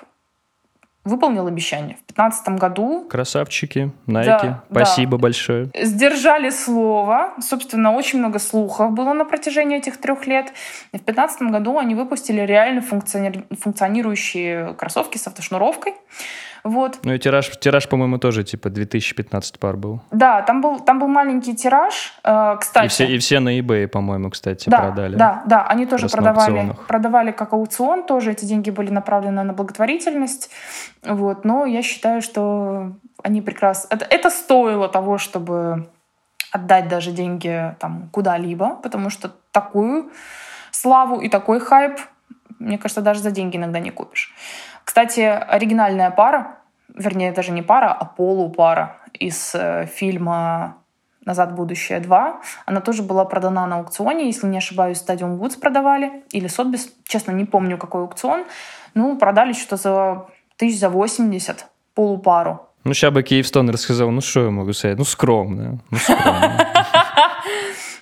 выполнил 1.07 1.47
обещание. 1.47 1.95
В 1.95 2.14
2015 2.14 2.49
году... 2.61 3.07
Красавчики, 3.09 3.93
Nike, 4.07 4.25
да, 4.25 4.64
спасибо 4.71 5.12
да. 5.12 5.23
большое. 5.23 5.71
Сдержали 5.81 6.51
слово. 6.51 7.35
Собственно, 7.41 7.93
очень 7.93 8.19
много 8.19 8.41
слухов 8.41 8.91
было 8.91 9.12
на 9.12 9.25
протяжении 9.25 9.79
этих 9.79 9.99
трех 9.99 10.27
лет. 10.27 10.53
И 10.93 10.99
в 10.99 11.05
2015 11.05 11.43
году 11.43 11.79
они 11.79 11.95
выпустили 11.95 12.41
реально 12.41 12.83
функциони... 12.83 13.45
функционирующие 13.59 14.75
кроссовки 14.75 15.17
с 15.17 15.27
автошнуровкой. 15.29 15.95
Вот. 16.67 16.99
Ну 17.05 17.14
и 17.14 17.19
тираж, 17.19 17.51
тираж, 17.61 17.89
по-моему, 17.89 18.19
тоже 18.19 18.43
типа 18.43 18.71
2015 18.71 19.61
пар 19.61 19.77
был. 19.77 20.01
Да, 20.11 20.43
там 20.43 20.61
был, 20.61 20.81
там 20.81 20.99
был 20.99 21.07
маленький 21.07 21.55
тираж, 21.55 22.12
э, 22.25 22.57
кстати. 22.59 22.87
И 22.87 22.89
все, 22.89 23.07
и 23.07 23.19
все 23.19 23.39
на 23.39 23.57
eBay, 23.57 23.87
по-моему, 23.87 24.31
кстати, 24.31 24.69
да, 24.69 24.79
продали. 24.79 25.14
Да, 25.14 25.45
да, 25.47 25.62
они 25.62 25.87
тоже 25.87 26.09
продавали, 26.09 26.75
продавали 26.89 27.31
как 27.31 27.53
аукцион, 27.53 28.03
тоже 28.03 28.33
эти 28.33 28.45
деньги 28.45 28.71
были 28.71 28.91
направлены 28.91 29.45
на 29.45 29.53
благотворительность. 29.53 30.51
Вот, 31.05 31.45
но 31.45 31.67
я 31.67 31.83
считаю, 31.83 32.21
что 32.21 32.93
они 33.23 33.43
прекрасно... 33.43 33.95
Это, 33.95 34.05
это 34.05 34.31
стоило 34.31 34.89
того, 34.89 35.19
чтобы 35.19 35.89
отдать 36.51 36.89
даже 36.89 37.12
деньги 37.12 37.77
там 37.79 38.09
куда-либо, 38.11 38.75
потому 38.83 39.09
что 39.09 39.31
такую 39.53 40.11
славу 40.73 41.21
и 41.21 41.29
такой 41.29 41.61
хайп, 41.61 42.01
мне 42.59 42.77
кажется, 42.77 43.03
даже 43.03 43.21
за 43.21 43.31
деньги 43.31 43.57
иногда 43.57 43.79
не 43.79 43.93
купишь. 43.93 44.35
Кстати, 44.87 45.20
оригинальная 45.20 46.12
пара, 46.12 46.59
вернее, 46.95 47.32
даже 47.32 47.51
не 47.51 47.61
пара, 47.61 47.93
а 47.93 48.05
полупара 48.05 48.99
из 49.12 49.53
э, 49.53 49.87
фильма 49.87 50.76
«Назад 51.24 51.51
в 51.51 51.55
будущее 51.57 51.99
2». 51.99 52.34
Она 52.66 52.80
тоже 52.80 53.03
была 53.03 53.24
продана 53.24 53.66
на 53.66 53.78
аукционе, 53.78 54.26
если 54.26 54.47
не 54.47 54.59
ошибаюсь, 54.59 55.05
Stadium 55.05 55.39
Goods 55.39 55.59
продавали, 55.59 56.22
или 56.30 56.47
Сотбис, 56.47 56.95
честно, 57.05 57.32
не 57.32 57.45
помню, 57.45 57.78
какой 57.78 58.03
аукцион. 58.03 58.45
Ну, 58.95 59.18
продали 59.18 59.55
что-то 59.55 59.76
за 59.76 60.26
тысяч 60.57 60.78
за 60.78 60.89
80 60.89 61.66
полупару. 61.95 62.68
Ну, 62.84 62.95
сейчас 62.95 63.12
бы 63.12 63.24
Киевстон 63.24 63.68
рассказал, 63.68 64.12
ну, 64.12 64.20
что 64.20 64.45
я 64.45 64.51
могу 64.51 64.72
сказать, 64.72 64.99
ну, 64.99 65.05
скромно, 65.05 65.80
ну, 65.91 65.99
скромно. 65.99 66.64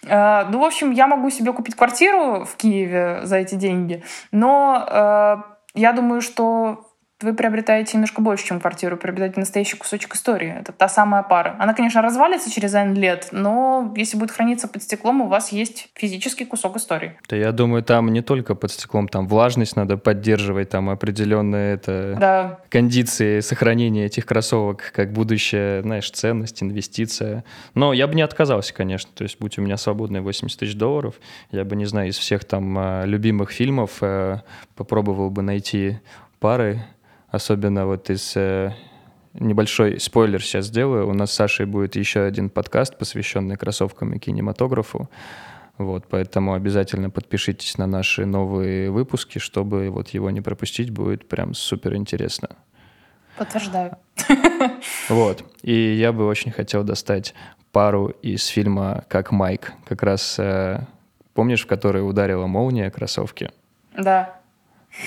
Ну, 0.07 0.59
в 0.59 0.65
общем, 0.65 0.91
я 0.91 1.07
могу 1.07 1.31
себе 1.31 1.55
купить 1.55 1.77
квартиру 1.77 2.45
в 2.45 2.57
Киеве 2.57 3.21
за 3.23 3.37
эти 3.37 3.55
деньги, 3.55 4.05
но 4.33 5.54
я 5.75 5.93
думаю, 5.93 6.21
что 6.21 6.94
вы 7.21 7.35
приобретаете 7.35 7.93
немножко 7.95 8.21
больше, 8.21 8.47
чем 8.47 8.61
квартиру, 8.61 8.97
приобретаете 8.97 9.41
настоящий 9.41 9.77
кусочек 9.77 10.15
истории. 10.15 10.53
Это 10.61 10.73
та 10.73 10.89
самая 10.89 11.23
пара. 11.23 11.57
Она, 11.59 11.73
конечно, 11.73 12.03
развалится 12.03 12.51
через 12.51 12.75
N 12.75 12.95
лет, 12.95 13.29
но 13.31 13.93
если 13.97 14.17
будет 14.17 14.33
храниться 14.33 14.69
под 14.69 14.83
стеклом, 14.83 15.23
у 15.23 15.29
вас 15.29 15.53
есть 15.53 15.89
физический 15.95 16.45
кусок 16.45 16.77
истории. 16.77 17.17
Да 17.29 17.37
я 17.37 17.53
думаю, 17.53 17.83
там 17.83 18.13
не 18.13 18.21
только 18.21 18.55
под 18.55 18.73
стеклом, 18.73 19.09
там 19.09 19.29
влажность 19.29 19.77
надо 19.77 19.97
поддерживать, 19.97 20.71
там 20.71 20.91
определенные 20.91 21.75
это 21.75 22.17
да. 22.19 22.59
кондиции 22.69 23.41
сохранения 23.41 24.07
этих 24.07 24.27
кроссовок, 24.27 24.93
как 24.95 25.13
будущая, 25.13 25.83
знаешь, 25.83 26.11
ценность, 26.11 26.63
инвестиция. 26.63 27.45
Но 27.75 27.93
я 27.93 28.07
бы 28.07 28.15
не 28.15 28.23
отказался, 28.23 28.75
конечно. 28.75 29.11
То 29.15 29.23
есть, 29.23 29.39
будь 29.39 29.59
у 29.59 29.63
меня 29.63 29.77
свободные 29.77 30.21
80 30.21 30.59
тысяч 30.59 30.75
долларов, 30.75 31.15
я 31.51 31.65
бы, 31.65 31.77
не 31.77 31.87
знаю, 31.87 32.09
из 32.09 32.19
всех 32.19 32.45
там 32.45 32.77
а, 32.77 33.05
любимых 33.05 33.51
фильмов 33.51 33.99
э, 34.01 34.41
попробовал 34.75 35.31
бы 35.31 35.43
найти 35.43 35.99
пары, 36.41 36.85
особенно 37.35 37.87
вот 37.87 38.11
из 38.11 38.37
э, 38.37 38.73
небольшой 39.35 39.99
спойлер 40.01 40.43
сейчас 40.43 40.67
сделаю. 40.67 41.09
У 41.09 41.13
нас 41.13 41.33
с 41.33 41.35
Сашей 41.35 41.67
будет 41.67 41.97
еще 41.97 42.21
один 42.21 42.51
подкаст, 42.51 42.97
посвященный 42.97 43.57
кроссовкам 43.57 44.13
и 44.13 44.19
кинематографу. 44.19 45.11
Вот, 45.77 46.07
поэтому 46.09 46.55
обязательно 46.55 47.11
подпишитесь 47.11 47.79
на 47.79 47.87
наши 47.87 48.27
новые 48.27 48.91
выпуски, 48.91 49.41
чтобы 49.41 49.91
вот 49.91 50.11
его 50.11 50.31
не 50.31 50.41
пропустить, 50.41 50.91
будет 50.91 51.29
прям 51.29 51.53
супер 51.55 51.97
интересно. 51.97 52.51
Подтверждаю. 53.37 53.99
Вот. 55.09 55.45
И 55.63 55.75
я 55.75 56.13
бы 56.13 56.27
очень 56.27 56.53
хотел 56.53 56.85
достать 56.85 57.35
пару 57.73 58.07
из 58.23 58.47
фильма 58.47 59.05
«Как 59.09 59.33
Майк». 59.33 59.73
Как 59.85 60.05
раз 60.05 60.37
э, 60.39 60.87
помнишь, 61.35 61.65
в 61.65 61.67
который 61.67 62.09
ударила 62.09 62.47
молния 62.47 62.91
кроссовки? 62.91 63.51
Да. 63.97 64.37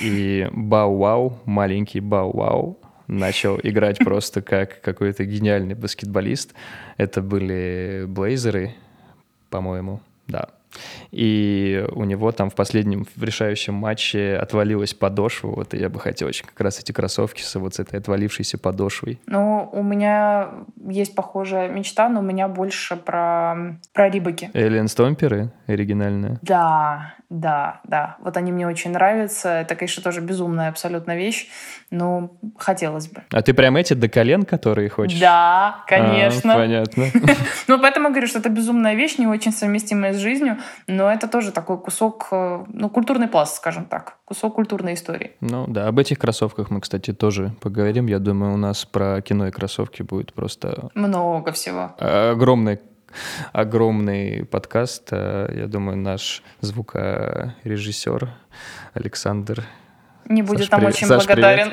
И 0.01 0.47
Бау-Вау, 0.51 1.39
маленький 1.45 1.99
Бау-Вау, 1.99 2.79
начал 3.07 3.59
играть 3.61 3.99
просто 3.99 4.41
как 4.41 4.81
какой-то 4.81 5.25
гениальный 5.25 5.75
баскетболист. 5.75 6.53
Это 6.97 7.21
были 7.21 8.05
Блейзеры, 8.07 8.75
по-моему, 9.49 10.01
да. 10.27 10.49
И 11.11 11.85
у 11.91 12.03
него 12.03 12.31
там 12.31 12.49
в 12.49 12.55
последнем, 12.55 13.05
в 13.15 13.23
решающем 13.23 13.73
матче 13.73 14.37
отвалилась 14.37 14.93
подошва. 14.93 15.49
Вот 15.49 15.73
и 15.73 15.77
я 15.77 15.89
бы 15.89 15.99
хотел 15.99 16.27
очень 16.27 16.45
как 16.45 16.59
раз 16.61 16.79
эти 16.79 16.91
кроссовки 16.91 17.41
с 17.41 17.55
вот 17.55 17.75
с 17.75 17.79
этой 17.79 17.99
отвалившейся 17.99 18.57
подошвой. 18.57 19.19
Ну, 19.25 19.69
у 19.71 19.83
меня 19.83 20.49
есть 20.85 21.15
похожая 21.15 21.69
мечта, 21.69 22.09
но 22.09 22.19
у 22.19 22.23
меня 22.23 22.47
больше 22.47 22.95
про, 22.95 23.77
про 23.93 24.09
рибаки. 24.09 24.49
Эллен 24.53 24.87
Стомперы 24.87 25.51
оригинальные? 25.67 26.39
Да, 26.41 27.15
да, 27.29 27.81
да. 27.83 28.17
Вот 28.21 28.37
они 28.37 28.51
мне 28.51 28.67
очень 28.67 28.91
нравятся. 28.91 29.49
Это, 29.49 29.75
конечно, 29.75 30.01
тоже 30.01 30.21
безумная 30.21 30.69
абсолютно 30.69 31.17
вещь, 31.17 31.49
но 31.91 32.37
хотелось 32.57 33.07
бы. 33.07 33.23
А 33.31 33.41
ты 33.41 33.53
прям 33.53 33.75
эти 33.75 33.93
до 33.93 34.07
колен, 34.07 34.43
которые 34.43 34.89
хочешь? 34.89 35.19
Да, 35.19 35.83
конечно. 35.87 36.53
А, 36.53 36.57
понятно. 36.57 37.05
Ну, 37.67 37.79
поэтому 37.79 38.09
говорю, 38.09 38.27
что 38.27 38.39
это 38.39 38.49
безумная 38.49 38.93
вещь, 38.93 39.17
не 39.17 39.27
очень 39.27 39.51
совместимая 39.51 40.13
с 40.13 40.17
жизнью, 40.17 40.57
но 40.87 41.11
это 41.11 41.27
тоже 41.27 41.51
такой 41.51 41.77
кусок, 41.77 42.27
э, 42.31 42.65
ну, 42.67 42.89
культурный 42.89 43.27
пласт, 43.27 43.55
скажем 43.55 43.85
так, 43.85 44.17
кусок 44.25 44.55
культурной 44.55 44.93
истории. 44.93 45.31
Ну, 45.41 45.65
да, 45.67 45.87
об 45.87 45.99
этих 45.99 46.19
кроссовках 46.19 46.69
мы, 46.69 46.81
кстати, 46.81 47.13
тоже 47.13 47.53
поговорим. 47.61 48.07
Я 48.07 48.19
думаю, 48.19 48.53
у 48.53 48.57
нас 48.57 48.85
про 48.85 49.21
кино 49.21 49.47
и 49.47 49.51
кроссовки 49.51 50.03
будет 50.03 50.33
просто... 50.33 50.89
Много 50.93 51.51
всего. 51.51 51.95
Огромный 51.99 52.79
огромный 53.53 54.45
подкаст. 54.45 55.09
Э, 55.11 55.51
я 55.55 55.67
думаю, 55.67 55.97
наш 55.97 56.43
звукорежиссер 56.61 58.29
Александр 58.93 59.63
не 60.29 60.41
будет 60.41 60.59
Саш, 60.59 60.69
там 60.69 60.79
привет. 60.81 60.95
очень 60.95 61.07
Саш, 61.07 61.25
благодарен. 61.25 61.71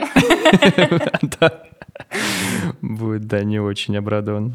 Будет, 2.80 3.26
да, 3.26 3.42
не 3.42 3.58
очень 3.58 3.96
обрадован. 3.96 4.54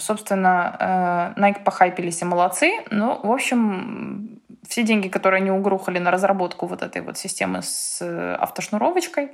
Собственно, 0.00 1.34
э, 1.36 1.40
Nike 1.40 1.62
похайпились 1.62 2.22
и 2.22 2.24
молодцы. 2.24 2.72
Ну, 2.90 3.20
в 3.22 3.30
общем, 3.30 4.40
все 4.68 4.82
деньги, 4.82 5.08
которые 5.08 5.40
они 5.40 5.50
угрохали 5.50 5.98
на 5.98 6.10
разработку 6.10 6.66
вот 6.66 6.82
этой 6.82 7.02
вот 7.02 7.18
системы 7.18 7.62
с 7.62 7.98
э, 8.00 8.34
автошнуровочкой, 8.34 9.32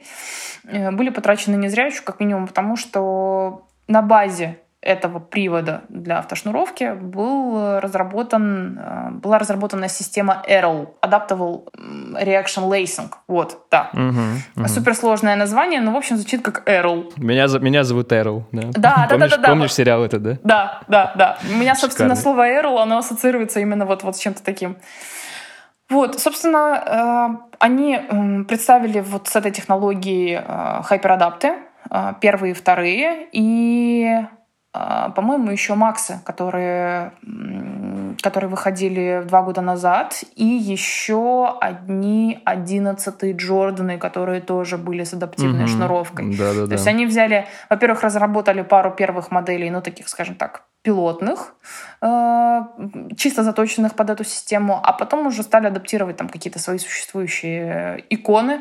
э, 0.64 0.90
были 0.90 1.10
потрачены 1.10 1.56
не 1.56 1.68
зря 1.68 1.86
еще, 1.86 2.02
как 2.02 2.20
минимум 2.20 2.46
потому, 2.46 2.76
что 2.76 3.66
на 3.88 4.02
базе 4.02 4.58
этого 4.86 5.18
привода 5.18 5.82
для 5.88 6.18
автошнуровки 6.18 6.94
был 6.94 7.80
разработан, 7.80 8.78
э, 8.78 9.10
была 9.10 9.38
разработана 9.38 9.88
система 9.88 10.42
Arrow, 10.48 10.88
Adaptable 11.02 11.64
Reaction 11.74 12.68
Lacing. 12.70 13.10
Вот, 13.28 13.66
да. 13.70 13.90
Угу, 13.92 14.02
угу. 14.56 14.68
Суперсложное 14.68 15.36
название, 15.36 15.80
но, 15.80 15.92
в 15.92 15.96
общем, 15.96 16.16
звучит 16.16 16.42
как 16.42 16.68
Arrow. 16.68 17.12
Меня, 17.16 17.46
меня 17.60 17.84
зовут 17.84 18.12
Arrow, 18.12 18.44
да. 18.52 18.70
Да, 18.72 19.06
помнишь, 19.10 19.30
да, 19.30 19.36
да, 19.36 19.42
да. 19.42 19.48
Помнишь 19.48 19.74
сериал 19.74 20.04
это, 20.04 20.18
да? 20.18 20.38
Да, 20.44 20.80
да, 20.88 21.12
да. 21.16 21.38
У 21.50 21.56
меня, 21.56 21.74
собственно, 21.74 22.14
Шикарный. 22.14 22.22
слово 22.22 22.48
Arrow, 22.48 22.82
оно 22.82 22.98
ассоциируется 22.98 23.60
именно 23.60 23.84
вот, 23.86 24.02
вот 24.02 24.16
с 24.16 24.20
чем-то 24.20 24.42
таким. 24.42 24.76
Вот, 25.88 26.18
собственно, 26.20 27.38
э, 27.40 27.56
они 27.60 28.00
представили 28.48 29.00
вот 29.00 29.28
с 29.28 29.36
этой 29.36 29.52
технологией 29.52 30.40
э, 30.42 30.82
хайперадапты, 30.82 31.54
э, 31.90 32.14
первые 32.20 32.52
и 32.52 32.54
вторые, 32.54 33.28
и, 33.32 34.20
по-моему, 35.14 35.50
еще 35.50 35.74
Максы, 35.74 36.20
которые, 36.24 37.12
которые 38.22 38.50
выходили 38.50 39.22
два 39.26 39.42
года 39.42 39.60
назад, 39.60 40.24
и 40.34 40.44
еще 40.44 41.56
одни 41.60 42.40
одиннадцатые 42.44 43.32
Джорданы, 43.32 43.98
которые 43.98 44.40
тоже 44.40 44.76
были 44.76 45.04
с 45.04 45.14
адаптивной 45.14 45.64
угу. 45.64 45.72
шнуровкой. 45.72 46.36
Да, 46.36 46.52
да, 46.52 46.66
То 46.66 46.72
есть 46.72 46.86
они 46.86 47.06
взяли, 47.06 47.46
во-первых, 47.70 48.02
разработали 48.02 48.62
пару 48.62 48.90
первых 48.90 49.30
моделей, 49.30 49.70
ну, 49.70 49.80
таких, 49.80 50.08
скажем 50.08 50.34
так, 50.34 50.64
пилотных, 50.82 51.54
э, 52.00 52.60
чисто 53.16 53.42
заточенных 53.42 53.94
под 53.94 54.10
эту 54.10 54.24
систему, 54.24 54.80
а 54.82 54.92
потом 54.92 55.26
уже 55.26 55.42
стали 55.42 55.66
адаптировать 55.66 56.16
там 56.16 56.28
какие-то 56.28 56.60
свои 56.60 56.78
существующие 56.78 58.04
иконы, 58.08 58.52
э, 58.52 58.60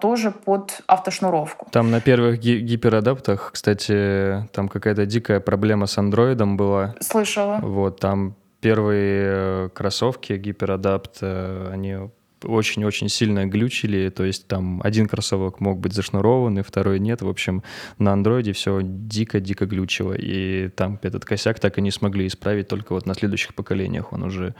тоже 0.00 0.30
под 0.30 0.80
автошнуровку. 0.86 1.68
Там 1.70 1.90
на 1.90 2.00
первых 2.00 2.40
ги- 2.40 2.60
гиперадаптах, 2.60 3.50
кстати, 3.52 4.48
там 4.52 4.68
какая-то 4.68 5.06
дикая 5.06 5.40
проблема 5.40 5.86
с 5.86 5.98
андроидом 5.98 6.56
была. 6.56 6.94
Слышала. 7.00 7.58
Вот, 7.62 8.00
там 8.00 8.36
первые 8.60 9.24
э, 9.26 9.68
кроссовки 9.74 10.32
гиперадапт, 10.34 11.22
они 11.22 11.98
очень-очень 12.44 13.08
сильно 13.08 13.46
глючили, 13.46 14.08
то 14.10 14.24
есть 14.24 14.46
там 14.46 14.80
один 14.82 15.08
кроссовок 15.08 15.60
мог 15.60 15.78
быть 15.78 15.92
зашнурованный, 15.92 16.62
второй 16.62 16.98
нет. 16.98 17.22
В 17.22 17.28
общем, 17.28 17.62
на 17.98 18.12
андроиде 18.12 18.52
все 18.52 18.80
дико-дико 18.82 19.66
глючило, 19.66 20.12
и 20.12 20.68
там 20.68 20.98
этот 21.02 21.24
косяк 21.24 21.58
так 21.60 21.78
и 21.78 21.82
не 21.82 21.90
смогли 21.90 22.26
исправить, 22.26 22.68
только 22.68 22.92
вот 22.92 23.06
на 23.06 23.14
следующих 23.14 23.54
поколениях 23.54 24.12
он 24.12 24.22
уже 24.24 24.54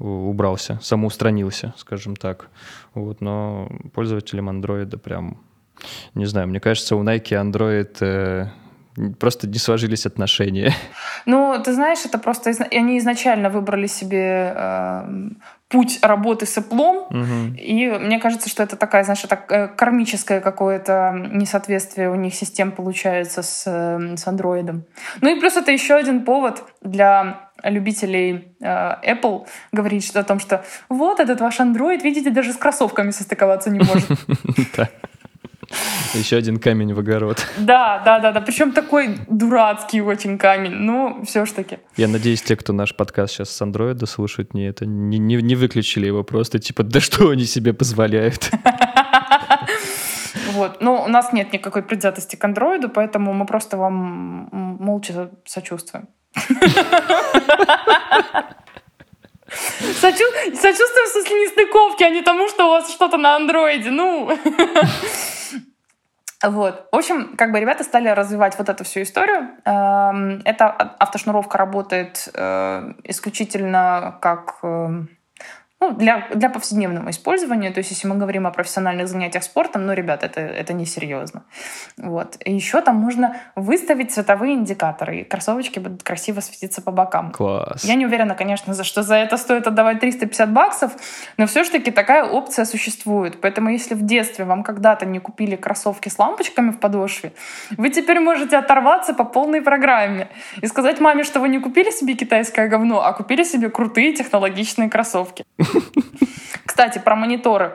убрался, 0.00 0.78
самоустранился, 0.82 1.74
скажем 1.76 2.16
так. 2.16 2.48
Вот, 2.94 3.20
но 3.20 3.70
пользователям 3.94 4.48
андроида 4.48 4.98
прям, 4.98 5.38
не 6.14 6.26
знаю, 6.26 6.48
мне 6.48 6.60
кажется, 6.60 6.96
у 6.96 7.04
Nike 7.04 7.32
Android 7.32 7.96
э, 8.00 8.46
просто 9.18 9.46
не 9.46 9.58
сложились 9.58 10.06
отношения. 10.06 10.72
Ну, 11.26 11.60
ты 11.62 11.72
знаешь, 11.74 11.98
это 12.04 12.18
просто 12.18 12.50
они 12.70 12.98
изначально 12.98 13.50
выбрали 13.50 13.86
себе 13.86 14.54
э, 14.56 15.30
путь 15.68 15.98
работы 16.02 16.46
с 16.46 16.58
Apple, 16.58 17.06
угу. 17.10 17.54
и 17.56 17.88
мне 18.00 18.18
кажется, 18.18 18.48
что 18.48 18.62
это 18.62 18.76
такая, 18.76 19.04
знаешь, 19.04 19.22
это 19.24 19.38
э, 19.48 19.68
кармическое 19.68 20.40
какое-то 20.40 21.12
несоответствие 21.32 22.10
у 22.10 22.14
них 22.14 22.34
систем 22.34 22.72
получается 22.72 23.42
с, 23.42 23.64
э, 23.66 24.16
с 24.16 24.26
Android. 24.26 24.82
Ну 25.20 25.36
и 25.36 25.38
плюс 25.38 25.56
это 25.56 25.70
еще 25.70 25.94
один 25.94 26.24
повод 26.24 26.64
для 26.82 27.49
любителей 27.64 28.48
э, 28.60 29.14
Apple 29.14 29.46
говорить 29.72 30.04
что 30.04 30.20
о 30.20 30.24
том, 30.24 30.40
что 30.40 30.64
вот 30.88 31.20
этот 31.20 31.40
ваш 31.40 31.60
Android, 31.60 32.02
видите, 32.02 32.30
даже 32.30 32.52
с 32.52 32.56
кроссовками 32.56 33.10
состыковаться 33.10 33.70
не 33.70 33.80
может. 33.80 34.08
Еще 36.14 36.36
один 36.36 36.58
камень 36.58 36.94
в 36.94 36.98
огород. 36.98 37.46
Да, 37.58 38.02
да, 38.04 38.18
да, 38.18 38.32
да. 38.32 38.40
Причем 38.40 38.72
такой 38.72 39.18
дурацкий 39.28 40.00
очень 40.00 40.38
камень. 40.38 40.72
Ну, 40.72 41.22
все 41.24 41.46
ж 41.46 41.52
таки. 41.52 41.78
Я 41.96 42.08
надеюсь, 42.08 42.42
те, 42.42 42.56
кто 42.56 42.72
наш 42.72 42.96
подкаст 42.96 43.34
сейчас 43.34 43.50
с 43.50 43.62
андроида 43.62 44.06
слушают, 44.06 44.52
не 44.52 44.66
это 44.66 44.86
не, 44.86 45.18
не, 45.18 45.36
не 45.36 45.54
выключили 45.54 46.06
его 46.06 46.24
просто, 46.24 46.58
типа, 46.58 46.82
да 46.82 47.00
что 47.00 47.30
они 47.30 47.44
себе 47.44 47.72
позволяют. 47.72 48.50
Вот. 50.60 50.82
Но 50.82 51.04
у 51.04 51.08
нас 51.08 51.32
нет 51.32 51.52
никакой 51.54 51.82
предвзятости 51.82 52.36
к 52.36 52.44
андроиду, 52.44 52.90
поэтому 52.90 53.32
мы 53.32 53.46
просто 53.46 53.78
вам 53.78 54.48
молча 54.52 55.30
сочувствуем. 55.46 56.08
Сочу... 60.00 60.24
Сочувствую 60.54 61.06
в 61.06 61.30
нестыковки, 61.30 62.04
а 62.04 62.10
не 62.10 62.22
тому, 62.22 62.48
что 62.48 62.66
у 62.66 62.70
вас 62.70 62.92
что-то 62.92 63.16
на 63.16 63.36
андроиде. 63.36 63.90
Ну. 63.90 64.30
Вот. 66.42 66.88
В 66.92 66.96
общем, 66.96 67.36
как 67.36 67.52
бы 67.52 67.60
ребята 67.60 67.84
стали 67.84 68.08
развивать 68.08 68.58
вот 68.58 68.68
эту 68.68 68.84
всю 68.84 69.02
историю. 69.02 69.48
Эм, 69.64 70.40
эта 70.44 70.68
автошнуровка 70.68 71.58
работает 71.58 72.28
э, 72.34 72.92
исключительно 73.04 74.18
как 74.22 74.58
э, 74.62 74.88
ну, 75.80 75.92
для, 75.92 76.28
для 76.34 76.50
повседневного 76.50 77.08
использования. 77.10 77.70
То 77.70 77.78
есть, 77.78 77.90
если 77.90 78.06
мы 78.06 78.16
говорим 78.16 78.46
о 78.46 78.50
профессиональных 78.50 79.08
занятиях 79.08 79.44
спортом, 79.44 79.86
ну, 79.86 79.94
ребят, 79.94 80.22
это, 80.22 80.40
это 80.40 80.74
несерьезно. 80.74 81.42
Вот. 81.96 82.36
И 82.44 82.52
еще 82.52 82.82
там 82.82 82.96
можно 82.96 83.36
выставить 83.56 84.12
цветовые 84.12 84.54
индикаторы, 84.54 85.20
и 85.20 85.24
кроссовочки 85.24 85.78
будут 85.78 86.02
красиво 86.02 86.40
светиться 86.40 86.82
по 86.82 86.90
бокам. 86.90 87.32
Класс. 87.32 87.84
Я 87.84 87.94
не 87.94 88.04
уверена, 88.04 88.34
конечно, 88.34 88.74
за 88.74 88.84
что 88.84 89.02
за 89.02 89.14
это 89.14 89.38
стоит 89.38 89.66
отдавать 89.66 90.00
350 90.00 90.52
баксов, 90.52 90.92
но 91.38 91.46
все-таки 91.46 91.90
такая 91.90 92.24
опция 92.24 92.66
существует. 92.66 93.40
Поэтому, 93.40 93.70
если 93.70 93.94
в 93.94 94.02
детстве 94.02 94.44
вам 94.44 94.62
когда-то 94.62 95.06
не 95.06 95.18
купили 95.18 95.56
кроссовки 95.56 96.10
с 96.10 96.18
лампочками 96.18 96.72
в 96.72 96.78
подошве, 96.78 97.32
вы 97.78 97.88
теперь 97.88 98.20
можете 98.20 98.58
оторваться 98.58 99.14
по 99.14 99.24
полной 99.24 99.62
программе 99.62 100.28
и 100.60 100.66
сказать 100.66 101.00
маме, 101.00 101.24
что 101.24 101.40
вы 101.40 101.48
не 101.48 101.58
купили 101.58 101.90
себе 101.90 102.14
китайское 102.14 102.68
говно, 102.68 103.02
а 103.02 103.14
купили 103.14 103.44
себе 103.44 103.70
крутые 103.70 104.12
технологичные 104.12 104.90
кроссовки. 104.90 105.44
Кстати, 106.66 106.98
про 106.98 107.16
мониторы. 107.16 107.72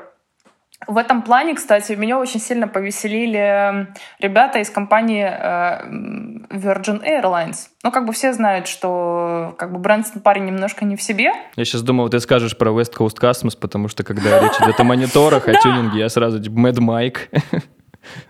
В 0.88 0.98
этом 0.98 1.22
плане, 1.22 1.56
кстати, 1.56 1.94
меня 1.94 2.20
очень 2.20 2.40
сильно 2.40 2.68
повеселили 2.68 3.40
эм, 3.40 3.88
ребята 4.20 4.60
из 4.60 4.70
компании 4.70 5.26
э, 5.26 6.56
Virgin 6.56 7.02
Airlines. 7.04 7.70
Ну, 7.84 7.92
как 7.92 8.06
бы 8.06 8.14
все 8.14 8.34
знают, 8.34 8.68
что 8.68 9.56
как 9.58 9.72
бы 9.72 9.80
Брэнсон 9.80 10.22
парень 10.22 10.46
немножко 10.46 10.86
не 10.86 10.96
в 10.96 11.02
себе. 11.02 11.32
Я 11.56 11.66
сейчас 11.66 11.82
думал, 11.82 12.10
ты 12.10 12.20
скажешь 12.20 12.58
про 12.58 12.72
West 12.72 12.94
Coast 12.96 13.20
Customs, 13.20 13.58
потому 13.60 13.88
что 13.88 14.04
когда 14.04 14.40
речь 14.40 14.60
идет 14.62 14.80
о 14.80 14.84
мониторах, 14.84 15.48
о 15.48 15.54
тюнинге, 15.62 16.00
я 16.00 16.10
сразу 16.10 16.42
типа 16.42 16.60
Mad 16.60 16.76
Mike. 16.80 17.18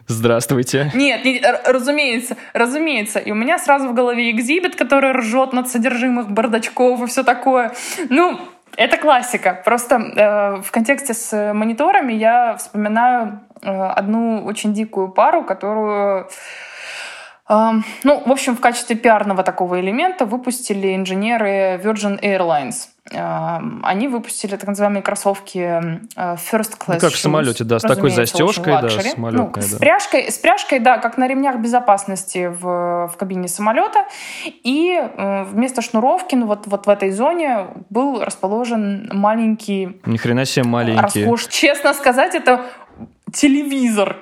Здравствуйте. 0.07 0.91
Нет, 0.93 1.25
не, 1.25 1.41
разумеется, 1.65 2.37
разумеется. 2.53 3.19
И 3.19 3.31
у 3.31 3.35
меня 3.35 3.57
сразу 3.57 3.89
в 3.89 3.93
голове 3.93 4.31
экзибит, 4.31 4.75
который 4.75 5.11
ржет 5.11 5.51
над 5.51 5.67
содержимых 5.67 6.31
бардачков 6.31 7.01
и 7.01 7.07
все 7.07 7.23
такое. 7.23 7.73
Ну, 8.09 8.39
это 8.77 8.97
классика. 8.97 9.61
Просто 9.63 9.95
э, 9.95 10.61
в 10.61 10.71
контексте 10.71 11.13
с 11.13 11.53
мониторами 11.53 12.13
я 12.13 12.57
вспоминаю 12.57 13.39
э, 13.61 13.69
одну 13.69 14.43
очень 14.45 14.73
дикую 14.73 15.09
пару, 15.09 15.43
которую 15.43 16.29
ну, 17.47 18.23
в 18.25 18.31
общем, 18.31 18.55
в 18.55 18.59
качестве 18.59 18.95
пиарного 18.95 19.43
такого 19.43 19.79
элемента 19.79 20.25
выпустили 20.25 20.95
инженеры 20.95 21.79
Virgin 21.83 22.19
Airlines. 22.21 22.87
Они 23.83 24.07
выпустили 24.07 24.55
так 24.55 24.67
называемые 24.67 25.03
кроссовки 25.03 25.59
э, 25.59 25.99
First 26.15 26.75
Class 26.79 26.95
ну, 26.95 26.99
как 26.99 27.13
в 27.13 27.19
самолете, 27.19 27.63
да, 27.63 27.77
с 27.77 27.83
такой 27.83 28.09
застежкой, 28.09 28.81
да, 28.81 28.89
самолетной, 28.89 29.61
ну, 29.61 29.61
с, 29.61 29.77
пряжкой, 29.77 30.31
с 30.31 30.39
пряжкой, 30.39 30.79
да, 30.79 30.97
как 30.97 31.19
на 31.19 31.27
ремнях 31.27 31.57
безопасности 31.57 32.47
в, 32.47 33.07
в 33.07 33.15
кабине 33.15 33.47
самолета. 33.47 34.05
И 34.45 34.99
э, 34.99 35.43
вместо 35.43 35.83
шнуровки, 35.83 36.33
ну 36.33 36.47
вот, 36.47 36.65
вот 36.65 36.87
в 36.87 36.89
этой 36.89 37.11
зоне 37.11 37.67
был 37.91 38.23
расположен 38.23 39.07
маленький... 39.13 40.01
Ни 40.07 40.17
хрена 40.17 40.45
себе 40.45 40.65
маленький. 40.65 41.25
Роскош. 41.25 41.53
Честно 41.53 41.93
сказать, 41.93 42.33
это 42.33 42.65
телевизор 43.31 44.17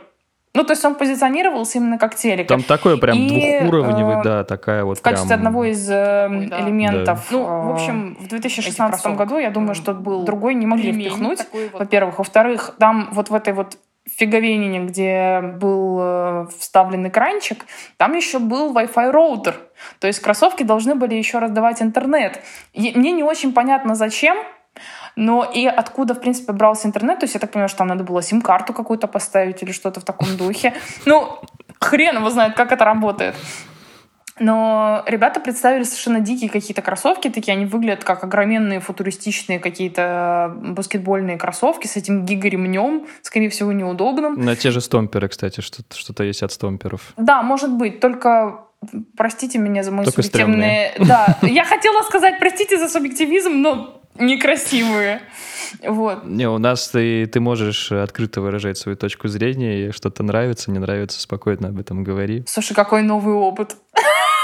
ну, 0.55 0.63
то 0.63 0.73
есть 0.73 0.85
он 0.85 0.95
позиционировался 0.95 1.79
именно 1.79 1.97
как 1.97 2.15
телек. 2.15 2.47
Там 2.47 2.61
такое 2.61 2.97
прям 2.97 3.17
и, 3.17 3.59
двухуровневый, 3.61 4.19
э, 4.19 4.23
да, 4.23 4.43
такая 4.43 4.83
вот 4.83 4.99
В 4.99 5.01
качестве 5.01 5.29
прям... 5.29 5.39
одного 5.39 5.65
из 5.65 5.89
э, 5.89 6.27
Ой, 6.29 6.45
да. 6.47 6.61
элементов. 6.61 7.27
Да. 7.31 7.37
Ну, 7.37 7.43
в 7.43 7.71
общем, 7.71 8.15
в 8.19 8.27
2016 8.27 9.07
году, 9.15 9.39
я 9.39 9.49
думаю, 9.49 9.73
что 9.73 9.93
был 9.93 10.23
другой 10.23 10.53
не 10.53 10.67
могли 10.67 10.91
впихнуть, 10.91 11.39
вот. 11.51 11.79
во-первых. 11.79 12.19
Во-вторых, 12.19 12.75
там 12.77 13.09
вот 13.13 13.29
в 13.29 13.33
этой 13.33 13.53
вот 13.53 13.77
фиговенине, 14.05 14.81
где 14.81 15.41
был 15.41 15.97
э, 16.01 16.47
вставлен 16.59 17.07
экранчик, 17.07 17.65
там 17.97 18.13
еще 18.15 18.37
был 18.37 18.73
Wi-Fi 18.73 19.11
роутер. 19.11 19.55
То 19.99 20.07
есть 20.07 20.19
кроссовки 20.19 20.63
должны 20.63 20.93
были 20.93 21.15
еще 21.15 21.39
раздавать 21.39 21.81
интернет. 21.81 22.39
И 22.73 22.91
мне 22.95 23.11
не 23.11 23.23
очень 23.23 23.53
понятно, 23.53 23.95
зачем, 23.95 24.37
но 25.15 25.43
и 25.43 25.65
откуда, 25.65 26.13
в 26.13 26.21
принципе, 26.21 26.53
брался 26.53 26.87
интернет, 26.87 27.19
то 27.19 27.25
есть 27.25 27.33
я 27.33 27.39
так 27.39 27.51
понимаю, 27.51 27.69
что 27.69 27.79
там 27.79 27.87
надо 27.87 28.03
было 28.03 28.21
сим-карту 28.21 28.73
какую-то 28.73 29.07
поставить 29.07 29.61
или 29.63 29.71
что-то 29.71 29.99
в 29.99 30.03
таком 30.03 30.35
духе. 30.37 30.73
Ну, 31.05 31.39
хрен 31.79 32.17
его 32.17 32.29
знает, 32.29 32.55
как 32.55 32.71
это 32.71 32.85
работает. 32.85 33.35
Но 34.39 35.03
ребята 35.05 35.39
представили 35.39 35.83
совершенно 35.83 36.19
дикие 36.19 36.49
какие-то 36.49 36.81
кроссовки, 36.81 37.29
такие 37.29 37.53
они 37.53 37.65
выглядят 37.65 38.03
как 38.03 38.23
огроменные 38.23 38.79
футуристичные 38.79 39.59
какие-то 39.59 40.55
баскетбольные 40.55 41.37
кроссовки 41.37 41.85
с 41.85 41.97
этим 41.97 42.25
гигаремнем, 42.25 43.05
скорее 43.21 43.49
всего, 43.49 43.71
неудобным. 43.71 44.43
На 44.43 44.55
те 44.55 44.71
же 44.71 44.81
стомперы, 44.81 45.27
кстати, 45.27 45.61
что-то, 45.61 45.95
что 45.95 46.23
есть 46.23 46.41
от 46.41 46.51
стомперов. 46.51 47.13
Да, 47.17 47.43
может 47.43 47.71
быть, 47.71 47.99
только 47.99 48.61
простите 49.15 49.59
меня 49.59 49.83
за 49.83 49.91
мой 49.91 50.05
только 50.05 50.23
субъективный... 50.23 50.89
Стрёмные. 50.93 51.07
Да, 51.07 51.37
я 51.43 51.63
хотела 51.63 52.01
сказать 52.01 52.39
простите 52.39 52.77
за 52.77 52.89
субъективизм, 52.89 53.61
но 53.61 54.02
некрасивые. 54.15 55.21
Вот. 55.81 56.25
Не, 56.25 56.47
у 56.49 56.57
нас 56.57 56.89
ты, 56.89 57.25
ты 57.25 57.39
можешь 57.39 57.91
открыто 57.91 58.41
выражать 58.41 58.77
свою 58.77 58.97
точку 58.97 59.27
зрения, 59.27 59.87
и 59.87 59.91
что-то 59.91 60.23
нравится, 60.23 60.71
не 60.71 60.79
нравится, 60.79 61.19
спокойно 61.19 61.69
об 61.69 61.79
этом 61.79 62.03
говори. 62.03 62.43
Слушай, 62.47 62.73
какой 62.73 63.01
новый 63.01 63.33
опыт. 63.33 63.75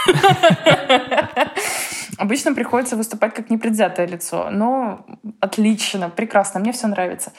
Обычно 2.17 2.53
приходится 2.53 2.95
выступать 2.95 3.33
как 3.33 3.49
непредвзятое 3.49 4.07
лицо. 4.07 4.49
Но 4.51 5.05
отлично, 5.39 6.09
прекрасно, 6.09 6.59
мне 6.59 6.71
все 6.71 6.87
нравится. 6.87 7.31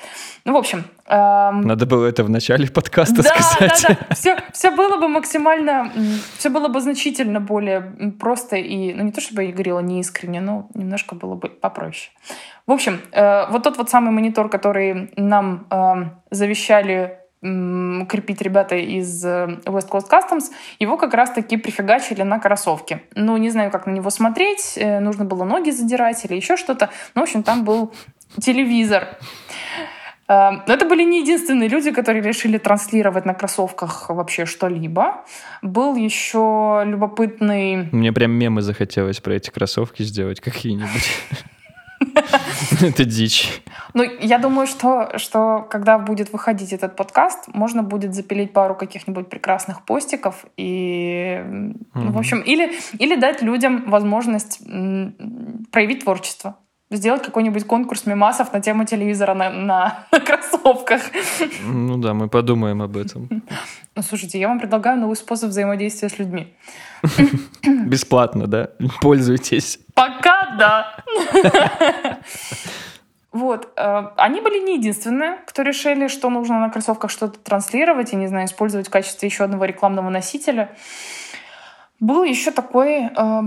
Ну, 0.45 0.53
в 0.53 0.57
общем... 0.57 0.85
Эм... 1.07 1.63
Надо 1.63 1.87
было 1.87 2.07
это 2.07 2.25
в 2.25 2.31
начале 2.31 2.69
подкаста 2.69 3.23
да, 3.23 3.29
сказать. 3.29 3.85
Да, 3.89 3.97
да, 4.09 4.15
все, 4.15 4.37
все 4.53 4.71
было 4.71 4.97
бы 4.99 5.09
максимально... 5.09 5.93
Все 6.39 6.51
было 6.51 6.69
бы 6.69 6.81
значительно 6.81 7.41
более 7.41 7.81
просто 8.19 8.57
и... 8.57 8.95
Ну, 8.95 9.05
не 9.05 9.13
то 9.13 9.21
чтобы 9.21 9.45
я 9.45 9.53
говорила 9.53 9.81
неискренне, 9.81 10.41
но 10.41 10.69
немножко 10.75 11.15
было 11.15 11.35
бы 11.35 11.49
попроще. 11.49 12.11
В 12.67 12.73
общем, 12.73 13.01
э, 13.13 13.51
вот 13.51 13.63
тот 13.63 13.79
вот 13.79 13.91
самый 13.91 14.13
монитор, 14.13 14.49
который 14.49 15.11
нам 15.17 15.67
э, 15.71 16.11
завещали 16.31 17.19
крепить 17.43 18.43
ребята 18.43 18.77
из 18.77 19.25
э, 19.25 19.61
West 19.65 19.89
Coast 19.89 20.11
Customs, 20.11 20.51
его 20.79 20.99
как 20.99 21.15
раз-таки 21.15 21.57
прифигачили 21.57 22.23
на 22.23 22.39
кроссовки. 22.39 23.03
Ну, 23.15 23.37
не 23.39 23.51
знаю, 23.51 23.71
как 23.71 23.87
на 23.87 23.93
него 23.93 24.11
смотреть, 24.11 24.75
э, 24.77 25.01
нужно 25.01 25.25
было 25.25 25.45
ноги 25.45 25.71
задирать 25.71 26.23
или 26.27 26.35
еще 26.35 26.57
что-то. 26.57 26.91
Ну, 27.15 27.23
в 27.23 27.25
общем, 27.25 27.43
там 27.43 27.65
был 27.65 27.95
телевизор. 28.39 29.09
Э, 30.29 30.51
но 30.67 30.75
это 30.75 30.85
были 30.85 31.03
не 31.03 31.23
единственные 31.23 31.71
люди, 31.71 31.93
которые 31.93 32.23
решили 32.23 32.59
транслировать 32.59 33.25
на 33.25 33.33
кроссовках 33.33 34.11
вообще 34.11 34.45
что-либо. 34.45 35.25
Был 35.63 35.97
еще 35.97 36.83
любопытный... 36.85 37.89
Мне 37.91 38.13
прям 38.13 38.33
мемы 38.33 38.61
захотелось 38.61 39.21
про 39.21 39.33
эти 39.33 39.49
кроссовки 39.49 40.03
сделать 40.03 40.41
какие-нибудь. 40.41 41.11
Это 42.81 43.05
дичь. 43.05 43.63
Ну, 43.95 44.05
я 44.21 44.39
думаю, 44.39 44.67
что, 44.67 45.19
что 45.19 45.67
когда 45.71 45.99
будет 45.99 46.33
выходить 46.33 46.73
этот 46.73 46.97
подкаст, 46.97 47.49
можно 47.49 47.83
будет 47.83 48.15
запилить 48.15 48.53
пару 48.53 48.75
каких-нибудь 48.75 49.29
прекрасных 49.29 49.85
постиков 49.85 50.45
и, 50.57 51.43
ну, 51.95 52.13
в 52.13 52.19
общем, 52.19 52.41
или, 52.41 52.73
или 52.99 53.17
дать 53.17 53.43
людям 53.43 53.91
возможность 53.91 54.61
проявить 55.71 56.05
творчество 56.05 56.57
сделать 56.91 57.23
какой-нибудь 57.23 57.65
конкурс 57.67 58.07
мемасов 58.07 58.53
на 58.53 58.61
тему 58.61 58.85
телевизора 58.85 59.35
на, 59.35 59.51
на, 59.51 60.07
на 60.13 60.21
кроссовках. 60.27 61.03
Ну 61.65 61.97
да, 61.99 62.15
мы 62.15 62.29
подумаем 62.29 62.83
об 62.83 62.97
этом. 62.97 63.29
Ну, 63.97 64.03
слушайте, 64.03 64.39
я 64.39 64.49
вам 64.49 64.61
предлагаю 64.61 64.99
новый 64.99 65.17
способ 65.17 65.51
взаимодействия 65.51 66.09
с 66.09 66.19
людьми. 66.19 66.55
Бесплатно, 67.63 68.47
да? 68.47 68.71
Пользуйтесь. 69.01 69.79
Пока 69.95 70.57
да. 70.59 72.21
Вот. 73.33 73.69
Э, 73.77 74.09
они 74.17 74.41
были 74.41 74.59
не 74.59 74.77
единственные, 74.77 75.39
кто 75.47 75.63
решили, 75.63 76.09
что 76.09 76.31
нужно 76.31 76.59
на 76.59 76.69
кроссовках 76.69 77.11
что-то 77.11 77.39
транслировать 77.39 78.13
и, 78.13 78.17
не 78.17 78.27
знаю, 78.27 78.47
использовать 78.47 78.89
в 78.89 78.91
качестве 78.91 79.29
еще 79.29 79.45
одного 79.45 79.67
рекламного 79.67 80.11
носителя. 80.11 80.75
Был 82.01 82.25
еще 82.25 82.51
такой 82.51 83.05
э, 83.05 83.41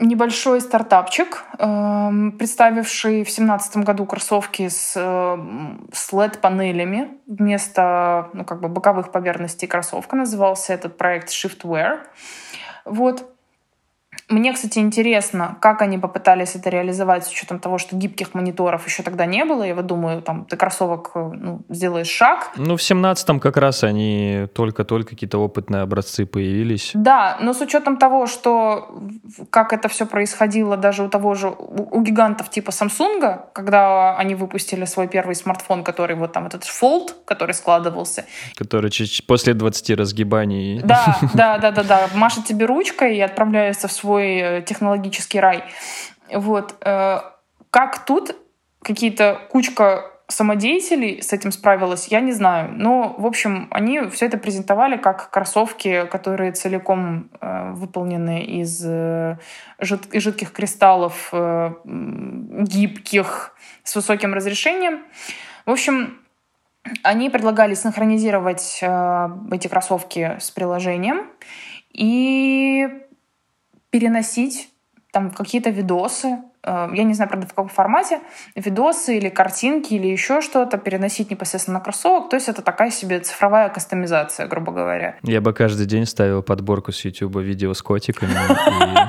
небольшой 0.00 0.60
стартапчик, 0.60 1.44
э, 1.58 2.10
представивший 2.36 3.22
в 3.22 3.26
2017 3.26 3.76
году 3.78 4.06
кроссовки 4.06 4.68
с, 4.68 4.92
с 4.94 6.12
LED-панелями 6.12 7.18
вместо 7.26 8.30
ну, 8.32 8.44
как 8.44 8.60
бы 8.60 8.68
боковых 8.68 9.12
поверхностей 9.12 9.68
кроссовка. 9.68 10.16
Назывался 10.16 10.72
этот 10.72 10.96
проект 10.96 11.28
Shiftwear. 11.28 12.00
Вот. 12.90 13.37
Мне, 14.28 14.52
кстати, 14.52 14.78
интересно, 14.78 15.56
как 15.60 15.80
они 15.80 15.96
попытались 15.96 16.54
это 16.54 16.68
реализовать 16.68 17.24
с 17.24 17.30
учетом 17.30 17.60
того, 17.60 17.78
что 17.78 17.96
гибких 17.96 18.34
мониторов 18.34 18.86
еще 18.86 19.02
тогда 19.02 19.24
не 19.24 19.44
было. 19.46 19.62
Я 19.62 19.74
вот 19.74 19.86
думаю, 19.86 20.20
там 20.20 20.44
ты 20.44 20.56
кроссовок 20.58 21.12
ну, 21.14 21.62
сделаешь 21.70 22.08
шаг. 22.08 22.50
Ну, 22.56 22.76
в 22.76 22.82
семнадцатом 22.82 23.40
как 23.40 23.56
раз 23.56 23.84
они 23.84 24.46
только-только 24.54 25.10
какие-то 25.10 25.38
опытные 25.38 25.80
образцы 25.80 26.26
появились. 26.26 26.90
Да, 26.92 27.38
но 27.40 27.54
с 27.54 27.62
учетом 27.62 27.96
того, 27.96 28.26
что 28.26 29.00
как 29.48 29.72
это 29.72 29.88
все 29.88 30.04
происходило 30.04 30.76
даже 30.76 31.04
у 31.04 31.08
того 31.08 31.34
же, 31.34 31.48
у 31.48 32.02
гигантов 32.02 32.50
типа 32.50 32.68
Samsung, 32.68 33.40
когда 33.54 34.14
они 34.18 34.34
выпустили 34.34 34.84
свой 34.84 35.08
первый 35.08 35.36
смартфон, 35.36 35.84
который 35.84 36.16
вот 36.16 36.32
там 36.32 36.46
этот 36.46 36.64
Fold, 36.64 37.12
который 37.24 37.54
складывался. 37.54 38.26
Который 38.56 38.90
после 39.26 39.54
20 39.54 39.90
разгибаний. 39.96 40.82
Да, 40.88 41.18
да, 41.34 41.58
да, 41.58 41.70
да, 41.70 41.82
да. 41.82 42.08
Машет 42.14 42.44
тебе 42.44 42.66
ручкой 42.66 43.16
и 43.16 43.20
отправляется 43.20 43.88
в 43.88 43.92
свой 43.92 44.17
свой 44.18 44.36
э, 44.38 44.62
технологический 44.62 45.40
рай. 45.40 45.62
Вот. 46.32 46.74
Э, 46.84 47.20
как 47.70 48.04
тут 48.04 48.36
какие-то 48.82 49.40
кучка 49.50 50.12
самодеятелей 50.28 51.22
с 51.22 51.32
этим 51.32 51.52
справилась, 51.52 52.08
я 52.08 52.20
не 52.20 52.32
знаю. 52.32 52.70
Но, 52.72 53.14
в 53.18 53.26
общем, 53.26 53.68
они 53.70 54.08
все 54.08 54.26
это 54.26 54.36
презентовали 54.36 54.96
как 54.96 55.30
кроссовки, 55.30 56.06
которые 56.06 56.52
целиком 56.52 57.30
э, 57.40 57.72
выполнены 57.72 58.44
из 58.44 58.84
э, 58.84 59.38
жид 59.78 60.08
жидких 60.12 60.52
кристаллов, 60.52 61.30
э, 61.32 61.72
гибких, 61.84 63.54
с 63.84 63.96
высоким 63.96 64.34
разрешением. 64.34 65.04
В 65.64 65.70
общем, 65.70 66.18
они 67.02 67.30
предлагали 67.30 67.74
синхронизировать 67.74 68.80
э, 68.82 69.28
эти 69.52 69.68
кроссовки 69.68 70.36
с 70.38 70.50
приложением 70.50 71.26
и 71.92 73.07
переносить 73.90 74.70
там 75.12 75.30
какие-то 75.30 75.70
видосы, 75.70 76.38
э, 76.62 76.88
я 76.92 77.02
не 77.04 77.14
знаю, 77.14 77.28
правда, 77.30 77.46
в 77.46 77.50
каком 77.50 77.68
формате, 77.68 78.20
видосы 78.54 79.16
или 79.16 79.28
картинки 79.28 79.94
или 79.94 80.06
еще 80.06 80.40
что-то 80.40 80.76
переносить 80.78 81.30
непосредственно 81.30 81.78
на 81.78 81.84
кроссовок. 81.84 82.28
То 82.28 82.36
есть 82.36 82.48
это 82.48 82.62
такая 82.62 82.90
себе 82.90 83.20
цифровая 83.20 83.68
кастомизация, 83.70 84.46
грубо 84.46 84.72
говоря. 84.72 85.16
Я 85.22 85.40
бы 85.40 85.52
каждый 85.52 85.86
день 85.86 86.04
ставил 86.04 86.42
подборку 86.42 86.92
с 86.92 87.04
YouTube 87.04 87.36
видео 87.36 87.72
с 87.72 87.82
котиками. 87.82 88.32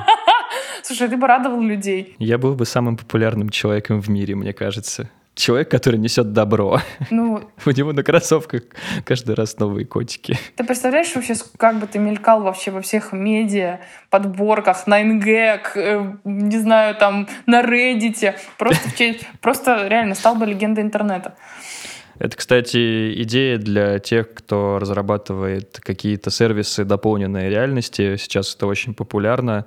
Слушай, 0.82 1.08
ты 1.08 1.16
бы 1.16 1.26
радовал 1.26 1.60
людей. 1.60 2.16
Я 2.18 2.38
был 2.38 2.54
бы 2.54 2.64
самым 2.64 2.96
популярным 2.96 3.50
человеком 3.50 4.00
в 4.00 4.08
мире, 4.08 4.34
мне 4.34 4.52
кажется 4.52 5.10
человек, 5.34 5.70
который 5.70 5.98
несет 5.98 6.32
добро. 6.32 6.80
Ну, 7.10 7.42
У 7.66 7.70
него 7.70 7.92
на 7.92 8.02
кроссовках 8.02 8.62
каждый 9.04 9.34
раз 9.34 9.58
новые 9.58 9.86
котики. 9.86 10.38
Ты 10.56 10.64
представляешь 10.64 11.14
вообще, 11.14 11.34
как 11.56 11.78
бы 11.78 11.86
ты 11.86 11.98
мелькал 11.98 12.42
вообще 12.42 12.70
во 12.70 12.80
всех 12.82 13.12
медиа, 13.12 13.80
подборках, 14.10 14.86
на 14.86 15.02
NGAG, 15.02 15.60
э, 15.74 16.12
не 16.24 16.58
знаю, 16.58 16.94
там, 16.94 17.28
на 17.46 17.62
Reddit. 17.62 18.34
Просто, 18.58 18.88
просто 19.40 19.88
реально 19.88 20.14
стал 20.14 20.34
бы 20.34 20.46
легендой 20.46 20.84
интернета. 20.84 21.34
Это, 22.18 22.36
кстати, 22.36 23.22
идея 23.22 23.56
для 23.56 23.98
тех, 23.98 24.34
кто 24.34 24.78
разрабатывает 24.78 25.80
какие-то 25.80 26.30
сервисы 26.30 26.84
дополненной 26.84 27.48
реальности. 27.48 28.16
Сейчас 28.16 28.54
это 28.54 28.66
очень 28.66 28.92
популярно. 28.92 29.64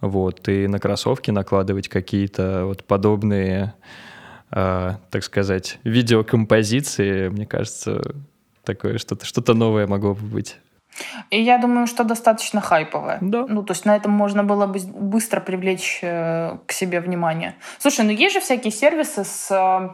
Вот, 0.00 0.48
и 0.48 0.66
на 0.66 0.78
кроссовки 0.78 1.30
накладывать 1.30 1.88
какие-то 1.88 2.64
вот 2.64 2.84
подобные 2.84 3.74
э, 4.52 4.92
так 5.10 5.24
сказать, 5.24 5.78
видеокомпозиции, 5.84 7.28
мне 7.28 7.46
кажется, 7.46 8.00
такое 8.64 8.98
что-то 8.98 9.26
что 9.26 9.54
новое 9.54 9.86
могло 9.86 10.14
бы 10.14 10.26
быть. 10.26 10.56
И 11.30 11.40
я 11.40 11.58
думаю, 11.58 11.86
что 11.86 12.04
достаточно 12.04 12.60
хайповое. 12.60 13.18
Да. 13.20 13.46
Ну, 13.48 13.62
то 13.62 13.72
есть 13.72 13.84
на 13.84 13.96
этом 13.96 14.10
можно 14.12 14.44
было 14.44 14.66
бы 14.66 14.80
быстро 14.80 15.40
привлечь 15.40 16.00
э, 16.02 16.58
к 16.66 16.72
себе 16.72 17.00
внимание. 17.00 17.54
Слушай, 17.78 18.04
ну 18.04 18.10
есть 18.10 18.34
же 18.34 18.40
всякие 18.40 18.72
сервисы 18.72 19.24
с 19.24 19.50
э, 19.50 19.88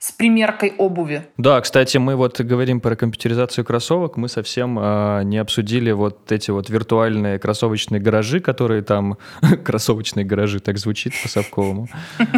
с 0.00 0.12
примеркой 0.12 0.72
обуви. 0.78 1.26
Да, 1.36 1.60
кстати, 1.60 1.98
мы 1.98 2.16
вот 2.16 2.40
говорим 2.40 2.80
про 2.80 2.96
компьютеризацию 2.96 3.66
кроссовок, 3.66 4.16
мы 4.16 4.28
совсем 4.28 4.78
э, 4.78 5.24
не 5.24 5.36
обсудили 5.36 5.92
вот 5.92 6.32
эти 6.32 6.50
вот 6.50 6.70
виртуальные 6.70 7.38
кроссовочные 7.38 8.00
гаражи, 8.00 8.40
которые 8.40 8.80
там... 8.82 9.18
Кроссовочные 9.64 10.24
гаражи, 10.24 10.60
так 10.60 10.78
звучит 10.78 11.12
по-совковому. 11.22 11.88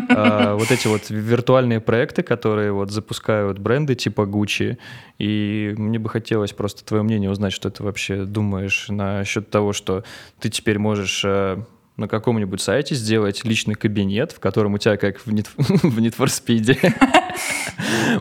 А, 0.08 0.56
вот 0.56 0.72
эти 0.72 0.88
вот 0.88 1.08
виртуальные 1.08 1.80
проекты, 1.80 2.24
которые 2.24 2.72
вот 2.72 2.90
запускают 2.90 3.58
бренды 3.58 3.94
типа 3.94 4.22
Gucci, 4.22 4.76
и 5.18 5.72
мне 5.76 6.00
бы 6.00 6.08
хотелось 6.08 6.52
просто 6.52 6.84
твое 6.84 7.04
мнение 7.04 7.30
узнать, 7.30 7.52
что 7.52 7.70
ты 7.70 7.84
вообще 7.84 8.24
думаешь 8.24 8.86
насчет 8.88 9.50
того, 9.50 9.72
что 9.72 10.02
ты 10.40 10.48
теперь 10.50 10.80
можешь 10.80 11.22
э, 11.24 11.58
на 11.97 12.09
каком-нибудь 12.09 12.61
сайте 12.61 12.95
сделать 12.95 13.45
личный 13.45 13.74
кабинет, 13.74 14.32
в 14.32 14.40
котором 14.40 14.74
у 14.74 14.78
тебя, 14.78 14.97
как 14.97 15.18
в 15.18 15.28
Need, 15.28 15.49
в 15.57 15.99
Need 15.99 16.16
for 16.16 16.26
Speed, 16.26 16.95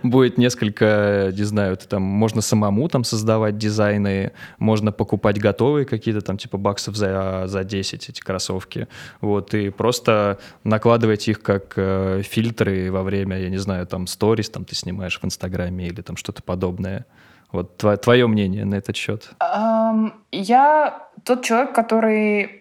будет 0.03 0.38
несколько, 0.38 1.32
не 1.36 1.43
знаю, 1.43 1.78
ты 1.78 1.88
там, 1.88 2.01
можно 2.01 2.41
самому 2.41 2.88
там 2.89 3.03
создавать 3.03 3.57
дизайны, 3.57 4.34
можно 4.57 4.91
покупать 4.91 5.39
готовые 5.39 5.86
какие-то 5.86 6.22
там 6.22 6.38
типа 6.38 6.57
баксов 6.57 6.95
за, 6.95 7.43
за 7.47 7.63
10 7.63 8.09
эти 8.09 8.19
кроссовки, 8.19 8.88
вот, 9.22 9.53
и 9.53 9.69
просто 9.69 10.39
накладывать 10.63 11.28
их 11.28 11.41
как 11.41 11.74
э, 11.78 12.22
фильтры 12.24 12.91
во 12.91 13.03
время, 13.03 13.39
я 13.39 13.49
не 13.49 13.57
знаю, 13.57 13.88
там, 13.88 14.07
сторис, 14.07 14.49
там, 14.49 14.65
ты 14.65 14.76
снимаешь 14.76 15.19
в 15.19 15.26
Инстаграме 15.26 15.88
или 15.88 16.01
там 16.01 16.17
что-то 16.17 16.43
подобное. 16.43 17.05
Вот 17.51 17.78
твое, 17.78 17.97
твое 17.97 18.28
мнение 18.28 18.63
на 18.63 18.76
этот 18.76 18.95
счет. 18.95 19.32
Um, 19.41 20.13
я 20.32 21.09
тот 21.26 21.43
человек, 21.43 21.76
который 21.76 22.61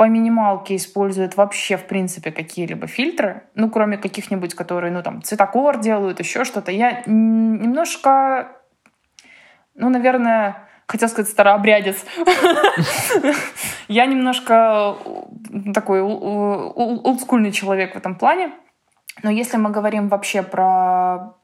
по 0.00 0.08
минималке 0.08 0.76
используют 0.76 1.36
вообще, 1.36 1.76
в 1.76 1.86
принципе, 1.86 2.32
какие-либо 2.32 2.86
фильтры, 2.86 3.42
ну, 3.54 3.68
кроме 3.68 3.98
каких-нибудь, 3.98 4.54
которые, 4.54 4.90
ну, 4.90 5.02
там, 5.02 5.22
цветокор 5.22 5.78
делают, 5.78 6.20
еще 6.20 6.44
что-то. 6.44 6.72
Я 6.72 7.02
немножко, 7.04 8.48
ну, 9.74 9.90
наверное, 9.90 10.66
хотел 10.86 11.06
сказать 11.10 11.30
старообрядец. 11.30 12.02
Я 13.88 14.06
немножко 14.06 14.96
такой 15.74 16.00
олдскульный 16.00 17.52
человек 17.52 17.92
в 17.92 17.98
этом 17.98 18.14
плане. 18.14 18.52
Но 19.22 19.28
если 19.28 19.58
мы 19.58 19.68
говорим 19.68 20.08
вообще 20.08 20.42
про, 20.42 21.34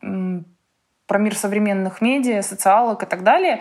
про 1.07 1.19
мир 1.19 1.37
современных 1.37 2.01
медиа, 2.01 2.41
социалок 2.41 3.03
и 3.03 3.07
так 3.07 3.23
далее, 3.23 3.61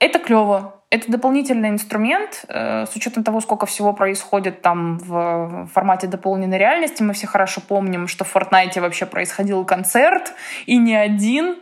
это 0.00 0.18
клево. 0.18 0.73
Это 0.90 1.10
дополнительный 1.10 1.70
инструмент, 1.70 2.44
э, 2.48 2.86
с 2.86 2.94
учетом 2.94 3.24
того, 3.24 3.40
сколько 3.40 3.66
всего 3.66 3.92
происходит 3.92 4.62
там 4.62 4.98
в 4.98 5.68
формате 5.72 6.06
дополненной 6.06 6.58
реальности. 6.58 7.02
Мы 7.02 7.14
все 7.14 7.26
хорошо 7.26 7.60
помним, 7.60 8.06
что 8.06 8.24
в 8.24 8.34
Fortnite 8.34 8.80
вообще 8.80 9.06
происходил 9.06 9.64
концерт, 9.64 10.32
и 10.66 10.76
не 10.78 10.94
один. 10.94 11.56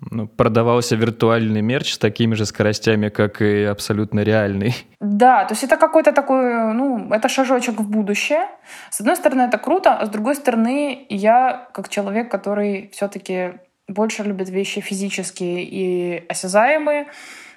Ну, 0.00 0.28
продавался 0.28 0.94
виртуальный 0.94 1.60
мерч 1.60 1.94
с 1.94 1.98
такими 1.98 2.34
же 2.34 2.46
скоростями, 2.46 3.08
как 3.08 3.42
и 3.42 3.64
абсолютно 3.64 4.20
реальный. 4.20 4.74
Да, 5.00 5.44
то 5.44 5.54
есть 5.54 5.64
это 5.64 5.76
какой-то 5.76 6.12
такой, 6.12 6.72
ну, 6.72 7.12
это 7.12 7.28
шажочек 7.28 7.80
в 7.80 7.90
будущее. 7.90 8.46
С 8.90 9.00
одной 9.00 9.16
стороны, 9.16 9.42
это 9.42 9.58
круто, 9.58 9.94
а 9.94 10.06
с 10.06 10.08
другой 10.08 10.36
стороны, 10.36 11.04
я, 11.08 11.68
как 11.74 11.88
человек, 11.88 12.30
который 12.30 12.90
все-таки 12.92 13.54
больше 13.88 14.22
любит 14.22 14.50
вещи 14.50 14.80
физические 14.80 15.64
и 15.64 16.26
осязаемые, 16.28 17.06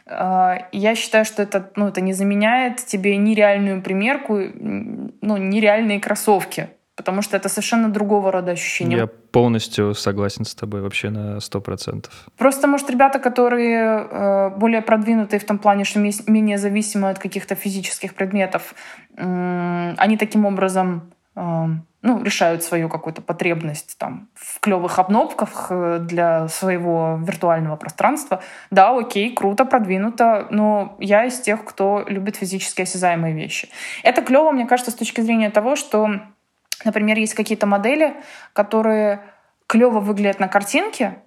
я 0.05 0.95
считаю, 0.95 1.25
что 1.25 1.43
это, 1.43 1.71
ну, 1.75 1.87
это 1.87 2.01
не 2.01 2.13
заменяет 2.13 2.77
тебе 2.85 3.17
ни 3.17 3.33
реальную 3.33 3.81
примерку, 3.81 4.37
ну, 4.37 5.37
ни 5.37 5.59
реальные 5.59 5.99
кроссовки, 5.99 6.69
потому 6.95 7.21
что 7.21 7.37
это 7.37 7.49
совершенно 7.49 7.89
другого 7.89 8.31
рода 8.31 8.51
ощущения. 8.51 8.97
Я 8.97 9.07
полностью 9.07 9.93
согласен 9.93 10.45
с 10.45 10.53
тобой 10.55 10.81
вообще 10.81 11.09
на 11.09 11.39
сто 11.39 11.61
процентов. 11.61 12.11
Просто, 12.37 12.67
может, 12.67 12.89
ребята, 12.89 13.19
которые 13.19 14.07
э, 14.11 14.49
более 14.57 14.81
продвинутые 14.81 15.39
в 15.39 15.45
том 15.45 15.57
плане, 15.57 15.83
что 15.83 15.99
менее 15.99 16.57
зависимы 16.57 17.09
от 17.09 17.19
каких-то 17.19 17.55
физических 17.55 18.13
предметов, 18.13 18.75
э, 19.17 19.93
они 19.97 20.17
таким 20.17 20.45
образом 20.45 21.11
ну, 21.35 22.23
решают 22.23 22.63
свою 22.63 22.89
какую-то 22.89 23.21
потребность 23.21 23.97
там, 23.97 24.29
в 24.33 24.59
клевых 24.59 24.99
обновках 24.99 25.67
э, 25.69 25.99
для 26.01 26.47
своего 26.47 27.19
виртуального 27.21 27.75
пространства. 27.75 28.41
Да, 28.71 28.97
окей, 28.97 29.33
круто, 29.33 29.65
продвинуто, 29.65 30.47
но 30.49 30.95
я 30.99 31.25
из 31.25 31.39
тех, 31.39 31.63
кто 31.63 32.03
любит 32.07 32.37
физически 32.37 32.81
осязаемые 32.81 33.33
вещи. 33.33 33.69
Это 34.03 34.21
клево, 34.23 34.51
мне 34.51 34.65
кажется, 34.65 34.91
с 34.91 34.95
точки 34.95 35.21
зрения 35.21 35.51
того, 35.51 35.75
что, 35.75 36.09
например, 36.83 37.17
есть 37.17 37.35
какие-то 37.35 37.67
модели, 37.67 38.15
которые 38.53 39.21
клево 39.67 39.99
выглядят 39.99 40.39
на 40.39 40.47
картинке, 40.47 41.19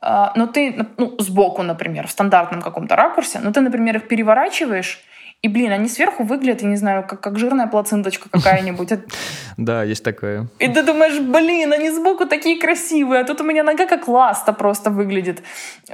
а, 0.00 0.32
но 0.36 0.46
ты, 0.46 0.86
ну, 0.98 1.16
сбоку, 1.18 1.62
например, 1.62 2.06
в 2.06 2.10
стандартном 2.10 2.60
каком-то 2.60 2.96
ракурсе, 2.96 3.38
но 3.38 3.52
ты, 3.52 3.60
например, 3.60 3.96
их 3.96 4.08
переворачиваешь, 4.08 5.00
и, 5.42 5.48
блин, 5.48 5.72
они 5.72 5.88
сверху 5.88 6.22
выглядят, 6.22 6.62
я 6.62 6.68
не 6.68 6.76
знаю, 6.76 7.04
как, 7.06 7.20
как 7.20 7.38
жирная 7.38 7.66
плаценточка 7.66 8.28
какая-нибудь. 8.30 8.92
Да, 9.58 9.82
есть 9.84 10.02
такое. 10.02 10.46
И 10.58 10.68
ты 10.68 10.82
думаешь, 10.82 11.20
блин, 11.20 11.72
они 11.72 11.90
сбоку 11.90 12.26
такие 12.26 12.58
красивые, 12.58 13.20
а 13.20 13.24
тут 13.24 13.40
у 13.40 13.44
меня 13.44 13.62
нога 13.62 13.86
как 13.86 14.08
ласта 14.08 14.52
просто 14.52 14.90
выглядит. 14.90 15.42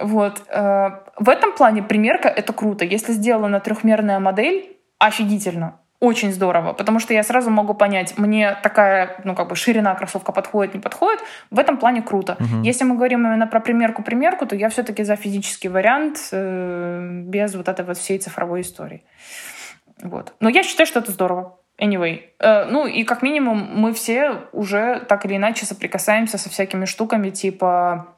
Вот. 0.00 0.42
Э, 0.48 0.90
в 1.18 1.28
этом 1.28 1.52
плане 1.52 1.82
примерка— 1.82 2.28
это 2.36 2.52
круто. 2.52 2.84
Если 2.84 3.12
сделана 3.12 3.58
трехмерная 3.58 4.20
модель, 4.20 4.76
офигительно. 4.98 5.80
Очень 6.00 6.32
здорово, 6.32 6.74
потому 6.74 7.00
что 7.00 7.12
я 7.12 7.22
сразу 7.22 7.50
могу 7.50 7.74
понять, 7.74 8.16
мне 8.16 8.56
такая, 8.62 9.20
ну, 9.24 9.34
как 9.34 9.48
бы 9.48 9.56
ширина 9.56 9.94
кроссовка 9.96 10.30
подходит, 10.32 10.74
не 10.74 10.80
подходит. 10.80 11.20
В 11.50 11.58
этом 11.58 11.76
плане 11.76 12.02
круто. 12.02 12.36
Мгм. 12.38 12.62
Если 12.62 12.84
мы 12.84 12.94
говорим 12.94 13.26
именно 13.26 13.48
про 13.48 13.60
примерку-примерку, 13.60 14.46
то 14.46 14.54
я 14.54 14.68
все-таки 14.68 15.02
за 15.02 15.16
физический 15.16 15.68
вариант 15.68 16.28
э, 16.30 17.22
без 17.24 17.54
вот 17.54 17.68
этой 17.68 17.84
вот 17.84 17.98
всей 17.98 18.18
цифровой 18.18 18.60
истории. 18.60 19.02
Вот. 20.02 20.34
Но 20.38 20.48
я 20.48 20.62
считаю, 20.62 20.86
что 20.86 21.00
это 21.00 21.10
здорово. 21.10 21.58
Anyway. 21.80 22.20
Э, 22.38 22.64
ну 22.66 22.86
и 22.86 23.02
как 23.02 23.22
минимум 23.22 23.68
мы 23.74 23.92
все 23.92 24.42
уже 24.52 25.00
так 25.08 25.24
или 25.24 25.36
иначе 25.36 25.66
соприкасаемся 25.66 26.38
со 26.38 26.48
всякими 26.48 26.84
штуками 26.84 27.30
типа 27.30 28.17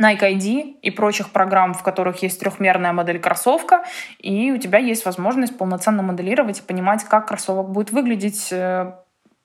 Nike 0.00 0.20
ID 0.20 0.76
и 0.80 0.90
прочих 0.90 1.30
программ, 1.30 1.74
в 1.74 1.82
которых 1.82 2.22
есть 2.22 2.40
трехмерная 2.40 2.92
модель 2.92 3.18
кроссовка, 3.18 3.84
и 4.18 4.52
у 4.52 4.58
тебя 4.58 4.78
есть 4.78 5.04
возможность 5.04 5.58
полноценно 5.58 6.02
моделировать 6.02 6.60
и 6.60 6.62
понимать, 6.62 7.04
как 7.04 7.28
кроссовок 7.28 7.70
будет 7.70 7.90
выглядеть 7.90 8.48
э, 8.52 8.92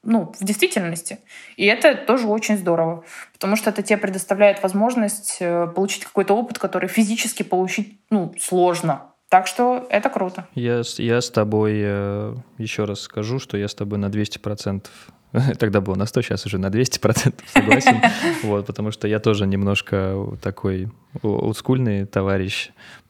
ну, 0.04 0.34
в 0.39 0.43
действительности. 0.43 1.20
И 1.56 1.66
это 1.66 1.95
тоже 1.95 2.28
очень 2.28 2.58
здорово, 2.58 3.04
потому 3.34 3.56
что 3.56 3.70
это 3.70 3.82
тебе 3.82 3.97
предоставляет 3.97 4.62
возможность 4.62 5.38
э, 5.39 5.68
получить 5.68 6.06
какой-то 6.06 6.36
опыт, 6.36 6.60
который 6.60 6.89
физически 6.89 7.43
получить 7.43 7.99
ну, 8.10 8.34
сложно. 8.39 9.14
Так 9.30 9.47
что 9.47 9.88
это 9.89 10.10
круто. 10.10 10.47
Я, 10.54 10.84
я 10.97 11.20
с 11.20 11.32
тобой 11.32 11.80
э, 11.84 12.36
еще 12.60 12.86
раз 12.86 12.99
скажу, 13.01 13.39
что 13.39 13.58
я 13.58 13.68
с 13.68 13.74
тобой 13.74 13.97
на 13.97 14.06
200%, 14.06 14.86
тогда 15.59 15.81
было 15.81 15.95
на 15.95 16.05
100, 16.05 16.21
сейчас 16.21 16.45
уже 16.45 16.57
на 16.57 16.67
200% 16.67 17.34
согласен, 17.47 18.01
вот, 18.43 18.65
потому 18.65 18.91
что 18.91 19.07
я 19.07 19.19
тоже 19.19 19.47
немножко 19.47 20.38
такой 20.41 20.89
олдскульный 21.21 22.05
товарищ, 22.05 22.69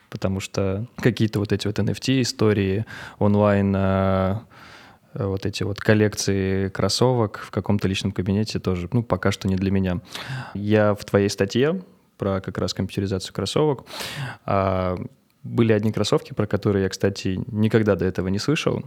потому 0.09 0.39
что 0.39 0.87
какие-то 0.97 1.39
вот 1.39 1.51
эти 1.51 1.67
вот 1.67 1.77
NFT-истории, 1.79 2.85
онлайн, 3.19 3.75
э, 3.75 4.35
э, 5.13 5.25
вот 5.25 5.45
эти 5.45 5.63
вот 5.63 5.79
коллекции 5.79 6.69
кроссовок 6.69 7.39
в 7.39 7.51
каком-то 7.51 7.87
личном 7.87 8.11
кабинете 8.11 8.59
тоже, 8.59 8.87
ну, 8.93 9.03
пока 9.03 9.31
что 9.31 9.47
не 9.47 9.55
для 9.55 9.71
меня. 9.71 9.99
Я 10.53 10.95
в 10.95 11.03
твоей 11.03 11.29
статье 11.29 11.81
про 12.17 12.39
как 12.41 12.57
раз 12.57 12.73
компьютеризацию 12.73 13.33
кроссовок 13.33 13.85
а, 14.45 14.97
были 15.41 15.73
одни 15.73 15.91
кроссовки, 15.91 16.33
про 16.33 16.47
которые 16.47 16.83
я, 16.83 16.89
кстати, 16.89 17.39
никогда 17.47 17.95
до 17.95 18.05
этого 18.05 18.29
не 18.29 18.39
слышал. 18.39 18.83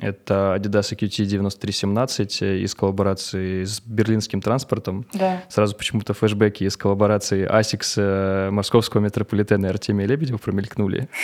Это 0.00 0.56
Adidas 0.58 0.92
EQT 0.92 1.24
9317 1.24 2.42
из 2.42 2.74
коллаборации 2.74 3.64
с 3.64 3.80
берлинским 3.80 4.40
транспортом. 4.40 5.06
Да. 5.12 5.42
Сразу 5.48 5.76
почему-то 5.76 6.14
флешбеки 6.14 6.64
из 6.64 6.76
коллаборации 6.76 7.48
Asics 7.48 7.94
э, 7.96 8.50
Московского 8.50 9.00
метрополитена 9.00 9.66
и 9.66 9.68
Артемия 9.68 10.06
Лебедева 10.06 10.38
промелькнули. 10.38 11.08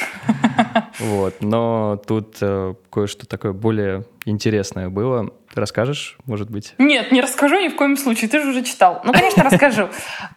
Вот. 0.99 1.37
Но 1.41 2.01
тут 2.07 2.37
э, 2.43 2.75
кое-что 2.91 3.27
такое 3.27 3.53
более 3.53 4.05
интересное 4.27 4.91
было. 4.91 5.31
Ты 5.53 5.61
расскажешь, 5.61 6.17
может 6.27 6.49
быть? 6.49 6.75
Нет, 6.79 7.11
не 7.11 7.21
расскажу 7.21 7.59
ни 7.59 7.69
в 7.69 7.75
коем 7.77 7.97
случае, 7.97 8.31
ты 8.31 8.41
же 8.41 8.51
уже 8.51 8.63
читал. 8.63 9.01
Ну, 9.05 9.13
конечно, 9.13 9.43
расскажу. 9.43 9.89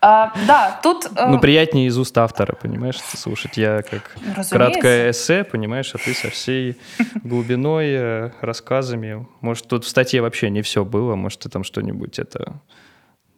А, 0.01 0.33
Да, 0.47 0.79
тут... 0.81 1.05
э, 1.15 1.27
Ну, 1.29 1.39
приятнее 1.39 1.85
из 1.87 1.97
уст 1.99 2.17
автора, 2.17 2.55
понимаешь, 2.55 2.97
слушать. 2.99 3.55
Я 3.57 3.83
как 3.83 4.15
разумеется. 4.21 4.55
краткое 4.55 5.11
эссе, 5.11 5.43
понимаешь, 5.43 5.91
а 5.93 5.99
ты 5.99 6.15
со 6.15 6.31
всей 6.31 6.77
глубиной, 7.23 7.87
э, 7.91 8.29
рассказами. 8.41 9.27
Может, 9.41 9.67
тут 9.67 9.85
в 9.85 9.87
статье 9.87 10.21
вообще 10.21 10.49
не 10.49 10.63
все 10.63 10.83
было, 10.83 11.13
может, 11.15 11.41
ты 11.41 11.49
там 11.49 11.63
что-нибудь 11.63 12.17
это 12.17 12.53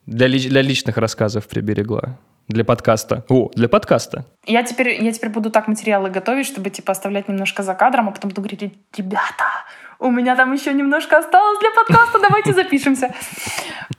для, 0.05 0.27
лич- 0.27 0.47
для 0.47 0.61
личных 0.61 0.95
рассказов 0.97 1.45
приберегла. 1.47 2.17
Для 2.47 2.63
подкаста. 2.63 3.25
О, 3.27 3.49
для 3.55 3.67
подкаста. 3.67 4.25
Я 4.45 4.61
теперь, 4.63 5.03
я 5.03 5.11
теперь 5.11 5.31
буду 5.31 5.49
так 5.49 5.67
материалы 5.67 6.11
готовить, 6.11 6.45
чтобы 6.45 6.69
типа 6.69 6.91
оставлять 6.91 7.27
немножко 7.27 7.63
за 7.63 7.73
кадром, 7.73 8.07
а 8.07 8.11
потом 8.11 8.29
буду 8.29 8.41
говорить, 8.41 8.71
ребята, 8.95 9.43
у 9.99 10.11
меня 10.11 10.35
там 10.35 10.53
еще 10.53 10.73
немножко 10.73 11.17
осталось 11.17 11.59
для 11.59 11.71
подкаста, 11.71 12.19
давайте 12.19 12.53
запишемся. 12.53 13.13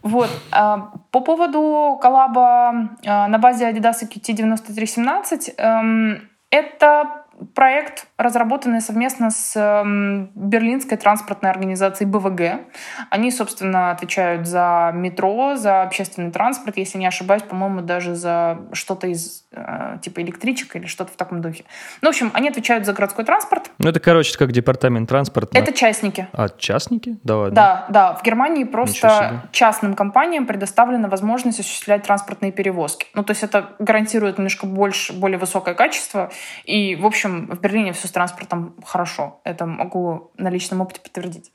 Вот. 0.03 0.31
а, 0.53 0.93
По 1.11 1.21
поводу 1.21 1.99
коллаба 2.01 2.91
а, 3.07 3.29
на 3.29 3.39
базе 3.39 3.71
Adidas 3.71 4.03
EQT 4.03 4.33
9317, 4.33 5.55
эм, 5.57 6.29
это 6.51 7.26
проект, 7.55 8.07
разработанный 8.17 8.81
совместно 8.81 9.31
с 9.31 9.57
эм, 9.57 10.31
берлинской 10.35 10.97
транспортной 10.97 11.51
организацией 11.51 12.09
БВГ. 12.09 12.67
Они, 13.11 13.31
собственно, 13.31 13.91
отвечают 13.91 14.47
за 14.47 14.91
метро, 14.95 15.57
за 15.57 15.83
общественный 15.83 16.31
транспорт, 16.31 16.77
если 16.77 16.99
не 16.99 17.07
ошибаюсь, 17.07 17.43
по-моему, 17.43 17.83
даже 17.83 18.15
за 18.15 18.59
что-то 18.73 19.07
из 19.07 19.45
э, 19.53 19.99
типа 20.03 20.23
электричек 20.23 20.77
или 20.77 20.87
что-то 20.87 21.13
в 21.13 21.17
таком 21.17 21.43
духе. 21.43 21.65
Ну, 22.01 22.09
в 22.09 22.11
общем, 22.11 22.31
они 22.35 22.49
отвечают 22.49 22.87
за 22.87 22.93
городской 22.93 23.25
транспорт. 23.25 23.71
Ну, 23.79 23.89
это, 23.89 24.01
короче, 24.01 24.37
как 24.39 24.53
департамент 24.53 25.09
транспорта. 25.09 25.59
Это 25.59 25.73
частники. 25.73 26.29
А, 26.33 26.49
частники? 26.49 27.19
Да 27.23 27.37
ладно. 27.37 27.55
Да, 27.55 27.87
да. 27.89 28.15
В 28.15 28.23
Германии 28.23 28.65
просто 28.65 29.43
частным 29.53 29.95
компаниям 29.95 30.47
предоставлена 30.47 31.09
возможность 31.09 31.61
осуществлять 31.61 32.03
транспортные 32.05 32.53
перевозки. 32.53 33.07
Ну, 33.15 33.23
то 33.23 33.33
есть 33.33 33.43
это 33.43 33.71
гарантирует 33.79 34.39
немножко 34.39 34.67
больше, 34.67 35.13
более 35.13 35.39
высокое 35.39 35.75
качество. 35.75 36.31
И, 36.65 36.97
в 36.97 37.05
общем, 37.05 37.26
в 37.29 37.61
Берлине 37.61 37.93
все 37.93 38.09
с 38.09 38.11
транспортом 38.11 38.75
хорошо. 38.85 39.41
Это 39.45 39.67
могу 39.67 40.31
на 40.37 40.49
личном 40.49 40.81
опыте 40.81 41.01
подтвердить. 41.01 41.53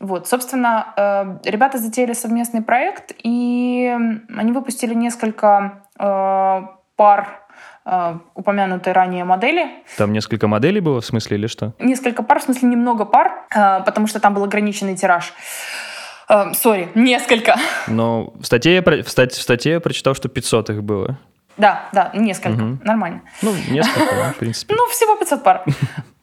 Вот, 0.00 0.28
собственно, 0.28 0.92
э, 0.96 1.50
ребята 1.50 1.78
затеяли 1.78 2.12
совместный 2.12 2.62
проект, 2.62 3.12
и 3.22 3.94
они 4.36 4.52
выпустили 4.52 4.94
несколько 4.94 5.82
э, 5.98 6.62
пар 6.96 7.40
э, 7.84 8.18
упомянутой 8.34 8.92
ранее 8.92 9.24
модели. 9.24 9.70
Там 9.96 10.12
несколько 10.12 10.46
моделей 10.48 10.80
было, 10.80 11.00
в 11.00 11.04
смысле, 11.06 11.36
или 11.36 11.46
что? 11.46 11.74
Несколько 11.78 12.22
пар, 12.22 12.40
в 12.40 12.42
смысле 12.42 12.68
немного 12.68 13.04
пар, 13.04 13.46
потому 13.84 14.06
что 14.06 14.20
там 14.20 14.34
был 14.34 14.44
ограниченный 14.44 14.96
тираж. 14.96 15.32
Сори, 16.54 16.88
несколько. 16.94 17.56
Но 17.88 18.32
в 18.40 18.44
статье, 18.44 18.80
в 18.80 19.08
стать- 19.08 19.32
в 19.34 19.42
статье 19.42 19.72
я 19.72 19.80
прочитал, 19.80 20.14
что 20.14 20.28
500 20.28 20.70
их 20.70 20.82
было. 20.82 21.18
Да, 21.56 21.88
да, 21.92 22.10
несколько. 22.14 22.62
Мгм. 22.62 22.80
Нормально. 22.84 23.22
Ну, 23.42 23.52
несколько, 23.70 24.32
в 24.34 24.36
принципе. 24.38 24.74
Ну, 24.82 24.86
всего 24.88 25.16
500 25.16 25.42
пар. 25.42 25.64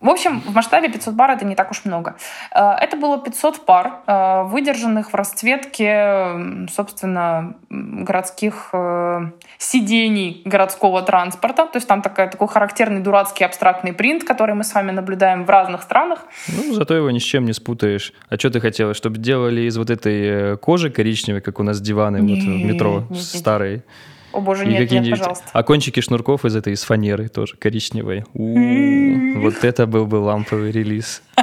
В 0.02 0.10
общем, 0.10 0.40
в 0.40 0.54
масштабе 0.54 0.90
500 0.90 1.18
пар 1.18 1.32
это 1.32 1.46
не 1.46 1.56
так 1.56 1.72
уж 1.72 1.84
много. 1.84 2.16
Э, 2.56 2.72
Это 2.82 2.96
было 2.96 3.18
500 3.22 3.66
пар, 3.66 4.00
э, 4.08 4.44
выдержанных 4.44 5.12
в 5.12 5.16
расцветке, 5.16 6.68
собственно, 6.72 7.56
городских 7.70 8.70
э, 8.74 9.32
сидений 9.58 10.42
городского 10.46 11.02
транспорта. 11.02 11.66
То 11.66 11.78
есть 11.78 11.88
там 11.88 12.02
такая, 12.02 12.30
такой 12.30 12.48
характерный 12.48 13.02
дурацкий 13.02 13.44
абстрактный 13.44 13.92
принт, 13.92 14.24
который 14.24 14.56
мы 14.56 14.64
с 14.64 14.74
вами 14.74 14.92
наблюдаем 14.92 15.46
в 15.46 15.50
разных 15.50 15.82
странах. 15.84 16.20
Ну, 16.48 16.74
зато 16.74 16.96
его 16.96 17.12
ни 17.12 17.20
с 17.20 17.24
чем 17.24 17.46
не 17.46 17.54
спутаешь. 17.54 18.14
А 18.30 18.38
что 18.38 18.50
ты 18.50 18.62
хотела? 18.62 18.94
Чтобы 18.94 19.18
делали 19.18 19.62
из 19.62 19.78
вот 19.78 19.90
этой 19.90 20.58
кожи 20.58 20.90
коричневой, 20.90 21.42
как 21.42 21.60
у 21.60 21.64
нас 21.64 21.82
диваны 21.82 22.22
вот 22.22 22.40
в 22.40 22.48
метро 22.48 23.06
нет, 23.10 23.10
нет. 23.10 23.84
О 24.32 24.42
боже, 24.42 24.66
нет, 24.66 24.92
нет, 24.92 25.10
пожалуйста. 25.10 25.46
А 25.52 25.64
кончики 25.64 26.00
шнурков 26.02 26.46
из 26.46 26.56
этой, 26.56 26.74
из 26.74 26.84
фанеры 26.84 27.30
тоже 27.30 27.56
коричневой. 27.58 28.26
У, 28.34 28.58
М. 28.58 29.42
Вот 29.42 29.64
это 29.64 29.88
был 29.88 30.06
бы 30.06 30.18
ламповый 30.18 30.72
релиз. 30.72 31.22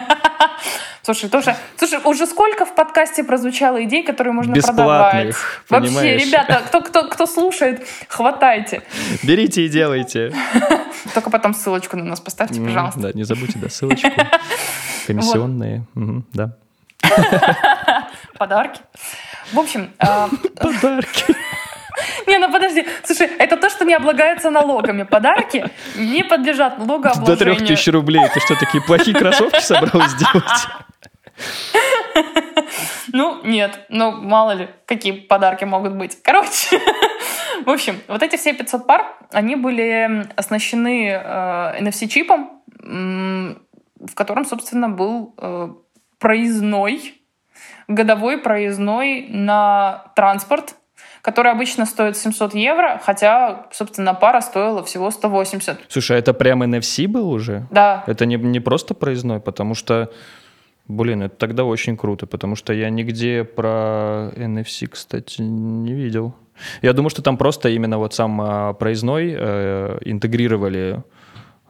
Слушай, 1.07 1.30
тоже, 1.30 1.55
слушай, 1.76 2.01
уже 2.03 2.26
сколько 2.26 2.66
в 2.66 2.74
подкасте 2.74 3.22
прозвучало 3.22 3.84
идей, 3.84 4.03
которые 4.03 4.32
можно 4.32 4.53
Бесплатных, 4.53 4.76
продавать? 4.89 5.37
Вообще, 5.68 5.89
понимаешь? 5.95 6.26
ребята, 6.26 6.62
кто, 6.66 6.80
кто, 6.80 7.09
кто 7.09 7.26
слушает, 7.26 7.87
хватайте. 8.09 8.82
Берите 9.22 9.64
и 9.64 9.68
делайте. 9.68 10.32
Только 11.14 11.30
потом 11.30 11.55
ссылочку 11.55 11.97
на 11.97 12.03
нас 12.03 12.18
поставьте, 12.18 12.61
пожалуйста. 12.61 12.99
Да, 12.99 13.12
не 13.12 13.22
забудьте, 13.22 13.57
да, 13.61 13.68
ссылочку. 13.68 14.09
Комиссионные. 15.07 15.84
Да. 16.32 16.57
Подарки. 18.37 18.80
В 19.53 19.61
общем, 19.61 19.93
э, 20.01 20.26
Подарки. 20.57 21.37
Не, 22.26 22.38
ну 22.38 22.51
подожди, 22.53 22.86
слушай, 23.05 23.28
это 23.38 23.57
то, 23.57 23.70
что 23.70 23.84
не 23.84 23.94
облагается 23.94 24.51
налогами. 24.51 25.05
Подарки 25.05 25.68
не 25.97 26.24
подлежат 26.24 26.78
До 26.78 26.84
налогообложению. 26.84 27.57
трех 27.57 27.68
тысяч 27.68 27.88
рублей. 27.92 28.22
Ты 28.32 28.40
что, 28.40 28.55
такие 28.59 28.82
плохие 28.82 29.16
кроссовки 29.16 29.61
собралась 29.61 30.12
сделать? 30.12 30.68
Ну, 33.12 33.42
нет, 33.44 33.86
ну, 33.88 34.11
мало 34.11 34.53
ли, 34.53 34.68
какие 34.86 35.12
подарки 35.12 35.64
могут 35.64 35.94
быть. 35.94 36.18
Короче, 36.22 36.80
в 37.64 37.70
общем, 37.70 38.01
вот 38.09 38.22
эти 38.22 38.36
все 38.36 38.53
500 38.53 38.86
пар, 38.86 39.07
они 39.32 39.57
были 39.57 40.26
оснащены 40.36 41.11
э, 41.11 41.82
NFC-чипом, 41.82 42.62
в 42.80 44.14
котором, 44.14 44.44
собственно, 44.44 44.88
был 44.88 45.34
э, 45.38 45.68
проездной, 46.18 47.14
годовой 47.88 48.38
проездной 48.38 49.26
на 49.28 50.12
транспорт, 50.16 50.74
который 51.26 51.50
обычно 51.50 51.86
стоит 51.86 52.16
700 52.16 52.54
евро, 52.54 53.00
хотя, 53.04 53.66
собственно, 53.72 54.14
пара 54.14 54.40
стоила 54.40 54.84
всего 54.84 55.10
180. 55.10 55.80
Слушай, 55.88 56.18
а 56.18 56.20
это 56.20 56.32
прям 56.32 56.62
NFC 56.62 57.08
был 57.08 57.30
уже? 57.30 57.66
Да, 57.72 58.04
Это 58.06 58.26
не, 58.26 58.36
не 58.36 58.60
просто 58.60 58.94
проездной, 58.94 59.40
потому 59.40 59.74
что, 59.74 60.12
блин, 60.86 61.24
это 61.24 61.34
тогда 61.34 61.64
очень 61.64 61.96
круто, 61.96 62.26
потому 62.26 62.54
что 62.54 62.72
я 62.72 62.90
нигде 62.90 63.42
про 63.42 64.30
NFC, 64.36 64.86
кстати, 64.86 65.42
не 65.42 65.94
видел. 65.94 66.32
Я 66.80 66.92
думаю, 66.92 67.10
что 67.10 67.22
там 67.22 67.36
просто 67.36 67.70
именно 67.70 67.98
вот 67.98 68.14
сам 68.14 68.40
а, 68.40 68.72
проездной 68.74 69.34
э, 69.36 69.98
интегрировали 70.04 71.02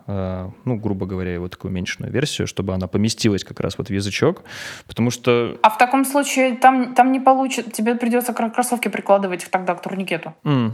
ну, 0.06 0.76
грубо 0.76 1.06
говоря, 1.06 1.34
его 1.34 1.48
такую 1.48 1.72
уменьшенную 1.72 2.12
версию, 2.12 2.46
чтобы 2.46 2.74
она 2.74 2.86
поместилась 2.86 3.44
как 3.44 3.60
раз 3.60 3.78
вот 3.78 3.88
в 3.88 3.92
язычок, 3.92 4.44
потому 4.86 5.10
что... 5.10 5.58
А 5.62 5.70
в 5.70 5.78
таком 5.78 6.04
случае 6.04 6.56
там, 6.56 6.94
там 6.94 7.12
не 7.12 7.20
получится, 7.20 7.70
тебе 7.70 7.94
придется 7.94 8.32
кроссовки 8.32 8.88
прикладывать 8.88 9.46
тогда 9.50 9.74
к 9.74 9.82
турникету. 9.82 10.34
Mm. 10.44 10.72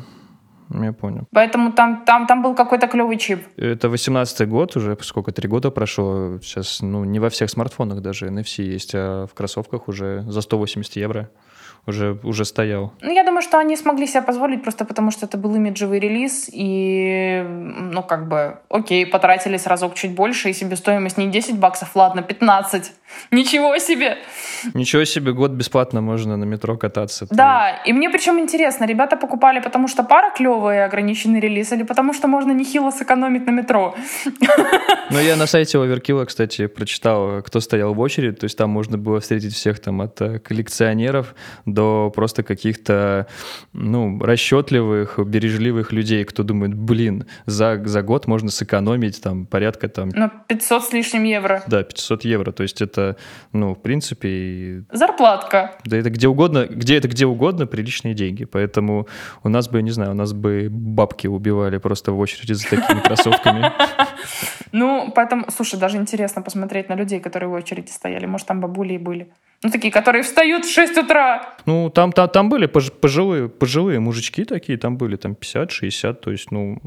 Я 0.80 0.92
понял. 0.92 1.26
Поэтому 1.32 1.72
там, 1.72 2.04
там, 2.04 2.26
там 2.26 2.42
был 2.42 2.54
какой-то 2.54 2.86
клевый 2.86 3.18
чип. 3.18 3.46
Это 3.56 3.88
18-й 3.88 4.46
год 4.46 4.76
уже, 4.76 4.96
сколько, 5.02 5.32
три 5.32 5.48
года 5.48 5.70
прошло. 5.70 6.38
Сейчас, 6.40 6.80
ну, 6.80 7.04
не 7.04 7.18
во 7.20 7.28
всех 7.28 7.50
смартфонах 7.50 8.00
даже 8.00 8.28
NFC 8.28 8.62
есть, 8.62 8.92
а 8.94 9.26
в 9.26 9.34
кроссовках 9.34 9.88
уже 9.88 10.24
за 10.28 10.40
180 10.40 10.96
евро 10.96 11.30
уже, 11.86 12.18
уже 12.22 12.44
стоял. 12.44 12.92
Ну, 13.00 13.12
я 13.12 13.24
думаю, 13.24 13.42
что 13.42 13.58
они 13.58 13.76
смогли 13.76 14.06
себе 14.06 14.22
позволить 14.22 14.62
просто 14.62 14.84
потому, 14.84 15.10
что 15.10 15.26
это 15.26 15.36
был 15.36 15.54
имиджевый 15.56 15.98
релиз, 15.98 16.48
и, 16.52 17.44
ну, 17.44 18.02
как 18.02 18.28
бы, 18.28 18.58
окей, 18.68 19.04
потратились 19.04 19.66
разок 19.66 19.94
чуть 19.94 20.12
больше, 20.12 20.50
и 20.50 20.52
себестоимость 20.52 21.18
не 21.18 21.26
10 21.26 21.58
баксов, 21.58 21.96
ладно, 21.96 22.22
15. 22.22 22.92
Ничего 23.32 23.78
себе! 23.78 24.18
Ничего 24.74 25.04
себе, 25.04 25.32
год 25.32 25.50
бесплатно 25.50 26.00
можно 26.00 26.36
на 26.36 26.44
метро 26.44 26.76
кататься. 26.76 27.26
Да, 27.30 27.82
и 27.84 27.92
мне 27.92 28.10
причем 28.10 28.38
интересно, 28.38 28.84
ребята 28.84 29.16
покупали 29.16 29.60
потому, 29.60 29.88
что 29.88 30.04
пара 30.04 30.30
клевая, 30.30 30.86
ограниченный 30.86 31.40
релиз, 31.40 31.72
или 31.72 31.82
потому, 31.82 32.14
что 32.14 32.28
можно 32.28 32.52
нехило 32.52 32.90
сэкономить 32.90 33.46
на 33.46 33.50
метро? 33.50 33.94
Ну, 35.10 35.18
я 35.18 35.36
на 35.36 35.46
сайте 35.46 35.78
Оверкилла, 35.78 36.24
кстати, 36.24 36.66
прочитал, 36.66 37.42
кто 37.42 37.60
стоял 37.60 37.92
в 37.92 38.00
очереди, 38.00 38.36
то 38.36 38.44
есть 38.44 38.56
там 38.56 38.70
можно 38.70 38.96
было 38.96 39.20
встретить 39.20 39.52
всех 39.52 39.78
там 39.78 40.00
от 40.00 40.18
э, 40.22 40.38
коллекционеров 40.38 41.34
до 41.72 42.12
просто 42.14 42.42
каких-то, 42.42 43.26
ну, 43.72 44.18
расчетливых, 44.20 45.18
бережливых 45.18 45.92
людей, 45.92 46.24
кто 46.24 46.42
думает, 46.42 46.74
блин, 46.74 47.26
за, 47.46 47.80
за 47.84 48.02
год 48.02 48.26
можно 48.26 48.50
сэкономить 48.50 49.22
там 49.22 49.46
порядка 49.46 49.88
там... 49.88 50.10
Ну, 50.14 50.30
500 50.48 50.84
с 50.84 50.92
лишним 50.92 51.24
евро. 51.24 51.62
Да, 51.66 51.82
500 51.82 52.24
евро, 52.24 52.52
то 52.52 52.62
есть 52.62 52.82
это, 52.82 53.16
ну, 53.52 53.74
в 53.74 53.82
принципе... 53.82 54.84
Зарплатка. 54.92 55.76
Да 55.84 55.96
это 55.96 56.10
где 56.10 56.28
угодно, 56.28 56.66
где 56.68 56.96
это 56.96 57.08
где 57.08 57.26
угодно 57.26 57.66
приличные 57.66 58.14
деньги, 58.14 58.44
поэтому 58.44 59.06
у 59.42 59.48
нас 59.48 59.68
бы, 59.68 59.82
не 59.82 59.90
знаю, 59.90 60.12
у 60.12 60.14
нас 60.14 60.32
бы 60.32 60.68
бабки 60.70 61.26
убивали 61.26 61.78
просто 61.78 62.12
в 62.12 62.18
очереди 62.18 62.52
за 62.52 62.68
такими 62.68 63.00
кроссовками. 63.00 63.72
Ну, 64.72 65.12
поэтому, 65.14 65.44
слушай, 65.50 65.78
даже 65.78 65.96
интересно 65.96 66.42
посмотреть 66.42 66.88
на 66.88 66.96
людей, 66.96 67.20
которые 67.20 67.48
в 67.48 67.52
очереди 67.52 67.90
стояли. 67.90 68.26
Может, 68.26 68.46
там 68.46 68.60
бабули 68.60 68.94
и 68.94 68.98
были. 68.98 69.28
Ну, 69.62 69.70
такие, 69.70 69.92
которые 69.92 70.22
встают 70.22 70.64
в 70.64 70.72
6 70.72 70.98
утра. 70.98 71.54
Ну, 71.66 71.90
там, 71.90 72.12
там, 72.12 72.28
там 72.28 72.48
были 72.48 72.66
пожилые, 72.66 73.48
пожилые 73.48 74.00
мужички 74.00 74.44
такие, 74.44 74.78
там 74.78 74.96
были 74.96 75.16
там 75.16 75.32
50-60, 75.32 76.14
то 76.14 76.30
есть, 76.30 76.50
ну, 76.50 76.78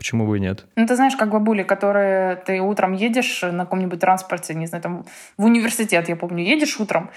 Почему 0.00 0.26
бы 0.26 0.38
и 0.38 0.40
нет? 0.40 0.64
Ну, 0.76 0.86
ты 0.86 0.96
знаешь, 0.96 1.14
как 1.14 1.30
бабули, 1.30 1.62
которые 1.62 2.36
ты 2.36 2.58
утром 2.62 2.94
едешь 2.94 3.42
на 3.42 3.64
каком-нибудь 3.64 4.00
транспорте, 4.00 4.54
не 4.54 4.64
знаю, 4.64 4.82
там 4.82 5.04
в 5.36 5.44
университет, 5.44 6.08
я 6.08 6.16
помню, 6.16 6.42
едешь 6.42 6.80
утром, 6.80 7.10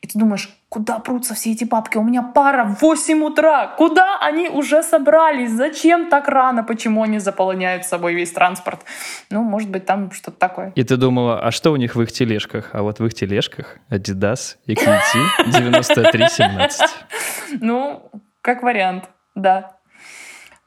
и 0.00 0.06
ты 0.06 0.18
думаешь, 0.18 0.48
куда 0.70 1.00
прутся 1.00 1.34
все 1.34 1.52
эти 1.52 1.64
папки? 1.64 1.98
У 1.98 2.02
меня 2.02 2.22
пара 2.22 2.64
в 2.64 2.80
8 2.80 3.22
утра. 3.24 3.66
Куда 3.76 4.18
они 4.22 4.48
уже 4.48 4.82
собрались? 4.82 5.50
Зачем 5.50 6.08
так 6.08 6.28
рано? 6.28 6.64
Почему 6.64 7.02
они 7.02 7.18
заполоняют 7.18 7.84
с 7.84 7.88
собой 7.88 8.14
весь 8.14 8.30
транспорт? 8.32 8.86
Ну, 9.28 9.42
может 9.42 9.68
быть, 9.68 9.84
там 9.84 10.10
что-то 10.10 10.38
такое. 10.38 10.72
И 10.76 10.82
ты 10.82 10.96
думала, 10.96 11.40
а 11.42 11.50
что 11.50 11.72
у 11.72 11.76
них 11.76 11.94
в 11.94 12.00
их 12.00 12.10
тележках? 12.10 12.70
А 12.72 12.80
вот 12.80 13.00
в 13.00 13.04
их 13.04 13.12
тележках 13.12 13.76
Adidas 13.90 14.56
и 14.64 14.72
KT 14.72 15.44
9317. 15.44 16.80
Ну, 17.60 18.10
как 18.40 18.62
вариант, 18.62 19.10
да. 19.34 19.79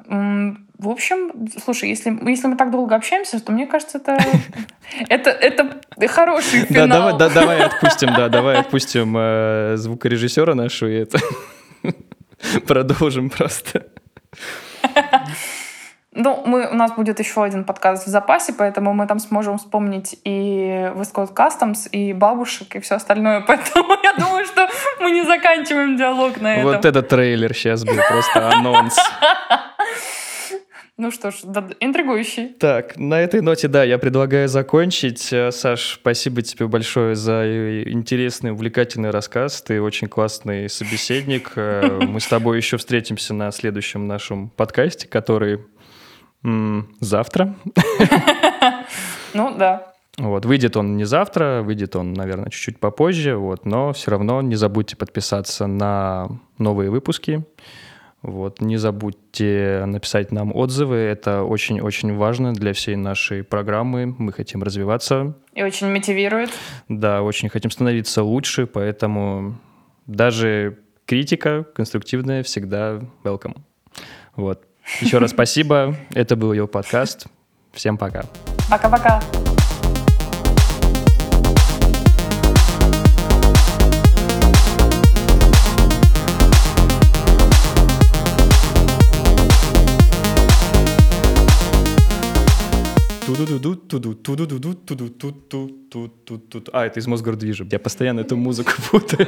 В 0.08 0.90
общем, 0.90 1.32
слушай, 1.64 1.88
если, 1.88 2.18
если 2.30 2.48
мы 2.48 2.58
так 2.58 2.70
долго 2.70 2.96
общаемся, 2.96 3.40
то 3.40 3.52
мне 3.52 3.68
кажется, 3.68 4.00
это, 4.00 4.18
это, 5.10 5.30
это 5.30 6.08
хороший 6.08 6.66
финал. 6.66 6.88
Да, 6.88 6.94
давай, 6.94 7.18
да, 7.18 7.30
давай 7.30 7.64
отпустим, 7.66 8.14
да, 8.14 8.28
давай 8.28 8.58
отпустим 8.58 9.16
э, 9.18 9.76
звукорежиссера 9.78 10.56
нашу 10.56 10.88
и 10.88 10.96
это 10.96 11.20
продолжим 12.68 13.30
просто. 13.30 13.86
Ну, 16.16 16.44
мы, 16.46 16.70
у 16.70 16.76
нас 16.76 16.92
будет 16.92 17.20
еще 17.20 17.44
один 17.44 17.64
подкаст 17.64 18.06
в 18.06 18.10
запасе, 18.10 18.54
поэтому 18.54 18.94
мы 18.94 19.08
там 19.08 19.18
сможем 19.18 19.58
вспомнить 19.58 20.20
и 20.24 20.92
Coast 20.96 21.34
Customs, 21.34 21.90
и 21.90 22.14
бабушек, 22.14 22.76
и 22.76 22.80
все 22.82 22.96
остальное. 22.96 23.42
Поэтому 23.42 23.96
я 24.04 24.14
думаю, 24.14 24.46
что 24.46 24.68
мы 25.04 25.12
не 25.12 25.24
заканчиваем 25.24 25.98
диалог 25.98 26.42
на 26.42 26.56
этом. 26.56 26.72
Вот 26.72 26.86
этот 26.86 27.08
трейлер 27.10 27.54
сейчас 27.54 27.84
был 27.84 27.96
просто 28.10 28.50
анонс. 28.52 28.98
Ну 30.96 31.12
что 31.12 31.32
ж, 31.32 31.40
да, 31.44 31.68
интригующий. 31.80 32.50
Так, 32.60 32.98
на 32.98 33.20
этой 33.20 33.42
ноте, 33.42 33.68
да, 33.68 33.84
я 33.84 33.98
предлагаю 33.98 34.48
закончить. 34.48 35.34
Э, 35.34 35.52
Саш, 35.52 35.96
спасибо 36.00 36.44
тебе 36.44 36.68
большое 36.68 37.16
за 37.16 37.84
интересный, 37.88 38.52
увлекательный 38.52 39.10
рассказ. 39.10 39.62
Ты 39.64 39.82
очень 39.82 40.08
классный 40.08 40.70
собеседник. 40.70 41.54
Э, 41.56 42.00
мы 42.08 42.20
с 42.20 42.28
тобой 42.28 42.58
еще 42.58 42.78
встретимся 42.78 43.34
на 43.34 43.52
следующем 43.52 44.08
нашем 44.08 44.50
подкасте, 44.50 45.08
который 45.08 45.60
завтра. 47.00 47.56
Ну, 49.34 49.56
да. 49.58 49.93
Вот, 50.18 50.46
выйдет 50.46 50.78
он 50.78 50.96
не 50.96 51.06
завтра, 51.06 51.62
выйдет 51.64 51.96
он, 51.96 52.14
наверное, 52.14 52.50
чуть-чуть 52.50 52.80
попозже, 52.80 53.36
вот, 53.36 53.66
но 53.66 53.94
все 53.94 54.12
равно 54.12 54.42
не 54.42 54.56
забудьте 54.56 54.96
подписаться 54.96 55.66
на 55.66 56.28
новые 56.60 56.92
выпуски. 56.92 57.44
Вот, 58.22 58.62
не 58.62 58.78
забудьте 58.78 59.84
написать 59.86 60.32
нам 60.32 60.56
отзывы, 60.56 60.96
это 60.96 61.44
очень-очень 61.44 62.16
важно 62.16 62.54
для 62.54 62.72
всей 62.72 62.96
нашей 62.96 63.44
программы. 63.44 64.16
Мы 64.18 64.32
хотим 64.32 64.64
развиваться. 64.64 65.36
И 65.54 65.62
очень 65.62 65.92
мотивирует. 65.92 66.52
Да, 66.88 67.22
очень 67.22 67.50
хотим 67.50 67.70
становиться 67.70 68.24
лучше, 68.24 68.66
поэтому 68.66 69.56
даже 70.06 70.80
критика 71.06 71.66
конструктивная 71.76 72.44
всегда 72.44 73.02
welcome. 73.26 73.58
Вот. 74.36 74.64
Еще 75.02 75.18
раз 75.18 75.32
спасибо. 75.32 75.96
Это 76.14 76.36
был 76.36 76.54
его 76.54 76.68
подкаст. 76.68 77.28
Всем 77.74 77.98
пока. 77.98 78.24
Пока-пока. 78.70 79.22
А, 96.74 96.86
это 96.86 97.00
из 97.00 97.08
Мосгордвижа. 97.08 97.66
Я 97.72 97.80
постоянно 97.80 98.20
эту 98.20 98.36
музыку 98.36 98.72
путаю. 98.92 99.28